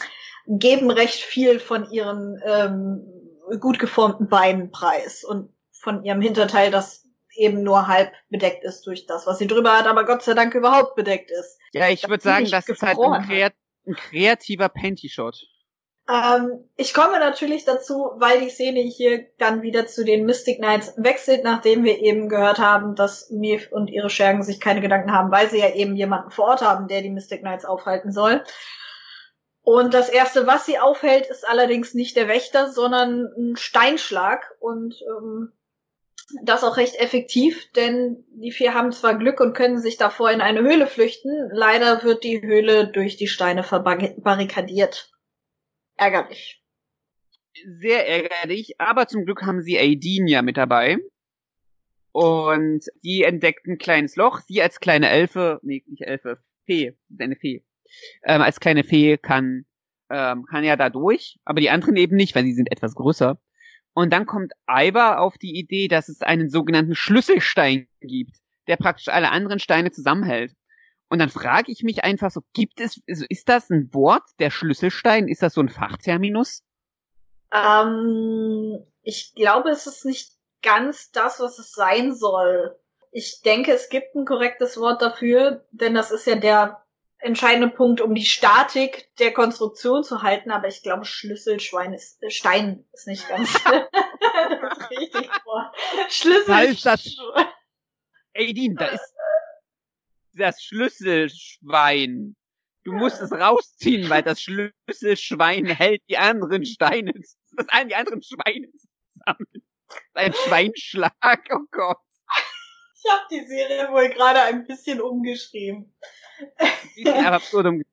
geben 0.46 0.90
recht 0.92 1.20
viel 1.20 1.58
von 1.58 1.90
ihren 1.90 2.40
ähm, 2.46 3.02
gut 3.58 3.80
geformten 3.80 4.28
Beinen 4.28 4.70
preis 4.70 5.24
und 5.24 5.50
von 5.72 6.04
ihrem 6.04 6.20
Hinterteil, 6.20 6.70
das 6.70 7.04
eben 7.36 7.64
nur 7.64 7.88
halb 7.88 8.12
bedeckt 8.30 8.62
ist 8.62 8.86
durch 8.86 9.06
das, 9.06 9.26
was 9.26 9.38
sie 9.38 9.48
drüber 9.48 9.76
hat, 9.76 9.88
aber 9.88 10.04
Gott 10.04 10.22
sei 10.22 10.34
Dank 10.34 10.54
überhaupt 10.54 10.94
bedeckt 10.94 11.32
ist. 11.32 11.58
Ja, 11.72 11.88
ich 11.88 12.08
würde 12.08 12.22
sagen, 12.22 12.48
das 12.48 12.68
ist 12.68 12.82
halt 12.82 12.98
ein, 12.98 13.26
kreat 13.26 13.52
ein 13.86 13.94
kreativer 13.94 14.68
Panty-Shot. 14.68 15.46
Ähm, 16.08 16.68
ich 16.76 16.92
komme 16.92 17.18
natürlich 17.18 17.64
dazu, 17.64 18.10
weil 18.16 18.40
die 18.40 18.50
Szene 18.50 18.80
hier 18.80 19.26
dann 19.38 19.62
wieder 19.62 19.86
zu 19.86 20.04
den 20.04 20.26
Mystic 20.26 20.58
Knights 20.58 20.92
wechselt, 20.96 21.44
nachdem 21.44 21.84
wir 21.84 21.98
eben 22.00 22.28
gehört 22.28 22.58
haben, 22.58 22.94
dass 22.94 23.30
Mief 23.30 23.72
und 23.72 23.88
ihre 23.88 24.10
Schergen 24.10 24.42
sich 24.42 24.60
keine 24.60 24.82
Gedanken 24.82 25.12
haben, 25.12 25.30
weil 25.30 25.48
sie 25.48 25.58
ja 25.58 25.70
eben 25.74 25.96
jemanden 25.96 26.30
vor 26.30 26.48
Ort 26.48 26.62
haben, 26.62 26.88
der 26.88 27.00
die 27.00 27.10
Mystic 27.10 27.40
Knights 27.40 27.64
aufhalten 27.64 28.12
soll. 28.12 28.44
Und 29.62 29.94
das 29.94 30.10
erste, 30.10 30.46
was 30.46 30.66
sie 30.66 30.78
aufhält, 30.78 31.26
ist 31.26 31.48
allerdings 31.48 31.94
nicht 31.94 32.16
der 32.16 32.28
Wächter, 32.28 32.70
sondern 32.70 33.32
ein 33.38 33.56
Steinschlag 33.56 34.54
und 34.60 35.02
ähm, 35.08 35.52
das 36.42 36.64
auch 36.64 36.76
recht 36.76 36.96
effektiv, 36.96 37.70
denn 37.72 38.24
die 38.30 38.50
vier 38.50 38.74
haben 38.74 38.92
zwar 38.92 39.18
Glück 39.18 39.40
und 39.40 39.54
können 39.54 39.78
sich 39.78 39.96
davor 39.96 40.30
in 40.30 40.40
eine 40.40 40.60
Höhle 40.60 40.86
flüchten, 40.86 41.50
leider 41.52 42.02
wird 42.02 42.24
die 42.24 42.40
Höhle 42.42 42.88
durch 42.88 43.16
die 43.16 43.26
Steine 43.26 43.62
verbarrikadiert. 43.62 45.12
Ärgerlich. 45.96 46.62
Sehr 47.78 48.08
ärgerlich, 48.08 48.80
aber 48.80 49.06
zum 49.06 49.24
Glück 49.24 49.42
haben 49.42 49.62
sie 49.62 49.78
Aideen 49.78 50.26
ja 50.26 50.42
mit 50.42 50.56
dabei. 50.56 50.98
Und 52.12 52.84
die 53.02 53.22
entdeckt 53.24 53.66
ein 53.66 53.78
kleines 53.78 54.16
Loch. 54.16 54.40
Sie 54.40 54.62
als 54.62 54.78
kleine 54.80 55.08
Elfe, 55.08 55.58
nee, 55.62 55.82
nicht 55.86 56.02
Elfe, 56.02 56.38
Fee, 56.64 56.96
eine 57.18 57.36
Fee. 57.36 57.64
Ähm, 58.24 58.40
als 58.40 58.60
kleine 58.60 58.84
Fee 58.84 59.18
kann, 59.18 59.66
ähm, 60.10 60.46
kann 60.46 60.64
ja 60.64 60.76
da 60.76 60.90
durch, 60.90 61.38
aber 61.44 61.60
die 61.60 61.70
anderen 61.70 61.96
eben 61.96 62.16
nicht, 62.16 62.34
weil 62.34 62.44
sie 62.44 62.54
sind 62.54 62.70
etwas 62.70 62.94
größer. 62.94 63.40
Und 63.94 64.12
dann 64.12 64.26
kommt 64.26 64.52
Ivar 64.68 65.20
auf 65.20 65.38
die 65.38 65.56
Idee, 65.56 65.88
dass 65.88 66.08
es 66.08 66.20
einen 66.20 66.50
sogenannten 66.50 66.94
Schlüsselstein 66.94 67.88
gibt, 68.00 68.36
der 68.66 68.76
praktisch 68.76 69.08
alle 69.08 69.30
anderen 69.30 69.60
Steine 69.60 69.92
zusammenhält. 69.92 70.52
Und 71.08 71.20
dann 71.20 71.28
frage 71.28 71.70
ich 71.70 71.82
mich 71.84 72.02
einfach 72.02 72.30
so, 72.30 72.40
gibt 72.54 72.80
es, 72.80 73.00
also 73.08 73.24
ist 73.28 73.48
das 73.48 73.70
ein 73.70 73.92
Wort, 73.94 74.24
der 74.40 74.50
Schlüsselstein? 74.50 75.28
Ist 75.28 75.42
das 75.42 75.54
so 75.54 75.60
ein 75.60 75.68
Fachterminus? 75.68 76.62
Ähm, 77.52 78.84
ich 79.02 79.32
glaube, 79.34 79.70
es 79.70 79.86
ist 79.86 80.04
nicht 80.04 80.32
ganz 80.62 81.12
das, 81.12 81.38
was 81.38 81.58
es 81.60 81.72
sein 81.72 82.14
soll. 82.14 82.76
Ich 83.12 83.42
denke, 83.42 83.72
es 83.72 83.90
gibt 83.90 84.16
ein 84.16 84.24
korrektes 84.24 84.76
Wort 84.78 85.02
dafür, 85.02 85.64
denn 85.70 85.94
das 85.94 86.10
ist 86.10 86.26
ja 86.26 86.34
der 86.34 86.83
entscheidende 87.24 87.68
Punkt, 87.68 88.00
um 88.00 88.14
die 88.14 88.24
Statik 88.24 89.08
der 89.18 89.32
Konstruktion 89.32 90.04
zu 90.04 90.22
halten, 90.22 90.50
aber 90.50 90.68
ich 90.68 90.82
glaube, 90.82 91.04
Schlüsselschwein 91.04 91.94
ist, 91.94 92.22
äh, 92.22 92.30
Stein 92.30 92.84
ist 92.92 93.06
nicht 93.06 93.26
ganz 93.28 93.54
richtig 94.90 95.30
vor. 95.42 95.72
Schlüsselschwein. 96.08 97.48
Ey, 98.34 98.52
Dean, 98.52 98.74
da 98.76 98.86
ist 98.86 99.14
das 100.34 100.62
Schlüsselschwein. 100.62 102.36
Du 102.84 102.92
musst 102.92 103.22
es 103.22 103.32
rausziehen, 103.32 104.10
weil 104.10 104.22
das 104.22 104.42
Schlüsselschwein 104.42 105.66
hält 105.66 106.02
die 106.08 106.18
anderen 106.18 106.66
Steine, 106.66 107.12
das 107.52 107.68
einen 107.68 107.88
die 107.88 107.94
anderen 107.94 108.22
Schweine 108.22 108.68
zusammen. 108.72 109.46
Ein 110.12 110.34
Schweinschlag, 110.34 111.48
oh 111.50 111.64
Gott. 111.70 111.98
Ich 113.04 113.10
habe 113.12 113.24
die 113.30 113.46
Serie 113.46 113.92
wohl 113.92 114.08
gerade 114.08 114.40
ein 114.40 114.66
bisschen 114.66 115.00
umgeschrieben. 115.00 115.94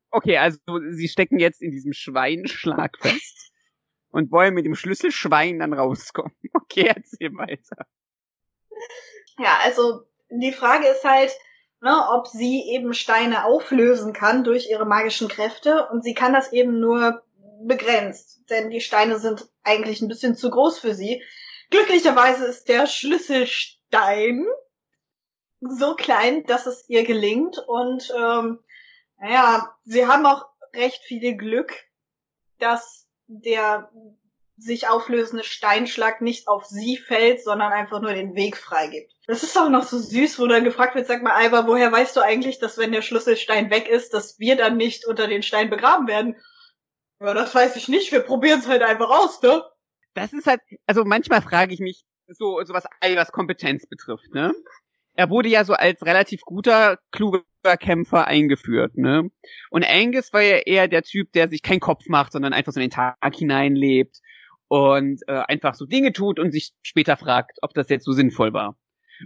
Okay, 0.10 0.38
also 0.38 0.60
sie 0.92 1.08
stecken 1.08 1.40
jetzt 1.40 1.62
in 1.62 1.72
diesem 1.72 1.94
Schweinschlag 1.94 2.98
fest 2.98 3.52
und 4.12 4.32
wollen 4.32 4.54
mit 4.54 4.66
dem 4.66 4.76
Schlüsselschwein 4.76 5.60
dann 5.60 5.74
rauskommen. 5.74 6.36
Okay, 6.54 6.90
erzähl 6.96 7.36
weiter. 7.36 7.86
Ja, 9.38 9.60
also 9.64 10.04
die 10.30 10.54
Frage 10.54 10.88
ist 10.88 11.04
halt, 11.04 11.34
ne, 11.82 12.08
ob 12.12 12.28
sie 12.28 12.64
eben 12.70 12.94
Steine 12.94 13.44
auflösen 13.44 14.14
kann 14.14 14.46
durch 14.46 14.70
ihre 14.70 14.86
magischen 14.86 15.28
Kräfte 15.28 15.90
und 15.90 16.02
sie 16.02 16.14
kann 16.14 16.32
das 16.32 16.54
eben 16.54 16.80
nur 16.80 17.24
begrenzt, 17.64 18.50
denn 18.50 18.70
die 18.70 18.80
Steine 18.80 19.20
sind 19.20 19.50
eigentlich 19.64 20.02
ein 20.02 20.08
bisschen 20.08 20.36
zu 20.36 20.50
groß 20.50 20.80
für 20.80 20.94
sie. 20.94 21.22
Glücklicherweise 21.70 22.46
ist 22.46 22.70
der 22.70 22.88
Schlüsselstein 22.88 24.46
so 25.62 25.96
klein, 25.96 26.44
dass 26.46 26.66
es 26.66 26.90
ihr 26.90 27.04
gelingt 27.04 27.58
und 27.60 28.12
ähm, 28.18 28.60
naja, 29.20 29.76
sie 29.84 30.08
haben 30.08 30.26
auch 30.26 30.46
recht 30.74 31.04
viel 31.04 31.38
Glück, 31.38 31.74
dass 32.58 33.08
der 33.28 33.92
sich 34.58 34.88
auflösende 34.88 35.44
Steinschlag 35.44 36.22
nicht 36.22 36.48
auf 36.48 36.66
sie 36.66 36.98
fällt, 36.98 37.44
sondern 37.44 37.72
einfach 37.72 38.02
nur 38.02 38.14
den 38.14 38.36
Weg 38.36 38.58
freigibt. 38.58 39.14
Das 39.26 39.44
ist 39.44 39.58
auch 39.58 39.70
noch 39.70 39.84
so 39.84 39.98
süß, 39.98 40.40
wo 40.40 40.48
dann 40.48 40.64
gefragt 40.64 40.96
wird, 40.96 41.08
sag 41.08 41.24
mal, 41.24 41.34
Alba, 41.34 41.68
woher 41.68 41.92
weißt 41.92 42.16
du 42.16 42.22
eigentlich, 42.22 42.60
dass 42.60 42.78
wenn 42.78 42.92
der 42.92 43.02
Schlüsselstein 43.02 43.72
weg 43.72 43.88
ist, 43.88 44.14
dass 44.14 44.40
wir 44.40 44.56
dann 44.56 44.78
nicht 44.78 45.06
unter 45.06 45.28
den 45.28 45.42
Stein 45.42 45.70
begraben 45.70 46.08
werden? 46.08 46.36
Ja, 47.20 47.34
das 47.34 47.54
weiß 47.56 47.76
ich 47.76 47.88
nicht, 47.88 48.12
wir 48.12 48.22
probieren 48.22 48.60
es 48.60 48.68
halt 48.68 48.84
einfach 48.84 49.10
aus, 49.10 49.42
ne? 49.42 49.64
Das 50.14 50.34
ist 50.34 50.48
halt, 50.48 50.62
also 50.86 51.06
manchmal 51.06 51.42
frage 51.42 51.74
ich 51.74 51.80
mich, 51.80 52.04
so, 52.28 52.62
so 52.64 52.74
was 52.74 52.86
Albers 53.00 53.32
Kompetenz 53.32 53.88
betrifft, 53.88 54.34
ne? 54.34 54.54
Er 55.22 55.30
wurde 55.30 55.50
ja 55.50 55.64
so 55.64 55.74
als 55.74 56.04
relativ 56.04 56.42
guter, 56.42 56.98
kluger 57.12 57.44
Kämpfer 57.80 58.26
eingeführt, 58.26 58.98
ne? 58.98 59.30
Und 59.70 59.86
Angus 59.88 60.34
war 60.34 60.42
ja 60.42 60.58
eher 60.58 60.88
der 60.88 61.04
Typ, 61.04 61.32
der 61.34 61.48
sich 61.48 61.62
keinen 61.62 61.80
Kopf 61.80 62.06
macht, 62.08 62.32
sondern 62.32 62.54
einfach 62.54 62.72
so 62.72 62.80
in 62.80 62.90
den 62.90 62.92
Tag 62.92 63.36
hineinlebt 63.36 64.18
und 64.68 65.22
äh, 65.28 65.44
einfach 65.48 65.76
so 65.76 65.86
Dinge 65.86 66.12
tut 66.12 66.40
und 66.40 66.52
sich 66.52 66.72
später 66.82 67.18
fragt, 67.18 67.60
ob 67.62 67.76
das 67.76 67.90
jetzt 67.90 68.06
so 68.06 68.14
sinnvoll 68.14 68.52
war. 68.54 68.76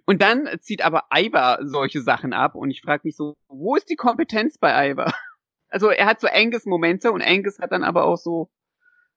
Und 0.06 0.22
dann 0.22 0.50
zieht 0.60 0.84
aber 0.84 1.04
Ivar 1.16 1.60
solche 1.62 2.02
Sachen 2.02 2.34
ab 2.34 2.56
und 2.56 2.72
ich 2.72 2.82
frage 2.82 3.04
mich 3.06 3.16
so, 3.16 3.38
wo 3.48 3.78
ist 3.78 3.90
die 3.90 3.96
Kompetenz 3.96 4.58
bei 4.58 4.92
Ivar? 4.92 5.14
Also 5.68 5.90
er 5.90 6.06
hat 6.06 6.22
so 6.22 6.28
Angus-Momente 6.28 7.12
und 7.12 7.22
Angus 7.22 7.60
hat 7.60 7.74
dann 7.74 7.84
aber 7.84 8.06
auch 8.06 8.16
so 8.16 8.50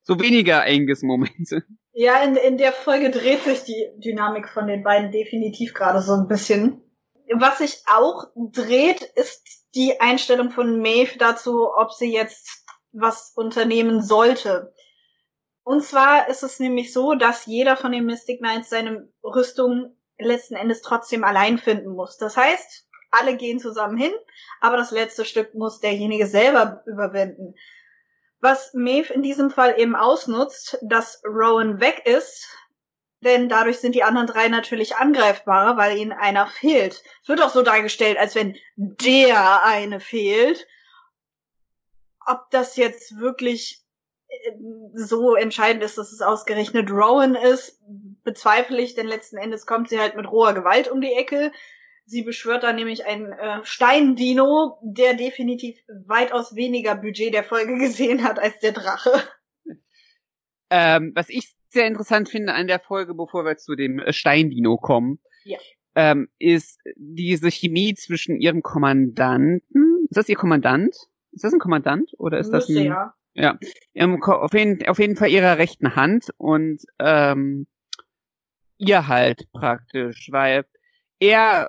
so 0.08 0.18
weniger 0.18 0.62
Angus-Momente. 0.62 1.64
Ja, 1.92 2.22
in, 2.22 2.36
in 2.36 2.56
der 2.56 2.72
Folge 2.72 3.10
dreht 3.10 3.42
sich 3.42 3.64
die 3.64 3.90
Dynamik 3.98 4.48
von 4.48 4.66
den 4.66 4.82
beiden 4.82 5.12
definitiv 5.12 5.74
gerade 5.74 6.00
so 6.00 6.14
ein 6.14 6.26
bisschen. 6.26 6.80
Was 7.34 7.58
sich 7.58 7.82
auch 7.86 8.24
dreht, 8.34 9.02
ist 9.02 9.42
die 9.74 10.00
Einstellung 10.00 10.50
von 10.50 10.80
Maeve 10.80 11.18
dazu, 11.18 11.68
ob 11.76 11.92
sie 11.92 12.10
jetzt 12.10 12.64
was 12.92 13.32
unternehmen 13.36 14.00
sollte. 14.00 14.72
Und 15.62 15.84
zwar 15.84 16.28
ist 16.28 16.42
es 16.42 16.58
nämlich 16.58 16.94
so, 16.94 17.14
dass 17.14 17.44
jeder 17.44 17.76
von 17.76 17.92
den 17.92 18.06
Mystic 18.06 18.38
Knights 18.38 18.70
seine 18.70 19.08
Rüstung 19.22 19.94
letzten 20.18 20.54
Endes 20.54 20.80
trotzdem 20.80 21.22
allein 21.22 21.58
finden 21.58 21.90
muss. 21.90 22.16
Das 22.16 22.38
heißt, 22.38 22.88
alle 23.10 23.36
gehen 23.36 23.58
zusammen 23.58 23.98
hin, 23.98 24.12
aber 24.62 24.78
das 24.78 24.90
letzte 24.90 25.26
Stück 25.26 25.54
muss 25.54 25.80
derjenige 25.80 26.26
selber 26.26 26.82
überwinden. 26.86 27.54
Was 28.40 28.72
Maeve 28.72 29.12
in 29.12 29.22
diesem 29.22 29.50
Fall 29.50 29.78
eben 29.78 29.96
ausnutzt, 29.96 30.78
dass 30.82 31.22
Rowan 31.24 31.80
weg 31.80 32.02
ist, 32.06 32.46
denn 33.20 33.48
dadurch 33.48 33.78
sind 33.78 33.94
die 33.94 34.04
anderen 34.04 34.28
drei 34.28 34.48
natürlich 34.48 34.96
angreifbarer, 34.96 35.76
weil 35.76 35.98
ihnen 35.98 36.12
einer 36.12 36.46
fehlt. 36.46 37.02
Es 37.22 37.28
wird 37.28 37.42
auch 37.42 37.50
so 37.50 37.62
dargestellt, 37.62 38.16
als 38.16 38.34
wenn 38.34 38.56
der 38.76 39.64
eine 39.64 39.98
fehlt. 39.98 40.66
Ob 42.26 42.48
das 42.50 42.76
jetzt 42.76 43.18
wirklich 43.18 43.82
äh, 44.28 44.52
so 44.94 45.34
entscheidend 45.34 45.82
ist, 45.82 45.98
dass 45.98 46.12
es 46.12 46.20
ausgerechnet 46.20 46.90
Rowan 46.90 47.34
ist, 47.34 47.80
bezweifle 48.22 48.80
ich, 48.80 48.94
denn 48.94 49.08
letzten 49.08 49.38
Endes 49.38 49.66
kommt 49.66 49.88
sie 49.88 49.98
halt 49.98 50.14
mit 50.14 50.30
roher 50.30 50.54
Gewalt 50.54 50.88
um 50.88 51.00
die 51.00 51.12
Ecke. 51.12 51.50
Sie 52.08 52.22
beschwört 52.22 52.62
da 52.62 52.72
nämlich 52.72 53.04
einen 53.04 53.32
äh, 53.32 53.60
Steindino, 53.64 54.78
der 54.82 55.12
definitiv 55.12 55.76
weitaus 56.06 56.56
weniger 56.56 56.94
Budget 56.94 57.34
der 57.34 57.44
Folge 57.44 57.76
gesehen 57.78 58.24
hat 58.24 58.38
als 58.38 58.58
der 58.60 58.72
Drache. 58.72 59.10
Ähm, 60.70 61.12
was 61.14 61.28
ich 61.28 61.54
sehr 61.68 61.86
interessant 61.86 62.30
finde 62.30 62.54
an 62.54 62.66
der 62.66 62.80
Folge, 62.80 63.14
bevor 63.14 63.44
wir 63.44 63.58
zu 63.58 63.74
dem 63.74 63.98
äh, 63.98 64.14
Steindino 64.14 64.78
kommen, 64.78 65.18
ja. 65.44 65.58
ähm, 65.96 66.30
ist 66.38 66.80
diese 66.96 67.50
Chemie 67.50 67.94
zwischen 67.94 68.40
ihrem 68.40 68.62
Kommandanten. 68.62 70.06
Ist 70.08 70.16
das 70.16 70.30
ihr 70.30 70.36
Kommandant? 70.36 70.96
Ist 71.32 71.44
das 71.44 71.52
ein 71.52 71.58
Kommandant 71.58 72.12
oder 72.16 72.38
ist 72.38 72.50
Müsste, 72.50 72.72
das 72.72 72.82
ein? 72.82 72.86
Ja. 72.86 73.14
Ja, 73.34 73.58
auf 74.24 74.52
jeden, 74.54 74.84
auf 74.88 74.98
jeden 74.98 75.14
Fall 75.14 75.28
ihrer 75.28 75.58
rechten 75.58 75.94
Hand 75.94 76.30
und 76.38 76.82
ähm, 76.98 77.68
ihr 78.78 79.06
halt 79.06 79.52
praktisch, 79.52 80.30
weil 80.32 80.64
er 81.20 81.68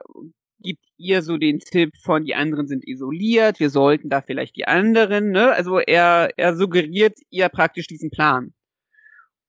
gibt 0.60 0.84
ihr 0.98 1.22
so 1.22 1.38
den 1.38 1.60
Tipp 1.60 1.96
von, 2.04 2.26
die 2.26 2.36
anderen 2.36 2.68
sind 2.68 2.86
isoliert, 2.88 3.60
wir 3.60 3.70
sollten 3.70 4.10
da 4.10 4.22
vielleicht 4.22 4.56
die 4.56 4.66
anderen, 4.66 5.32
ne? 5.32 5.52
Also 5.54 5.80
er, 5.80 6.30
er 6.38 6.56
suggeriert 6.56 7.18
ihr 7.30 7.50
praktisch 7.50 7.88
diesen 7.88 8.12
Plan. 8.12 8.54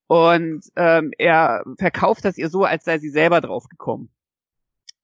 Und 0.07 0.64
ähm, 0.76 1.12
er 1.18 1.64
verkauft 1.78 2.24
das 2.24 2.38
ihr 2.38 2.48
so, 2.48 2.64
als 2.64 2.84
sei 2.84 2.98
sie 2.98 3.11
selber 3.11 3.40
drauf 3.40 3.68
gekommen. 3.68 4.11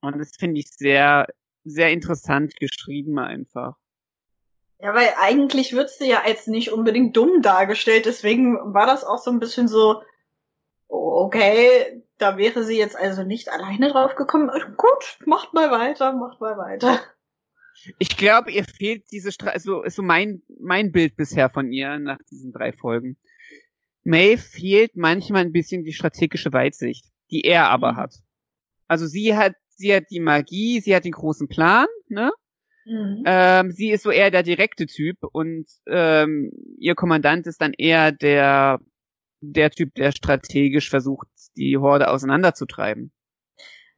Und 0.00 0.18
das 0.18 0.32
finde 0.36 0.60
ich 0.60 0.68
sehr, 0.70 1.26
sehr 1.64 1.90
interessant 1.90 2.56
geschrieben 2.56 3.18
einfach. 3.18 3.76
Ja, 4.80 4.94
weil 4.94 5.08
eigentlich 5.18 5.72
wird 5.72 5.90
sie 5.90 6.08
ja 6.08 6.22
als 6.24 6.46
nicht 6.46 6.70
unbedingt 6.70 7.16
dumm 7.16 7.40
dargestellt, 7.40 8.04
deswegen 8.06 8.74
war 8.74 8.86
das 8.86 9.04
auch 9.04 9.18
so 9.18 9.30
ein 9.30 9.38
bisschen 9.40 9.68
so, 9.68 10.02
okay, 10.88 12.02
da 12.18 12.38
wäre 12.38 12.64
sie 12.64 12.78
jetzt 12.78 12.96
also 12.96 13.24
nicht 13.24 13.50
alleine 13.50 13.90
drauf 13.90 14.14
gekommen. 14.14 14.50
Gut, 14.76 15.18
macht 15.26 15.52
mal 15.54 15.70
weiter, 15.70 16.12
macht 16.12 16.40
mal 16.40 16.56
weiter. 16.56 17.00
Ich 17.98 18.16
glaube, 18.16 18.50
ihr 18.50 18.64
fehlt 18.64 19.04
diese 19.12 19.30
Stra 19.30 19.50
also 19.50 19.82
ist 19.82 19.96
so 19.96 20.02
mein 20.02 20.42
mein 20.58 20.92
Bild 20.92 21.16
bisher 21.16 21.50
von 21.50 21.72
ihr 21.72 21.98
nach 21.98 22.18
diesen 22.30 22.52
drei 22.52 22.72
Folgen. 22.72 23.18
May 24.02 24.38
fehlt 24.38 24.96
manchmal 24.96 25.42
ein 25.42 25.52
bisschen 25.52 25.84
die 25.84 25.92
strategische 25.92 26.52
Weitsicht, 26.52 27.04
die 27.30 27.42
er 27.42 27.68
aber 27.68 27.92
mhm. 27.92 27.96
hat. 27.96 28.14
Also 28.88 29.06
sie 29.06 29.36
hat 29.36 29.54
sie 29.68 29.94
hat 29.94 30.04
die 30.10 30.20
Magie, 30.20 30.80
sie 30.80 30.94
hat 30.96 31.04
den 31.04 31.12
großen 31.12 31.48
Plan, 31.48 31.86
ne? 32.08 32.30
Mhm. 32.86 33.24
Ähm, 33.26 33.72
sie 33.72 33.90
ist 33.90 34.04
so 34.04 34.10
eher 34.10 34.30
der 34.30 34.42
direkte 34.42 34.86
Typ 34.86 35.18
und 35.32 35.66
ähm, 35.86 36.52
ihr 36.78 36.94
Kommandant 36.94 37.46
ist 37.46 37.60
dann 37.60 37.74
eher 37.76 38.12
der 38.12 38.80
der 39.40 39.70
Typ, 39.70 39.94
der 39.94 40.12
strategisch 40.12 40.88
versucht, 40.88 41.28
die 41.56 41.78
Horde 41.78 42.10
auseinanderzutreiben. 42.10 43.12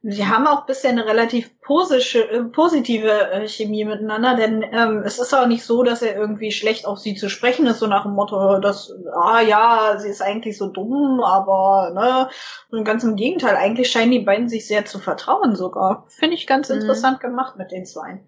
Sie 0.01 0.25
haben 0.25 0.47
auch 0.47 0.65
bisher 0.65 0.91
eine 0.91 1.05
relativ 1.05 1.47
äh, 1.47 2.43
positive 2.45 3.31
äh, 3.31 3.47
Chemie 3.49 3.83
miteinander, 3.83 4.37
denn 4.37 4.63
ähm, 4.63 5.03
es 5.03 5.19
ist 5.19 5.33
auch 5.33 5.45
nicht 5.45 5.65
so, 5.65 5.83
dass 5.83 6.01
er 6.01 6.15
irgendwie 6.15 6.51
schlecht 6.51 6.85
auf 6.85 6.99
sie 6.99 7.15
zu 7.15 7.29
sprechen 7.29 7.67
ist, 7.67 7.79
so 7.79 7.87
nach 7.87 8.03
dem 8.03 8.13
Motto, 8.13 8.59
dass, 8.59 8.93
ah 9.13 9.41
ja, 9.41 9.97
sie 9.99 10.07
ist 10.07 10.21
eigentlich 10.21 10.57
so 10.57 10.69
dumm, 10.69 11.19
aber 11.21 11.91
ne, 11.93 12.29
und 12.71 12.85
ganz 12.85 13.03
im 13.03 13.17
Gegenteil, 13.17 13.57
eigentlich 13.57 13.91
scheinen 13.91 14.11
die 14.11 14.19
beiden 14.19 14.47
sich 14.47 14.67
sehr 14.67 14.85
zu 14.85 14.99
vertrauen 14.99 15.57
sogar. 15.57 16.05
Finde 16.07 16.35
ich 16.35 16.47
ganz 16.47 16.69
mhm. 16.69 16.75
interessant 16.75 17.19
gemacht 17.19 17.57
mit 17.57 17.71
den 17.71 17.85
zwei. 17.85 18.23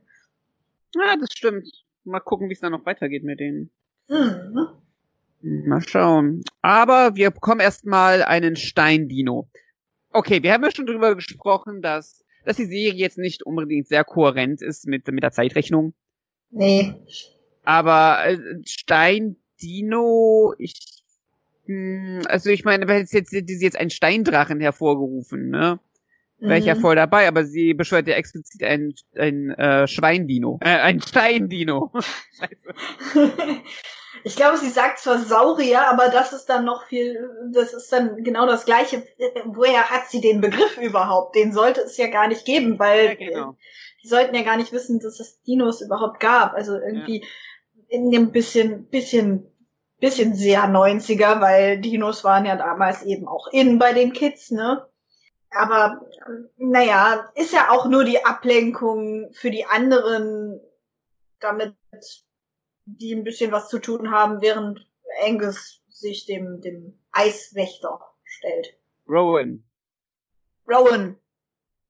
Ja, 0.94 1.16
das 1.18 1.32
stimmt. 1.32 1.70
Mal 2.04 2.20
gucken, 2.20 2.50
wie 2.50 2.54
es 2.54 2.60
dann 2.60 2.74
noch 2.74 2.86
weitergeht 2.86 3.24
mit 3.24 3.40
denen. 3.40 3.72
Mhm. 4.10 4.68
Mal 5.44 5.82
schauen. 5.88 6.44
Aber 6.62 7.16
wir 7.16 7.32
bekommen 7.32 7.62
erstmal 7.62 8.24
einen 8.24 8.56
Steindino. 8.56 9.50
Okay, 10.12 10.44
wir 10.44 10.54
haben 10.54 10.64
ja 10.64 10.72
schon 10.72 10.86
drüber 10.86 11.16
gesprochen, 11.16 11.82
dass, 11.82 12.24
dass 12.46 12.58
die 12.58 12.66
Serie 12.66 12.94
jetzt 12.94 13.18
nicht 13.18 13.44
unbedingt 13.44 13.88
sehr 13.88 14.04
kohärent 14.04 14.62
ist 14.62 14.88
mit, 14.88 15.08
mit 15.08 15.24
der 15.24 15.32
Zeitrechnung. 15.32 15.94
Nee. 16.52 16.94
Aber 17.64 18.26
äh, 18.26 18.38
Steindino, 18.66 20.54
ich, 20.58 21.04
hm, 21.66 22.22
also 22.28 22.50
ich 22.50 22.64
meine, 22.64 22.92
jetzt, 22.94 23.14
jetzt, 23.14 23.32
jetzt, 23.32 23.62
jetzt 23.62 23.78
einen 23.78 23.90
Steindrachen 23.90 24.60
hervorgerufen, 24.60 25.50
ne? 25.50 25.80
Wäre 26.44 26.58
ich 26.58 26.66
ja 26.66 26.74
mhm. 26.74 26.80
voll 26.80 26.96
dabei, 26.96 27.28
aber 27.28 27.46
sie 27.46 27.76
beschwört 27.76 28.08
ja 28.08 28.16
explizit 28.16 28.64
ein, 28.64 28.96
ein 29.16 29.52
äh, 29.52 29.88
Schweindino. 29.88 30.58
Äh, 30.62 30.70
ein 30.70 31.00
Steindino. 31.00 31.92
Ich 34.24 34.36
glaube, 34.36 34.58
sie 34.58 34.70
sagt 34.70 35.00
zwar 35.00 35.20
Saurier, 35.20 35.88
aber 35.88 36.10
das 36.10 36.34
ist 36.34 36.46
dann 36.46 36.66
noch 36.66 36.86
viel, 36.86 37.30
das 37.54 37.74
ist 37.74 37.92
dann 37.92 38.24
genau 38.24 38.46
das 38.46 38.66
Gleiche. 38.66 39.04
Woher 39.46 39.90
hat 39.90 40.10
sie 40.10 40.22
den 40.22 40.42
Begriff 40.42 40.78
überhaupt? 40.78 41.36
Den 41.36 41.54
sollte 41.54 41.82
es 41.82 41.98
ja 41.98 42.08
gar 42.08 42.28
nicht 42.28 42.46
geben, 42.46 42.78
weil 42.80 43.08
ja, 43.08 43.14
genau. 43.16 43.58
die 44.04 44.08
sollten 44.08 44.36
ja 44.36 44.44
gar 44.44 44.58
nicht 44.58 44.72
wissen, 44.72 45.00
dass 45.00 45.20
es 45.20 45.42
Dinos 45.44 45.82
überhaupt 45.82 46.20
gab. 46.20 46.54
Also 46.54 46.74
irgendwie 46.74 47.22
ja. 47.22 47.28
in 47.88 48.12
dem 48.12 48.32
bisschen, 48.32 48.88
bisschen, 48.88 49.48
bisschen 50.00 50.36
sehr 50.36 50.64
90er, 50.66 51.42
weil 51.42 51.80
Dinos 51.80 52.24
waren 52.24 52.46
ja 52.46 52.56
damals 52.56 53.04
eben 53.04 53.28
auch 53.28 53.48
in 53.52 53.80
bei 53.80 53.94
den 53.94 54.14
Kids, 54.14 54.52
ne? 54.52 54.86
Aber 55.54 56.02
naja, 56.58 57.30
ist 57.36 57.54
ja 57.54 57.72
auch 57.72 57.86
nur 57.86 58.06
die 58.06 58.24
Ablenkung 58.24 59.30
für 59.34 59.52
die 59.52 59.66
anderen, 59.66 60.62
damit 61.42 61.76
die 62.98 63.14
ein 63.14 63.24
bisschen 63.24 63.52
was 63.52 63.70
zu 63.70 63.80
tun 63.80 64.12
haben, 64.12 64.42
während 64.42 64.88
Angus 65.26 65.82
sich 65.90 66.26
dem, 66.26 66.62
dem 66.62 66.98
Eiswächter 67.12 68.00
stellt. 68.24 68.78
Rowan. 69.08 69.64
Rowan. 70.68 71.18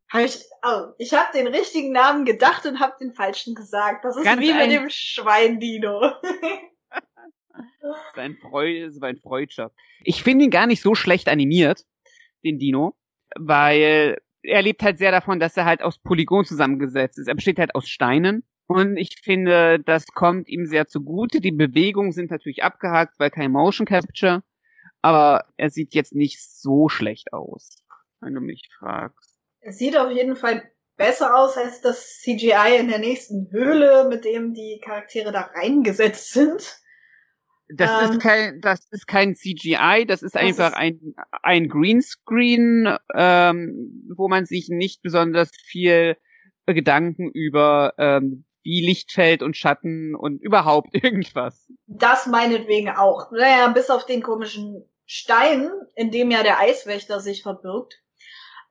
Hab 0.10 0.26
ich, 0.26 0.44
oh, 0.64 0.94
ich 0.98 1.14
habe 1.14 1.32
den 1.34 1.48
richtigen 1.48 1.94
Namen 1.94 2.26
gedacht 2.26 2.66
und 2.66 2.80
habe 2.80 2.96
den 3.00 3.14
falschen 3.14 3.56
gesagt. 3.56 4.04
Das 4.04 4.18
ist 4.18 4.26
Ganz 4.26 4.42
wie 4.42 4.54
mit 4.54 4.72
dem 4.72 4.90
Schweindino. 4.90 6.12
sein 8.16 8.36
Freud, 8.36 8.90
sein 8.92 9.18
Freudschaft. 9.18 9.74
Ich 10.04 10.22
finde 10.24 10.46
ihn 10.46 10.52
gar 10.52 10.68
nicht 10.68 10.82
so 10.82 10.96
schlecht 10.96 11.30
animiert, 11.30 11.86
den 12.44 12.60
Dino, 12.60 12.96
weil 13.36 14.18
er 14.44 14.62
lebt 14.62 14.84
halt 14.84 14.98
sehr 14.98 15.12
davon, 15.12 15.40
dass 15.40 15.56
er 15.56 15.66
halt 15.66 15.82
aus 15.82 16.00
Polygon 16.00 16.46
zusammengesetzt 16.46 17.20
ist. 17.20 17.28
Er 17.28 17.36
besteht 17.36 17.60
halt 17.60 17.76
aus 17.76 17.88
Steinen 17.88 18.44
und 18.68 18.98
ich 18.98 19.18
finde, 19.22 19.80
das 19.80 20.06
kommt 20.08 20.48
ihm 20.48 20.66
sehr 20.66 20.88
zugute. 20.88 21.42
Die 21.42 21.52
Bewegungen 21.52 22.12
sind 22.12 22.32
natürlich 22.32 22.64
abgehakt, 22.64 23.20
weil 23.20 23.30
kein 23.30 23.52
Motion 23.52 23.86
Capture. 23.86 24.44
Aber 25.02 25.46
er 25.58 25.70
sieht 25.70 25.94
jetzt 25.94 26.14
nicht 26.14 26.42
so 26.42 26.88
schlecht 26.88 27.34
aus, 27.34 27.84
wenn 28.22 28.34
du 28.34 28.42
mich 28.42 28.70
fragst. 28.78 29.40
Es 29.60 29.78
sieht 29.78 29.98
auf 29.98 30.12
jeden 30.12 30.36
Fall 30.36 30.64
besser 30.96 31.36
aus 31.36 31.58
als 31.58 31.82
das 31.82 32.20
CGI 32.20 32.78
in 32.80 32.88
der 32.88 33.00
nächsten 33.00 33.50
Höhle, 33.52 34.08
mit 34.08 34.24
dem 34.24 34.54
die 34.54 34.80
Charaktere 34.84 35.32
da 35.32 35.50
reingesetzt 35.54 36.32
sind. 36.32 36.80
Das 37.74 37.90
ähm, 37.90 38.12
ist 38.12 38.22
kein, 38.22 38.62
das 38.62 38.88
ist 38.92 39.08
kein 39.08 39.36
CGI, 39.36 40.06
das 40.08 40.24
ist 40.24 40.36
einfach 40.38 40.72
ist 40.72 40.78
ein, 40.78 41.16
ein 41.42 41.70
Greenscreen, 41.70 42.98
ähm, 43.16 44.14
wo 44.16 44.28
man 44.28 44.46
sich 44.46 44.70
nicht 44.70 45.02
besonders 45.02 45.52
viel 45.66 46.18
Gedanken 46.68 47.30
über 47.32 47.94
ähm, 47.98 48.46
wie 48.64 48.86
Lichtfeld 48.86 49.42
und 49.44 49.58
Schatten 49.58 50.16
und 50.16 50.42
überhaupt 50.42 50.90
irgendwas. 50.94 51.68
Das 51.88 52.26
meinetwegen 52.28 52.90
auch. 52.90 53.32
Naja, 53.32 53.68
bis 53.70 53.90
auf 53.90 54.06
den 54.06 54.22
komischen 54.22 54.88
Stein, 55.06 55.70
in 55.96 56.12
dem 56.12 56.32
ja 56.32 56.44
der 56.44 56.60
Eiswächter 56.60 57.20
sich 57.20 57.44
verbirgt, 57.44 58.02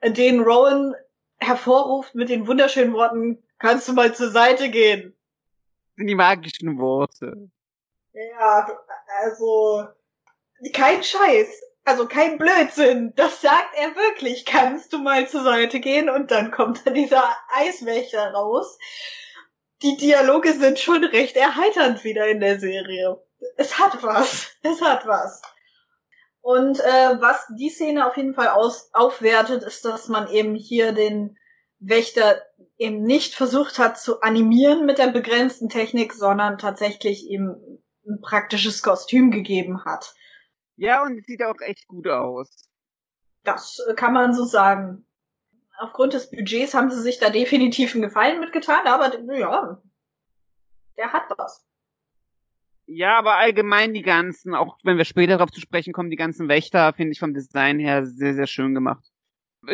den 0.02 0.40
Rowan 0.40 0.94
hervorruft 1.38 2.14
mit 2.14 2.28
den 2.28 2.46
wunderschönen 2.46 2.94
Worten, 2.94 3.42
kannst 3.58 3.88
du 3.88 3.92
mal 3.92 4.14
zur 4.14 4.30
Seite 4.30 4.70
gehen. 4.70 5.16
Die 5.98 6.14
magischen 6.14 6.78
Worte. 6.78 7.50
Ja, 8.12 8.68
also 9.22 9.86
kein 10.72 11.02
Scheiß, 11.02 11.62
also 11.84 12.06
kein 12.06 12.38
Blödsinn. 12.38 13.12
Das 13.16 13.40
sagt 13.40 13.74
er 13.76 13.94
wirklich. 13.96 14.46
Kannst 14.46 14.92
du 14.92 14.98
mal 14.98 15.28
zur 15.28 15.42
Seite 15.42 15.80
gehen 15.80 16.08
und 16.08 16.30
dann 16.30 16.50
kommt 16.50 16.86
da 16.86 16.90
dieser 16.90 17.24
Eiswächter 17.52 18.32
raus 18.32 18.78
die 19.82 19.96
Dialoge 19.96 20.52
sind 20.52 20.78
schon 20.78 21.04
recht 21.04 21.36
erheiternd 21.36 22.04
wieder 22.04 22.28
in 22.28 22.40
der 22.40 22.60
Serie. 22.60 23.22
Es 23.56 23.78
hat 23.78 24.02
was. 24.02 24.50
Es 24.62 24.80
hat 24.82 25.06
was. 25.06 25.42
Und 26.42 26.80
äh, 26.80 27.20
was 27.20 27.46
die 27.58 27.70
Szene 27.70 28.06
auf 28.06 28.16
jeden 28.16 28.34
Fall 28.34 28.48
aus 28.48 28.90
aufwertet, 28.94 29.62
ist, 29.62 29.84
dass 29.84 30.08
man 30.08 30.28
eben 30.30 30.54
hier 30.54 30.92
den 30.92 31.36
Wächter 31.78 32.42
eben 32.78 33.02
nicht 33.02 33.34
versucht 33.34 33.78
hat 33.78 33.98
zu 33.98 34.20
animieren 34.20 34.86
mit 34.86 34.98
der 34.98 35.08
begrenzten 35.08 35.68
Technik, 35.68 36.12
sondern 36.14 36.58
tatsächlich 36.58 37.28
ihm 37.28 37.56
ein 38.06 38.20
praktisches 38.20 38.82
Kostüm 38.82 39.30
gegeben 39.30 39.84
hat. 39.84 40.14
Ja, 40.76 41.02
und 41.02 41.24
sieht 41.26 41.42
auch 41.42 41.60
echt 41.60 41.86
gut 41.88 42.08
aus. 42.08 42.68
Das 43.44 43.78
äh, 43.88 43.94
kann 43.94 44.14
man 44.14 44.34
so 44.34 44.44
sagen. 44.44 45.06
Aufgrund 45.80 46.12
des 46.12 46.30
Budgets 46.30 46.74
haben 46.74 46.90
sie 46.90 47.00
sich 47.00 47.18
da 47.18 47.30
definitiv 47.30 47.94
einen 47.94 48.02
Gefallen 48.02 48.38
mitgetan, 48.38 48.86
aber 48.86 49.18
ja, 49.34 49.80
der 50.98 51.12
hat 51.12 51.22
was. 51.38 51.66
Ja, 52.84 53.18
aber 53.18 53.36
allgemein 53.36 53.94
die 53.94 54.02
ganzen, 54.02 54.54
auch 54.54 54.76
wenn 54.82 54.98
wir 54.98 55.06
später 55.06 55.38
darauf 55.38 55.50
zu 55.50 55.60
sprechen 55.60 55.94
kommen, 55.94 56.10
die 56.10 56.16
ganzen 56.16 56.48
Wächter 56.48 56.92
finde 56.92 57.12
ich 57.12 57.18
vom 57.18 57.32
Design 57.32 57.78
her 57.78 58.04
sehr, 58.04 58.34
sehr 58.34 58.46
schön 58.46 58.74
gemacht. 58.74 59.06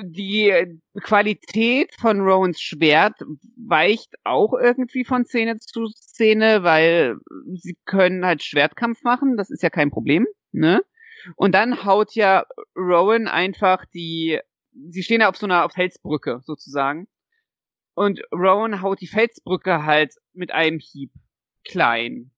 Die 0.01 0.79
Qualität 1.03 1.93
von 1.99 2.21
Rowans 2.21 2.61
Schwert 2.61 3.15
weicht 3.57 4.15
auch 4.23 4.53
irgendwie 4.53 5.05
von 5.05 5.25
Szene 5.25 5.59
zu 5.59 5.89
Szene, 5.89 6.63
weil 6.63 7.17
sie 7.55 7.77
können 7.85 8.25
halt 8.25 8.45
Schwertkampf 8.45 9.03
machen, 9.03 9.37
das 9.37 9.51
ist 9.51 9.65
ja 9.65 9.71
kein 9.71 9.91
Problem, 9.91 10.29
ne? 10.53 10.85
Und 11.35 11.57
dann 11.57 11.85
haut 11.85 12.15
ja 12.15 12.45
Rowan 12.77 13.27
einfach 13.27 13.85
die, 13.87 14.39
sie 14.91 15.03
stehen 15.03 15.20
ja 15.20 15.29
auf 15.29 15.37
so 15.37 15.47
einer 15.47 15.68
Felsbrücke 15.70 16.41
sozusagen. 16.45 17.09
Und 17.95 18.20
Rowan 18.33 18.83
haut 18.83 19.01
die 19.01 19.07
Felsbrücke 19.07 19.85
halt 19.85 20.14
mit 20.33 20.53
einem 20.53 20.79
Hieb 20.79 21.12
klein 21.64 22.31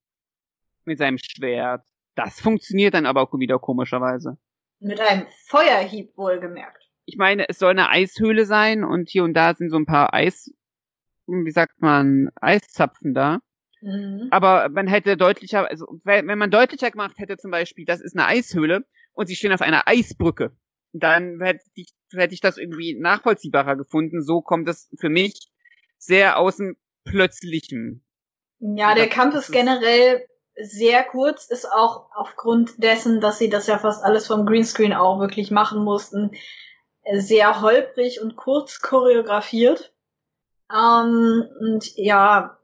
mit 0.85 0.99
seinem 0.99 1.19
Schwert. 1.19 1.85
Das 2.17 2.41
funktioniert 2.41 2.95
dann 2.95 3.07
aber 3.07 3.23
auch 3.23 3.33
wieder 3.39 3.59
komischerweise. 3.61 4.39
Mit 4.81 5.01
einem 5.01 5.27
Feuerhieb 5.47 6.17
wohlgemerkt. 6.17 6.83
Ich 7.05 7.17
meine, 7.17 7.49
es 7.49 7.59
soll 7.59 7.71
eine 7.71 7.91
Eishöhle 7.91 8.45
sein 8.45 8.85
und 8.85 9.09
hier 9.09 9.25
und 9.25 9.35
da 9.35 9.55
sind 9.55 9.71
so 9.71 9.77
ein 9.77 9.87
paar 9.87 10.13
Eis, 10.13 10.53
wie 11.27 11.51
sagt 11.51 11.81
man, 11.81 12.31
Eiszapfen 12.41 13.15
da. 13.15 13.39
Mhm. 13.81 14.29
Aber 14.31 14.69
man 14.69 14.89
hätte 14.89 15.17
deutlicher, 15.17 15.69
also 15.69 15.87
wenn 16.05 16.27
man 16.27 16.51
deutlicher 16.51 16.91
gemacht 16.91 17.19
hätte 17.19 17.37
zum 17.37 17.51
Beispiel, 17.51 17.85
das 17.85 18.01
ist 18.01 18.17
eine 18.17 18.27
Eishöhle 18.27 18.85
und 19.13 19.27
sie 19.27 19.37
stehen 19.37 19.53
auf 19.53 19.63
einer 19.63 19.87
Eisbrücke, 19.87 20.57
dann 21.01 21.41
hätte 21.41 21.65
ich, 21.75 21.89
hätte 22.13 22.35
ich 22.35 22.41
das 22.41 22.59
irgendwie 22.59 22.99
nachvollziehbarer 22.99 23.77
gefunden. 23.77 24.23
So 24.23 24.41
kommt 24.41 24.69
es 24.69 24.89
für 24.99 25.09
mich 25.09 25.51
sehr 25.99 26.39
aus 26.39 26.57
dem 26.57 26.77
Plötzlichen. 27.05 28.05
Ja, 28.61 28.95
der 28.95 29.09
Kampf 29.09 29.35
ist 29.35 29.53
generell 29.53 30.27
sehr 30.61 31.05
kurz, 31.05 31.47
ist 31.47 31.71
auch 31.71 32.11
aufgrund 32.15 32.83
dessen, 32.83 33.21
dass 33.21 33.39
sie 33.39 33.49
das 33.49 33.67
ja 33.67 33.79
fast 33.79 34.03
alles 34.05 34.27
vom 34.27 34.45
Greenscreen 34.45 34.93
auch 34.93 35.21
wirklich 35.21 35.51
machen 35.51 35.85
mussten, 35.85 36.33
sehr 37.13 37.61
holprig 37.61 38.21
und 38.21 38.37
kurz 38.37 38.81
choreografiert. 38.81 39.95
Ähm, 40.73 41.49
und 41.61 41.97
ja, 41.97 42.58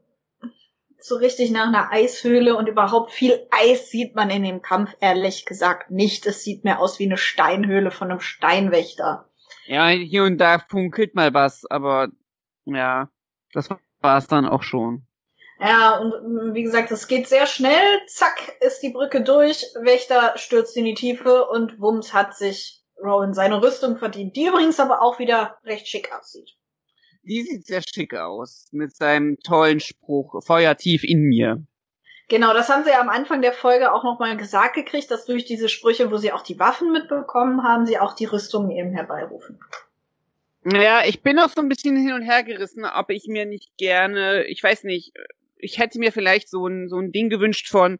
so 0.99 1.15
richtig 1.15 1.51
nach 1.51 1.67
einer 1.67 1.91
Eishöhle 1.91 2.55
und 2.55 2.67
überhaupt 2.67 3.11
viel 3.11 3.47
Eis 3.51 3.89
sieht 3.89 4.15
man 4.15 4.29
in 4.29 4.43
dem 4.43 4.61
Kampf 4.61 4.95
ehrlich 4.99 5.45
gesagt 5.45 5.91
nicht. 5.91 6.25
Es 6.25 6.43
sieht 6.43 6.63
mehr 6.63 6.79
aus 6.79 6.99
wie 6.99 7.05
eine 7.05 7.17
Steinhöhle 7.17 7.91
von 7.91 8.09
einem 8.09 8.19
Steinwächter. 8.19 9.29
Ja, 9.65 9.87
hier 9.87 10.23
und 10.23 10.37
da 10.37 10.59
funkelt 10.59 11.15
mal 11.15 11.33
was, 11.33 11.65
aber 11.69 12.09
ja, 12.65 13.09
das 13.53 13.69
war 13.99 14.17
es 14.17 14.27
dann 14.27 14.47
auch 14.47 14.63
schon. 14.63 15.05
Ja, 15.59 15.97
und 15.97 16.11
mm, 16.11 16.53
wie 16.53 16.63
gesagt, 16.63 16.91
es 16.91 17.07
geht 17.07 17.27
sehr 17.27 17.47
schnell. 17.47 18.01
Zack, 18.07 18.57
ist 18.59 18.81
die 18.81 18.91
Brücke 18.91 19.21
durch. 19.21 19.63
Wächter 19.81 20.37
stürzt 20.37 20.75
in 20.75 20.85
die 20.85 20.93
Tiefe 20.93 21.45
und 21.45 21.79
Wums 21.79 22.13
hat 22.13 22.35
sich 22.35 22.83
Rowan 23.01 23.33
seine 23.33 23.61
Rüstung 23.61 23.97
verdient, 23.97 24.35
die 24.35 24.47
übrigens 24.47 24.79
aber 24.79 25.01
auch 25.01 25.19
wieder 25.19 25.57
recht 25.63 25.87
schick 25.87 26.11
aussieht. 26.13 26.55
Die 27.25 27.41
sieht 27.41 27.65
sehr 27.65 27.81
schick 27.81 28.13
aus, 28.13 28.67
mit 28.71 28.95
seinem 28.95 29.37
tollen 29.39 29.79
Spruch, 29.79 30.43
Feuer 30.43 30.77
tief 30.77 31.03
in 31.03 31.21
mir. 31.23 31.65
Genau, 32.27 32.53
das 32.53 32.69
haben 32.69 32.83
sie 32.83 32.89
ja 32.89 33.01
am 33.01 33.09
Anfang 33.09 33.41
der 33.41 33.53
Folge 33.53 33.91
auch 33.91 34.03
nochmal 34.03 34.35
gesagt 34.37 34.75
gekriegt, 34.75 35.11
dass 35.11 35.25
durch 35.25 35.45
diese 35.45 35.69
Sprüche, 35.69 36.11
wo 36.11 36.17
sie 36.17 36.31
auch 36.31 36.41
die 36.41 36.59
Waffen 36.59 36.91
mitbekommen 36.91 37.63
haben, 37.63 37.85
sie 37.85 37.99
auch 37.99 38.13
die 38.13 38.25
Rüstungen 38.25 38.71
eben 38.71 38.91
herbeirufen. 38.91 39.59
Ja, 40.65 41.05
ich 41.05 41.21
bin 41.21 41.37
auch 41.37 41.49
so 41.49 41.61
ein 41.61 41.69
bisschen 41.69 41.95
hin 41.95 42.13
und 42.13 42.23
her 42.23 42.43
gerissen, 42.43 42.85
ob 42.85 43.11
ich 43.11 43.27
mir 43.27 43.45
nicht 43.45 43.77
gerne, 43.77 44.45
ich 44.45 44.63
weiß 44.63 44.83
nicht, 44.83 45.13
ich 45.57 45.77
hätte 45.77 45.99
mir 45.99 46.11
vielleicht 46.11 46.49
so 46.49 46.65
ein, 46.65 46.89
so 46.89 46.97
ein 46.97 47.11
Ding 47.11 47.29
gewünscht 47.29 47.69
von 47.69 47.99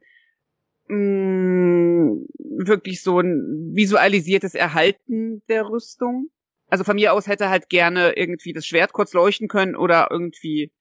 mh, 0.87 0.95
mm, 0.97 2.25
wirklich 2.65 3.03
so 3.03 3.19
ein 3.19 3.71
visualisiertes 3.75 4.55
Erhalten 4.55 5.43
der 5.47 5.69
Rüstung. 5.69 6.29
Also 6.67 6.83
von 6.83 6.95
mir 6.95 7.13
aus 7.13 7.27
hätte 7.27 7.49
halt 7.49 7.69
gerne 7.69 8.13
irgendwie 8.17 8.53
das 8.53 8.65
Schwert 8.65 8.93
kurz 8.93 9.13
leuchten 9.13 9.47
können 9.47 9.75
oder 9.75 10.09
irgendwie 10.11 10.71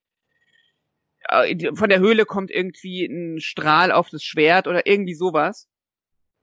äh, 1.29 1.75
von 1.75 1.89
der 1.89 1.99
Höhle 1.99 2.25
kommt 2.25 2.51
irgendwie 2.51 3.05
ein 3.05 3.39
Strahl 3.39 3.91
auf 3.91 4.09
das 4.09 4.23
Schwert 4.23 4.67
oder 4.67 4.85
irgendwie 4.87 5.15
sowas. 5.15 5.67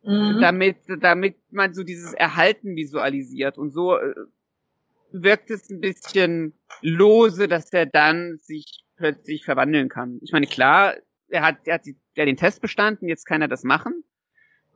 Mhm. 0.03 0.39
Damit, 0.41 0.77
damit 1.01 1.37
man 1.51 1.75
so 1.75 1.85
dieses 1.85 2.13
Erhalten 2.13 2.75
visualisiert. 2.77 3.59
Und 3.59 3.71
so 3.71 3.97
äh, 3.97 4.15
wirkt 5.13 5.51
es 5.51 5.71
ein 5.71 5.81
bisschen 5.81 6.55
lose, 6.81 7.47
dass 7.47 7.73
er 7.73 7.87
dann 7.87 8.39
sich 8.39 8.85
plötzlich 8.97 9.45
verwandeln 9.45 9.89
kann. 9.89 10.19
Ich 10.23 10.33
meine, 10.33 10.47
klar, 10.47 10.95
er 11.29 11.43
hat, 11.43 11.59
er 11.67 11.75
hat 11.75 11.87
die, 11.87 11.97
der 12.17 12.27
den 12.27 12.37
Test 12.37 12.61
bestanden, 12.61 13.09
jetzt 13.09 13.27
kann 13.27 13.43
er 13.43 13.49
das 13.49 13.63
machen. 13.63 14.05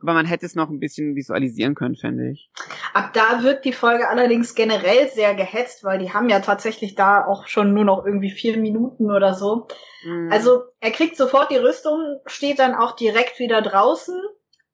Aber 0.01 0.13
man 0.13 0.25
hätte 0.25 0.45
es 0.45 0.55
noch 0.55 0.69
ein 0.69 0.79
bisschen 0.79 1.15
visualisieren 1.15 1.73
können, 1.73 1.95
finde 1.95 2.29
ich. 2.29 2.51
Ab 2.93 3.13
da 3.13 3.41
wird 3.43 3.65
die 3.65 3.73
Folge 3.73 4.07
allerdings 4.09 4.53
generell 4.53 5.09
sehr 5.09 5.33
gehetzt, 5.33 5.83
weil 5.83 5.97
die 5.97 6.13
haben 6.13 6.29
ja 6.29 6.39
tatsächlich 6.39 6.95
da 6.95 7.25
auch 7.25 7.47
schon 7.47 7.73
nur 7.73 7.83
noch 7.83 8.05
irgendwie 8.05 8.29
vier 8.29 8.57
Minuten 8.57 9.11
oder 9.11 9.33
so. 9.33 9.67
Mhm. 10.03 10.31
Also 10.31 10.63
er 10.79 10.91
kriegt 10.91 11.17
sofort 11.17 11.49
die 11.49 11.57
Rüstung, 11.57 12.19
steht 12.27 12.59
dann 12.59 12.75
auch 12.75 12.95
direkt 12.95 13.39
wieder 13.39 13.61
draußen, 13.61 14.21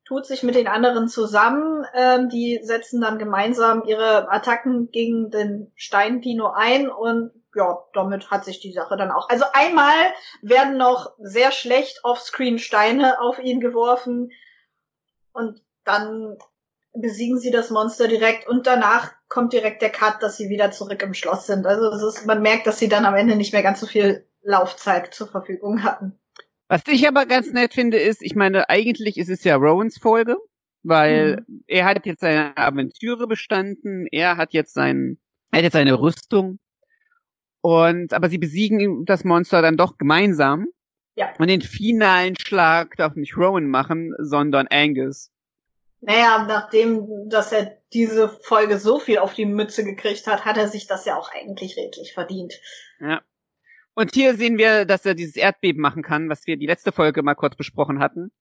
tut 0.06 0.26
sich 0.26 0.44
mit 0.44 0.56
den 0.56 0.68
anderen 0.68 1.08
zusammen, 1.08 1.86
ähm, 1.96 2.28
die 2.28 2.60
setzen 2.62 3.00
dann 3.00 3.18
gemeinsam 3.18 3.84
ihre 3.86 4.30
Attacken 4.30 4.92
gegen 4.92 5.32
den 5.32 5.72
Steindino 5.76 6.52
ein 6.54 6.90
und 6.90 7.32
ja, 7.56 7.78
damit 7.94 8.32
hat 8.32 8.46
sich 8.46 8.60
die 8.60 8.74
Sache 8.74 8.98
dann 8.98 9.12
auch. 9.12 9.30
Also 9.30 9.46
einmal 9.54 9.94
werden 10.42 10.78
noch 10.78 11.14
sehr 11.20 11.52
schlecht 11.52 12.04
offscreen 12.04 12.60
Steine 12.60 13.22
auf 13.22 13.40
ihn 13.40 13.60
geworfen 13.60 14.32
und 15.34 15.62
dann 15.84 16.38
besiegen 16.94 17.40
sie 17.40 17.52
das 17.52 17.70
Monster 17.70 18.08
direkt 18.08 18.48
und 18.48 18.68
danach 18.68 19.12
kommt 19.28 19.54
direkt 19.54 19.82
der 19.82 19.90
Cut, 19.90 20.22
dass 20.22 20.38
sie 20.38 20.50
wieder 20.50 20.72
zurück 20.72 21.02
im 21.02 21.14
Schloss 21.14 21.48
sind. 21.48 21.66
Also 21.66 21.90
es 21.90 22.18
ist, 22.18 22.26
man 22.28 22.42
merkt, 22.42 22.68
dass 22.68 22.80
sie 22.80 22.88
dann 22.88 23.06
am 23.06 23.16
Ende 23.16 23.36
nicht 23.36 23.52
mehr 23.52 23.64
ganz 23.64 23.80
so 23.80 23.88
viel 23.88 24.28
Laufzeit 24.44 25.14
zur 25.14 25.28
Verfügung 25.28 25.84
hatten. 25.84 26.20
Was 26.68 26.84
ich 26.88 27.08
aber 27.08 27.26
ganz 27.26 27.52
nett 27.52 27.74
finde, 27.74 27.98
ist, 27.98 28.22
ich 28.22 28.36
meine, 28.36 28.70
eigentlich 28.70 29.18
ist 29.18 29.30
es 29.30 29.44
ja 29.44 29.56
Rowans 29.56 29.98
Folge, 29.98 30.38
weil 30.84 31.44
mhm. 31.48 31.64
er 31.68 31.86
hat 31.86 32.06
jetzt 32.06 32.22
seine 32.22 32.56
Aventüre 32.58 33.28
bestanden, 33.28 34.08
er 34.12 34.38
hat 34.38 34.54
jetzt 34.54 34.74
sein, 34.74 35.18
er 35.52 35.58
hat 35.58 35.64
jetzt 35.64 35.74
seine 35.74 36.00
Rüstung 36.00 36.60
und, 37.62 38.14
aber 38.14 38.30
sie 38.30 38.38
besiegen 38.38 39.06
das 39.06 39.24
Monster 39.24 39.62
dann 39.62 39.78
doch 39.78 39.98
gemeinsam. 39.98 40.68
Ja. 41.16 41.34
Und 41.38 41.48
den 41.48 41.62
finalen 41.62 42.36
Schlag 42.38 42.96
darf 42.98 43.16
nicht 43.16 43.38
Rowan 43.38 43.68
machen, 43.68 44.14
sondern 44.18 44.68
Angus. 44.68 45.32
Naja, 46.02 46.46
nachdem, 46.48 47.30
dass 47.30 47.52
er 47.52 47.78
diese 47.94 48.28
Folge 48.28 48.78
so 48.78 49.00
viel 49.00 49.20
auf 49.20 49.34
die 49.34 49.46
Mütze 49.46 49.84
gekriegt 49.84 50.28
hat, 50.28 50.44
hat 50.44 50.58
er 50.58 50.68
sich 50.68 50.88
das 50.88 51.06
ja 51.06 51.18
auch 51.18 51.32
eigentlich 51.34 51.78
redlich 51.78 52.14
verdient. 52.14 52.60
Ja. 53.00 53.22
Und 53.94 54.14
hier 54.14 54.36
sehen 54.36 54.58
wir, 54.58 54.86
dass 54.86 55.06
er 55.06 55.14
dieses 55.14 55.36
Erdbeben 55.36 55.82
machen 55.82 56.02
kann, 56.02 56.28
was 56.28 56.48
wir 56.48 56.58
die 56.58 56.66
letzte 56.66 56.92
Folge 56.92 57.22
mal 57.22 57.36
kurz 57.36 57.56
besprochen 57.56 58.00
hatten 58.00 58.32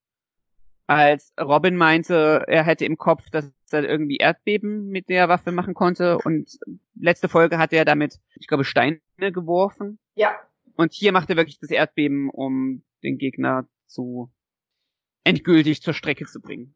als 0.87 1.33
Robin 1.39 1.75
meinte, 1.75 2.43
er 2.47 2.63
hätte 2.63 2.85
im 2.85 2.97
Kopf, 2.97 3.29
dass 3.29 3.51
er 3.71 3.83
irgendwie 3.83 4.17
Erdbeben 4.17 4.89
mit 4.89 5.09
der 5.09 5.29
Waffe 5.29 5.51
machen 5.51 5.73
konnte 5.73 6.17
und 6.17 6.59
letzte 6.99 7.29
Folge 7.29 7.57
hat 7.57 7.73
er 7.73 7.85
damit, 7.85 8.19
ich 8.35 8.47
glaube, 8.47 8.65
Steine 8.65 8.99
geworfen. 9.17 9.99
Ja. 10.15 10.35
Und 10.75 10.93
hier 10.93 11.11
macht 11.11 11.29
er 11.29 11.37
wirklich 11.37 11.59
das 11.59 11.69
Erdbeben, 11.69 12.29
um 12.29 12.83
den 13.03 13.17
Gegner 13.17 13.67
zu 13.87 14.31
endgültig 15.23 15.81
zur 15.81 15.93
Strecke 15.93 16.25
zu 16.25 16.41
bringen. 16.41 16.75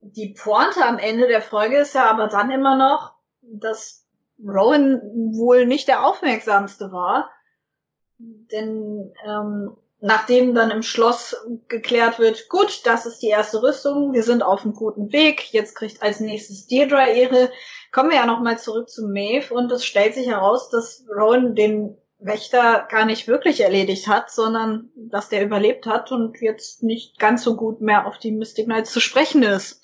Die 0.00 0.34
Pointe 0.34 0.84
am 0.84 0.98
Ende 0.98 1.28
der 1.28 1.42
Folge 1.42 1.78
ist 1.78 1.94
ja 1.94 2.10
aber 2.10 2.26
dann 2.26 2.50
immer 2.50 2.76
noch, 2.76 3.14
dass 3.40 4.06
Rowan 4.40 5.00
wohl 5.32 5.66
nicht 5.66 5.88
der 5.88 6.04
aufmerksamste 6.04 6.90
war. 6.90 7.30
Denn 8.18 9.12
ähm, 9.24 9.76
nachdem 10.00 10.54
dann 10.54 10.70
im 10.70 10.82
Schloss 10.82 11.36
geklärt 11.68 12.18
wird, 12.18 12.48
gut, 12.48 12.82
das 12.84 13.06
ist 13.06 13.20
die 13.20 13.28
erste 13.28 13.62
Rüstung, 13.62 14.12
wir 14.12 14.24
sind 14.24 14.42
auf 14.42 14.64
einem 14.64 14.74
guten 14.74 15.12
Weg, 15.12 15.52
jetzt 15.52 15.76
kriegt 15.76 16.02
als 16.02 16.20
nächstes 16.20 16.66
Deirdre 16.66 17.14
ihre, 17.16 17.50
kommen 17.92 18.10
wir 18.10 18.16
ja 18.16 18.26
nochmal 18.26 18.58
zurück 18.58 18.88
zu 18.88 19.06
Maeve 19.06 19.54
und 19.54 19.70
es 19.70 19.84
stellt 19.84 20.14
sich 20.14 20.26
heraus, 20.26 20.70
dass 20.70 21.04
Rowan 21.08 21.54
den 21.54 21.96
Wächter 22.24 22.86
gar 22.88 23.04
nicht 23.04 23.26
wirklich 23.26 23.60
erledigt 23.60 24.06
hat, 24.06 24.30
sondern 24.30 24.90
dass 24.94 25.28
der 25.28 25.44
überlebt 25.44 25.86
hat 25.86 26.12
und 26.12 26.40
jetzt 26.40 26.82
nicht 26.82 27.18
ganz 27.18 27.42
so 27.42 27.56
gut 27.56 27.80
mehr 27.80 28.06
auf 28.06 28.18
die 28.18 28.32
Mystic 28.32 28.66
Knights 28.66 28.92
zu 28.92 29.00
sprechen 29.00 29.42
ist. 29.42 29.82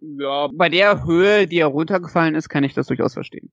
Ja, 0.00 0.48
bei 0.52 0.68
der 0.68 1.04
Höhe, 1.04 1.46
die 1.46 1.58
er 1.58 1.68
runtergefallen 1.68 2.34
ist, 2.34 2.48
kann 2.48 2.64
ich 2.64 2.74
das 2.74 2.86
durchaus 2.86 3.14
verstehen. 3.14 3.52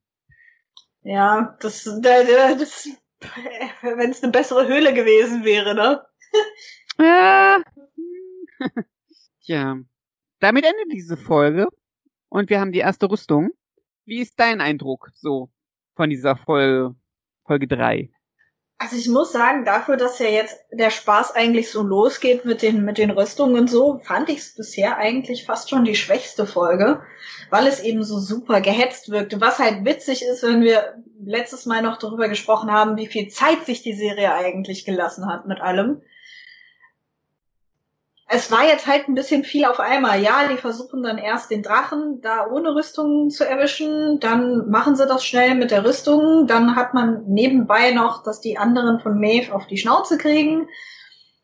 Ja, 1.04 1.58
das, 1.62 1.84
das 1.84 2.90
wenn 3.82 4.12
es 4.12 4.24
eine 4.24 4.32
bessere 4.32 4.68
Höhle 4.68 4.94
gewesen 4.94 5.44
wäre, 5.44 5.76
ne? 5.76 6.02
ja. 7.00 7.62
Tja. 9.44 9.78
Damit 10.40 10.66
endet 10.66 10.92
diese 10.92 11.18
Folge 11.18 11.68
und 12.30 12.50
wir 12.50 12.60
haben 12.60 12.72
die 12.72 12.80
erste 12.80 13.10
Rüstung. 13.10 13.52
Wie 14.06 14.22
ist 14.22 14.40
dein 14.40 14.62
Eindruck 14.62 15.10
so 15.16 15.50
von 15.96 16.10
dieser 16.10 16.36
Folge, 16.36 16.96
Folge 17.50 17.68
3? 17.68 18.12
Also 18.78 18.96
ich 18.96 19.10
muss 19.10 19.34
sagen, 19.34 19.66
dafür, 19.66 19.98
dass 19.98 20.20
ja 20.20 20.28
jetzt 20.28 20.56
der 20.72 20.92
Spaß 20.92 21.36
eigentlich 21.36 21.72
so 21.72 21.82
losgeht 21.82 22.46
mit 22.46 22.62
den, 22.62 22.86
mit 22.86 23.00
den 23.00 23.10
Rüstungen 23.10 23.60
und 23.60 23.70
so, 23.70 24.00
fand 24.04 24.30
ich 24.30 24.38
es 24.38 24.56
bisher 24.56 24.98
eigentlich 24.98 25.46
fast 25.46 25.70
schon 25.70 25.84
die 25.84 25.96
schwächste 25.96 26.46
Folge, 26.46 27.02
weil 27.50 27.66
es 27.66 27.82
eben 27.82 28.04
so 28.04 28.20
super 28.20 28.62
gehetzt 28.62 29.10
wirkte. 29.10 29.42
Was 29.42 29.58
halt 29.58 29.84
witzig 29.84 30.22
ist, 30.22 30.44
wenn 30.44 30.62
wir 30.62 31.04
letztes 31.22 31.66
Mal 31.66 31.82
noch 31.82 31.98
darüber 31.98 32.30
gesprochen 32.30 32.72
haben, 32.72 32.98
wie 32.98 33.08
viel 33.08 33.30
Zeit 33.30 33.66
sich 33.66 33.82
die 33.82 33.96
Serie 33.96 34.32
eigentlich 34.32 34.86
gelassen 34.86 35.26
hat 35.26 35.48
mit 35.48 35.60
allem 35.60 36.04
es 38.32 38.52
war 38.52 38.64
jetzt 38.64 38.86
halt 38.86 39.08
ein 39.08 39.16
bisschen 39.16 39.44
viel 39.44 39.66
auf 39.66 39.80
einmal. 39.80 40.22
Ja, 40.22 40.48
die 40.48 40.58
versuchen 40.58 41.02
dann 41.02 41.18
erst 41.18 41.50
den 41.50 41.64
Drachen 41.64 42.22
da 42.22 42.48
ohne 42.48 42.76
Rüstung 42.76 43.32
zu 43.32 43.44
erwischen, 43.44 44.20
dann 44.20 44.70
machen 44.70 44.96
sie 44.96 45.08
das 45.08 45.26
schnell 45.26 45.56
mit 45.56 45.72
der 45.72 45.84
Rüstung, 45.84 46.46
dann 46.46 46.76
hat 46.76 46.94
man 46.94 47.26
nebenbei 47.26 47.90
noch, 47.90 48.22
dass 48.22 48.40
die 48.40 48.60
anderen 48.60 49.00
von 49.00 49.20
Maeve 49.20 49.54
auf 49.54 49.66
die 49.66 49.78
Schnauze 49.78 50.20
kriegen. 50.20 50.68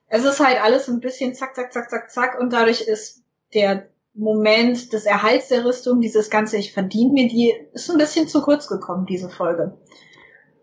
Es 0.07 0.23
ist 0.25 0.39
halt 0.39 0.63
alles 0.63 0.87
ein 0.87 0.99
bisschen 0.99 1.33
zack, 1.33 1.55
zack, 1.55 1.73
zack, 1.73 1.89
zack, 1.89 2.11
zack 2.11 2.39
und 2.39 2.53
dadurch 2.53 2.81
ist 2.81 3.23
der 3.55 3.89
Moment 4.13 4.93
des 4.93 5.05
Erhalts 5.05 5.47
der 5.47 5.65
Rüstung, 5.65 6.01
dieses 6.01 6.29
ganze, 6.29 6.57
ich 6.57 6.71
verdiene 6.71 7.13
mir 7.13 7.27
die, 7.27 7.51
ist 7.73 7.89
ein 7.89 7.97
bisschen 7.97 8.27
zu 8.27 8.43
kurz 8.43 8.67
gekommen, 8.67 9.07
diese 9.07 9.29
Folge. 9.29 9.75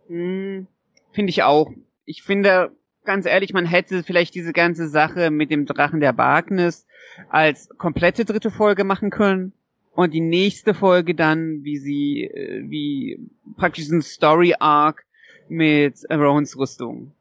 Hm, 0.07 0.69
finde 1.11 1.31
ich 1.31 1.43
auch. 1.43 1.69
Ich 2.05 2.23
finde, 2.23 2.71
ganz 3.05 3.27
ehrlich, 3.27 3.53
man 3.53 3.67
hätte 3.67 4.03
vielleicht 4.03 4.35
diese 4.35 4.53
ganze 4.53 4.89
Sache 4.89 5.31
mit 5.31 5.51
dem 5.51 5.67
Drachen 5.67 6.01
der 6.01 6.17
Wagnis 6.17 6.87
als 7.29 7.69
komplette 7.79 8.25
dritte 8.25 8.51
Folge 8.51 8.85
machen 8.85 9.11
können 9.11 9.53
und 9.95 10.15
die 10.15 10.21
nächste 10.21 10.75
Folge 10.75 11.15
dann, 11.15 11.65
wie 11.65 11.79
sie, 11.79 12.25
äh, 12.25 12.63
wie 12.69 13.19
praktisch 13.57 13.89
ein 13.89 14.03
Story 14.03 14.55
Arc 14.59 15.05
mit 15.49 15.99
Rohans 16.11 16.57
Rüstung 16.57 17.13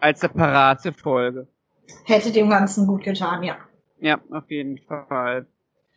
als 0.00 0.20
separate 0.20 0.92
Folge. 0.92 1.46
Hätte 2.04 2.32
dem 2.32 2.50
Ganzen 2.50 2.86
gut 2.86 3.04
getan, 3.04 3.42
ja. 3.42 3.56
Ja, 4.00 4.20
auf 4.30 4.50
jeden 4.50 4.78
Fall. 4.78 5.46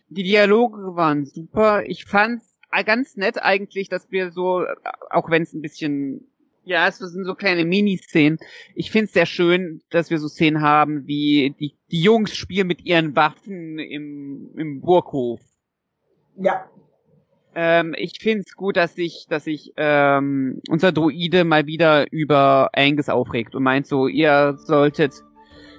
Die 0.10 0.24
Dialoge 0.24 0.96
waren 0.96 1.26
super. 1.26 1.84
Ich 1.86 2.06
fand 2.06 2.42
ganz 2.86 3.18
nett 3.18 3.42
eigentlich, 3.42 3.90
dass 3.90 4.12
wir 4.12 4.32
so, 4.32 4.66
auch 5.10 5.30
wenn 5.30 5.44
es 5.44 5.54
ein 5.54 5.62
bisschen 5.62 6.31
ja, 6.64 6.88
es 6.88 6.98
sind 6.98 7.26
so 7.26 7.36
kleine 7.36 7.66
Miniszenen. 7.66 8.38
Ich 8.76 8.92
finde 8.92 9.06
es 9.06 9.14
sehr 9.14 9.26
schön, 9.26 9.82
dass 9.90 10.10
wir 10.10 10.20
so 10.20 10.28
Szenen 10.28 10.62
haben, 10.62 11.08
wie 11.08 11.56
die, 11.60 11.76
die 11.92 12.02
Jungs 12.02 12.36
spielen 12.36 12.68
mit 12.68 12.86
ihren 12.86 13.16
Waffen 13.16 13.80
im, 13.80 14.52
im 14.56 14.82
Burghof. 14.82 15.42
Ja. 16.38 16.66
Ähm, 17.54 17.94
ich 17.98 18.20
finde 18.20 18.44
es 18.48 18.56
gut, 18.56 18.78
dass 18.78 18.96
sich, 18.96 19.26
dass 19.30 19.46
sich 19.46 19.74
ähm, 19.76 20.62
unser 20.70 20.92
Druide 20.92 21.44
mal 21.44 21.66
wieder 21.66 22.06
über 22.12 22.70
Angus 22.74 23.10
aufregt 23.10 23.56
und 23.56 23.64
meint 23.64 23.88
so, 23.88 24.08
ihr 24.08 24.56
solltet, 24.58 25.16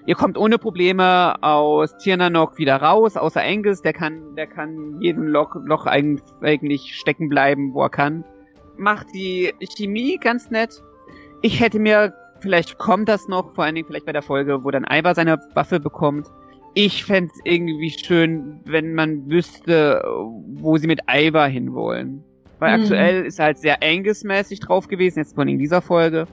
ihr 0.06 0.14
kommt 0.14 0.36
ohne 0.36 0.58
Probleme 0.58 1.42
aus 1.42 1.96
Tirnanok 1.96 2.58
wieder 2.58 2.76
raus, 2.76 3.16
außer 3.16 3.40
Angus, 3.40 3.80
der 3.80 3.94
kann, 3.94 4.34
der 4.36 4.48
kann 4.48 5.00
jeden 5.00 5.28
Loch, 5.28 5.54
Loch 5.64 5.86
eigentlich 5.86 6.94
stecken 6.94 7.28
bleiben, 7.30 7.72
wo 7.72 7.82
er 7.82 7.90
kann 7.90 8.24
macht 8.82 9.06
die 9.14 9.52
Chemie 9.76 10.18
ganz 10.18 10.50
nett. 10.50 10.82
Ich 11.40 11.60
hätte 11.60 11.78
mir, 11.78 12.12
vielleicht 12.40 12.78
kommt 12.78 13.08
das 13.08 13.28
noch, 13.28 13.54
vor 13.54 13.64
allen 13.64 13.74
Dingen 13.74 13.86
vielleicht 13.86 14.06
bei 14.06 14.12
der 14.12 14.22
Folge, 14.22 14.64
wo 14.64 14.70
dann 14.70 14.86
Ivar 14.90 15.14
seine 15.14 15.38
Waffe 15.54 15.80
bekommt. 15.80 16.26
Ich 16.74 17.04
fände 17.04 17.32
irgendwie 17.44 17.90
schön, 17.90 18.60
wenn 18.64 18.94
man 18.94 19.28
wüsste, 19.30 20.02
wo 20.54 20.76
sie 20.78 20.86
mit 20.86 21.00
Ivar 21.08 21.48
hinwollen. 21.48 22.24
Weil 22.58 22.76
mhm. 22.76 22.82
aktuell 22.82 23.26
ist 23.26 23.38
er 23.38 23.46
halt 23.46 23.58
sehr 23.58 23.82
Angus-mäßig 23.82 24.60
drauf 24.60 24.88
gewesen, 24.88 25.18
jetzt 25.18 25.34
von 25.34 25.48
in 25.48 25.58
dieser 25.58 25.82
Folge. 25.82 26.26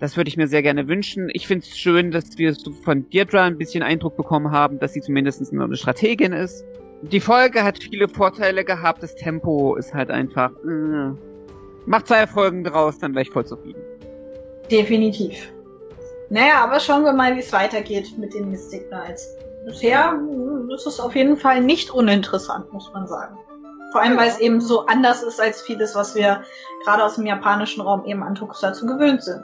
Das 0.00 0.16
würde 0.16 0.28
ich 0.28 0.36
mir 0.36 0.48
sehr 0.48 0.62
gerne 0.62 0.88
wünschen. 0.88 1.30
Ich 1.32 1.46
finde 1.46 1.64
es 1.64 1.78
schön, 1.78 2.10
dass 2.10 2.36
wir 2.36 2.54
von 2.84 3.08
Deirdre 3.10 3.40
ein 3.42 3.56
bisschen 3.56 3.82
Eindruck 3.82 4.16
bekommen 4.16 4.50
haben, 4.50 4.78
dass 4.78 4.92
sie 4.92 5.00
zumindest 5.00 5.52
eine 5.52 5.76
Strategin 5.76 6.32
ist. 6.32 6.64
Die 7.02 7.20
Folge 7.20 7.62
hat 7.62 7.82
viele 7.82 8.08
Vorteile 8.08 8.64
gehabt. 8.64 9.02
Das 9.02 9.14
Tempo 9.14 9.76
ist 9.76 9.94
halt 9.94 10.10
einfach. 10.10 10.50
Äh, 10.64 11.12
Mach 11.86 12.02
zwei 12.02 12.26
Folgen 12.26 12.64
draus, 12.64 12.98
dann 12.98 13.14
wäre 13.14 13.22
ich 13.22 13.30
voll 13.30 13.46
zufrieden. 13.46 13.80
Definitiv. 14.70 15.52
Naja, 16.30 16.64
aber 16.64 16.80
schauen 16.80 17.04
wir 17.04 17.12
mal, 17.12 17.36
wie 17.36 17.40
es 17.40 17.52
weitergeht 17.52 18.18
mit 18.18 18.34
den 18.34 18.50
Mystic 18.50 18.88
Knights. 18.88 19.36
Bisher 19.64 20.18
ist 20.74 20.86
es 20.86 20.98
auf 20.98 21.14
jeden 21.14 21.36
Fall 21.36 21.60
nicht 21.60 21.90
uninteressant, 21.90 22.72
muss 22.72 22.92
man 22.92 23.06
sagen. 23.06 23.36
Vor 23.92 24.02
allem, 24.02 24.16
weil 24.16 24.28
es 24.28 24.40
eben 24.40 24.60
so 24.60 24.86
anders 24.86 25.22
ist 25.22 25.40
als 25.40 25.62
vieles, 25.62 25.94
was 25.94 26.14
wir 26.14 26.42
gerade 26.84 27.04
aus 27.04 27.14
dem 27.14 27.26
japanischen 27.26 27.80
Raum 27.80 28.04
eben 28.04 28.22
an 28.22 28.34
Tokusatsu 28.34 28.86
gewöhnt 28.86 29.22
sind. 29.22 29.42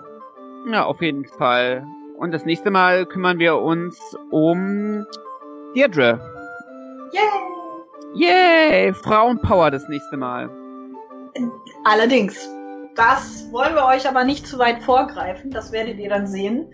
Ja, 0.70 0.84
auf 0.84 1.00
jeden 1.00 1.24
Fall. 1.24 1.86
Und 2.18 2.32
das 2.32 2.44
nächste 2.44 2.70
Mal 2.70 3.06
kümmern 3.06 3.38
wir 3.38 3.56
uns 3.56 3.98
um 4.30 5.06
Deirdre. 5.74 6.20
Yay! 7.12 8.28
Yay! 8.28 8.92
Frauenpower 8.92 9.70
das 9.70 9.88
nächste 9.88 10.16
Mal. 10.16 10.50
Allerdings. 11.84 12.48
Das 12.94 13.48
wollen 13.52 13.74
wir 13.74 13.86
euch 13.86 14.06
aber 14.06 14.24
nicht 14.24 14.46
zu 14.46 14.58
weit 14.58 14.82
vorgreifen. 14.82 15.50
Das 15.50 15.72
werdet 15.72 15.98
ihr 15.98 16.10
dann 16.10 16.26
sehen. 16.26 16.66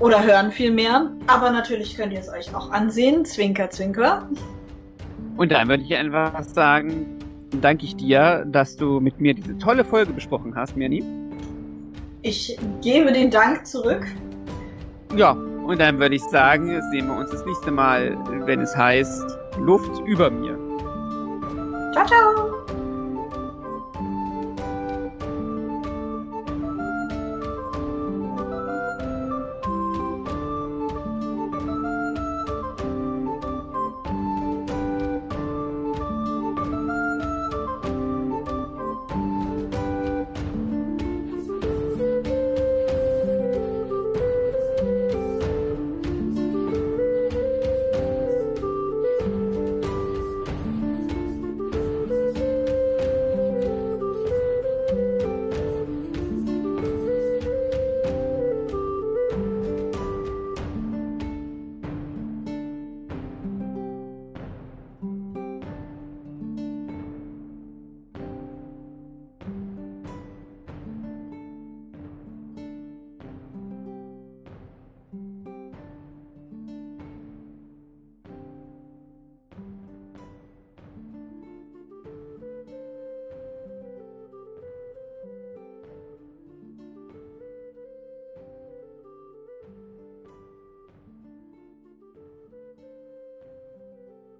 Oder 0.00 0.22
hören 0.24 0.50
vielmehr. 0.50 1.12
Aber 1.28 1.50
natürlich 1.50 1.96
könnt 1.96 2.12
ihr 2.12 2.20
es 2.20 2.28
euch 2.28 2.54
auch 2.54 2.70
ansehen. 2.70 3.24
Zwinker, 3.24 3.70
zwinker. 3.70 4.28
Und 5.36 5.52
dann 5.52 5.68
würde 5.68 5.84
ich 5.84 5.94
einfach 5.94 6.42
sagen, 6.42 7.18
danke 7.60 7.84
ich 7.84 7.96
dir, 7.96 8.44
dass 8.48 8.76
du 8.76 9.00
mit 9.00 9.20
mir 9.20 9.34
diese 9.34 9.56
tolle 9.58 9.84
Folge 9.84 10.12
besprochen 10.12 10.54
hast, 10.56 10.76
Mirni. 10.76 11.04
Ich 12.22 12.58
gebe 12.82 13.12
den 13.12 13.30
Dank 13.30 13.66
zurück. 13.66 14.06
Ja, 15.16 15.32
und 15.32 15.80
dann 15.80 15.98
würde 15.98 16.14
ich 16.14 16.22
sagen, 16.22 16.80
sehen 16.90 17.06
wir 17.06 17.16
uns 17.16 17.30
das 17.30 17.44
nächste 17.44 17.70
Mal, 17.70 18.16
wenn 18.46 18.60
es 18.60 18.76
heißt 18.76 19.38
Luft 19.58 20.00
über 20.06 20.30
mir. 20.30 20.58
Ciao, 21.92 22.06
ciao. 22.06 22.61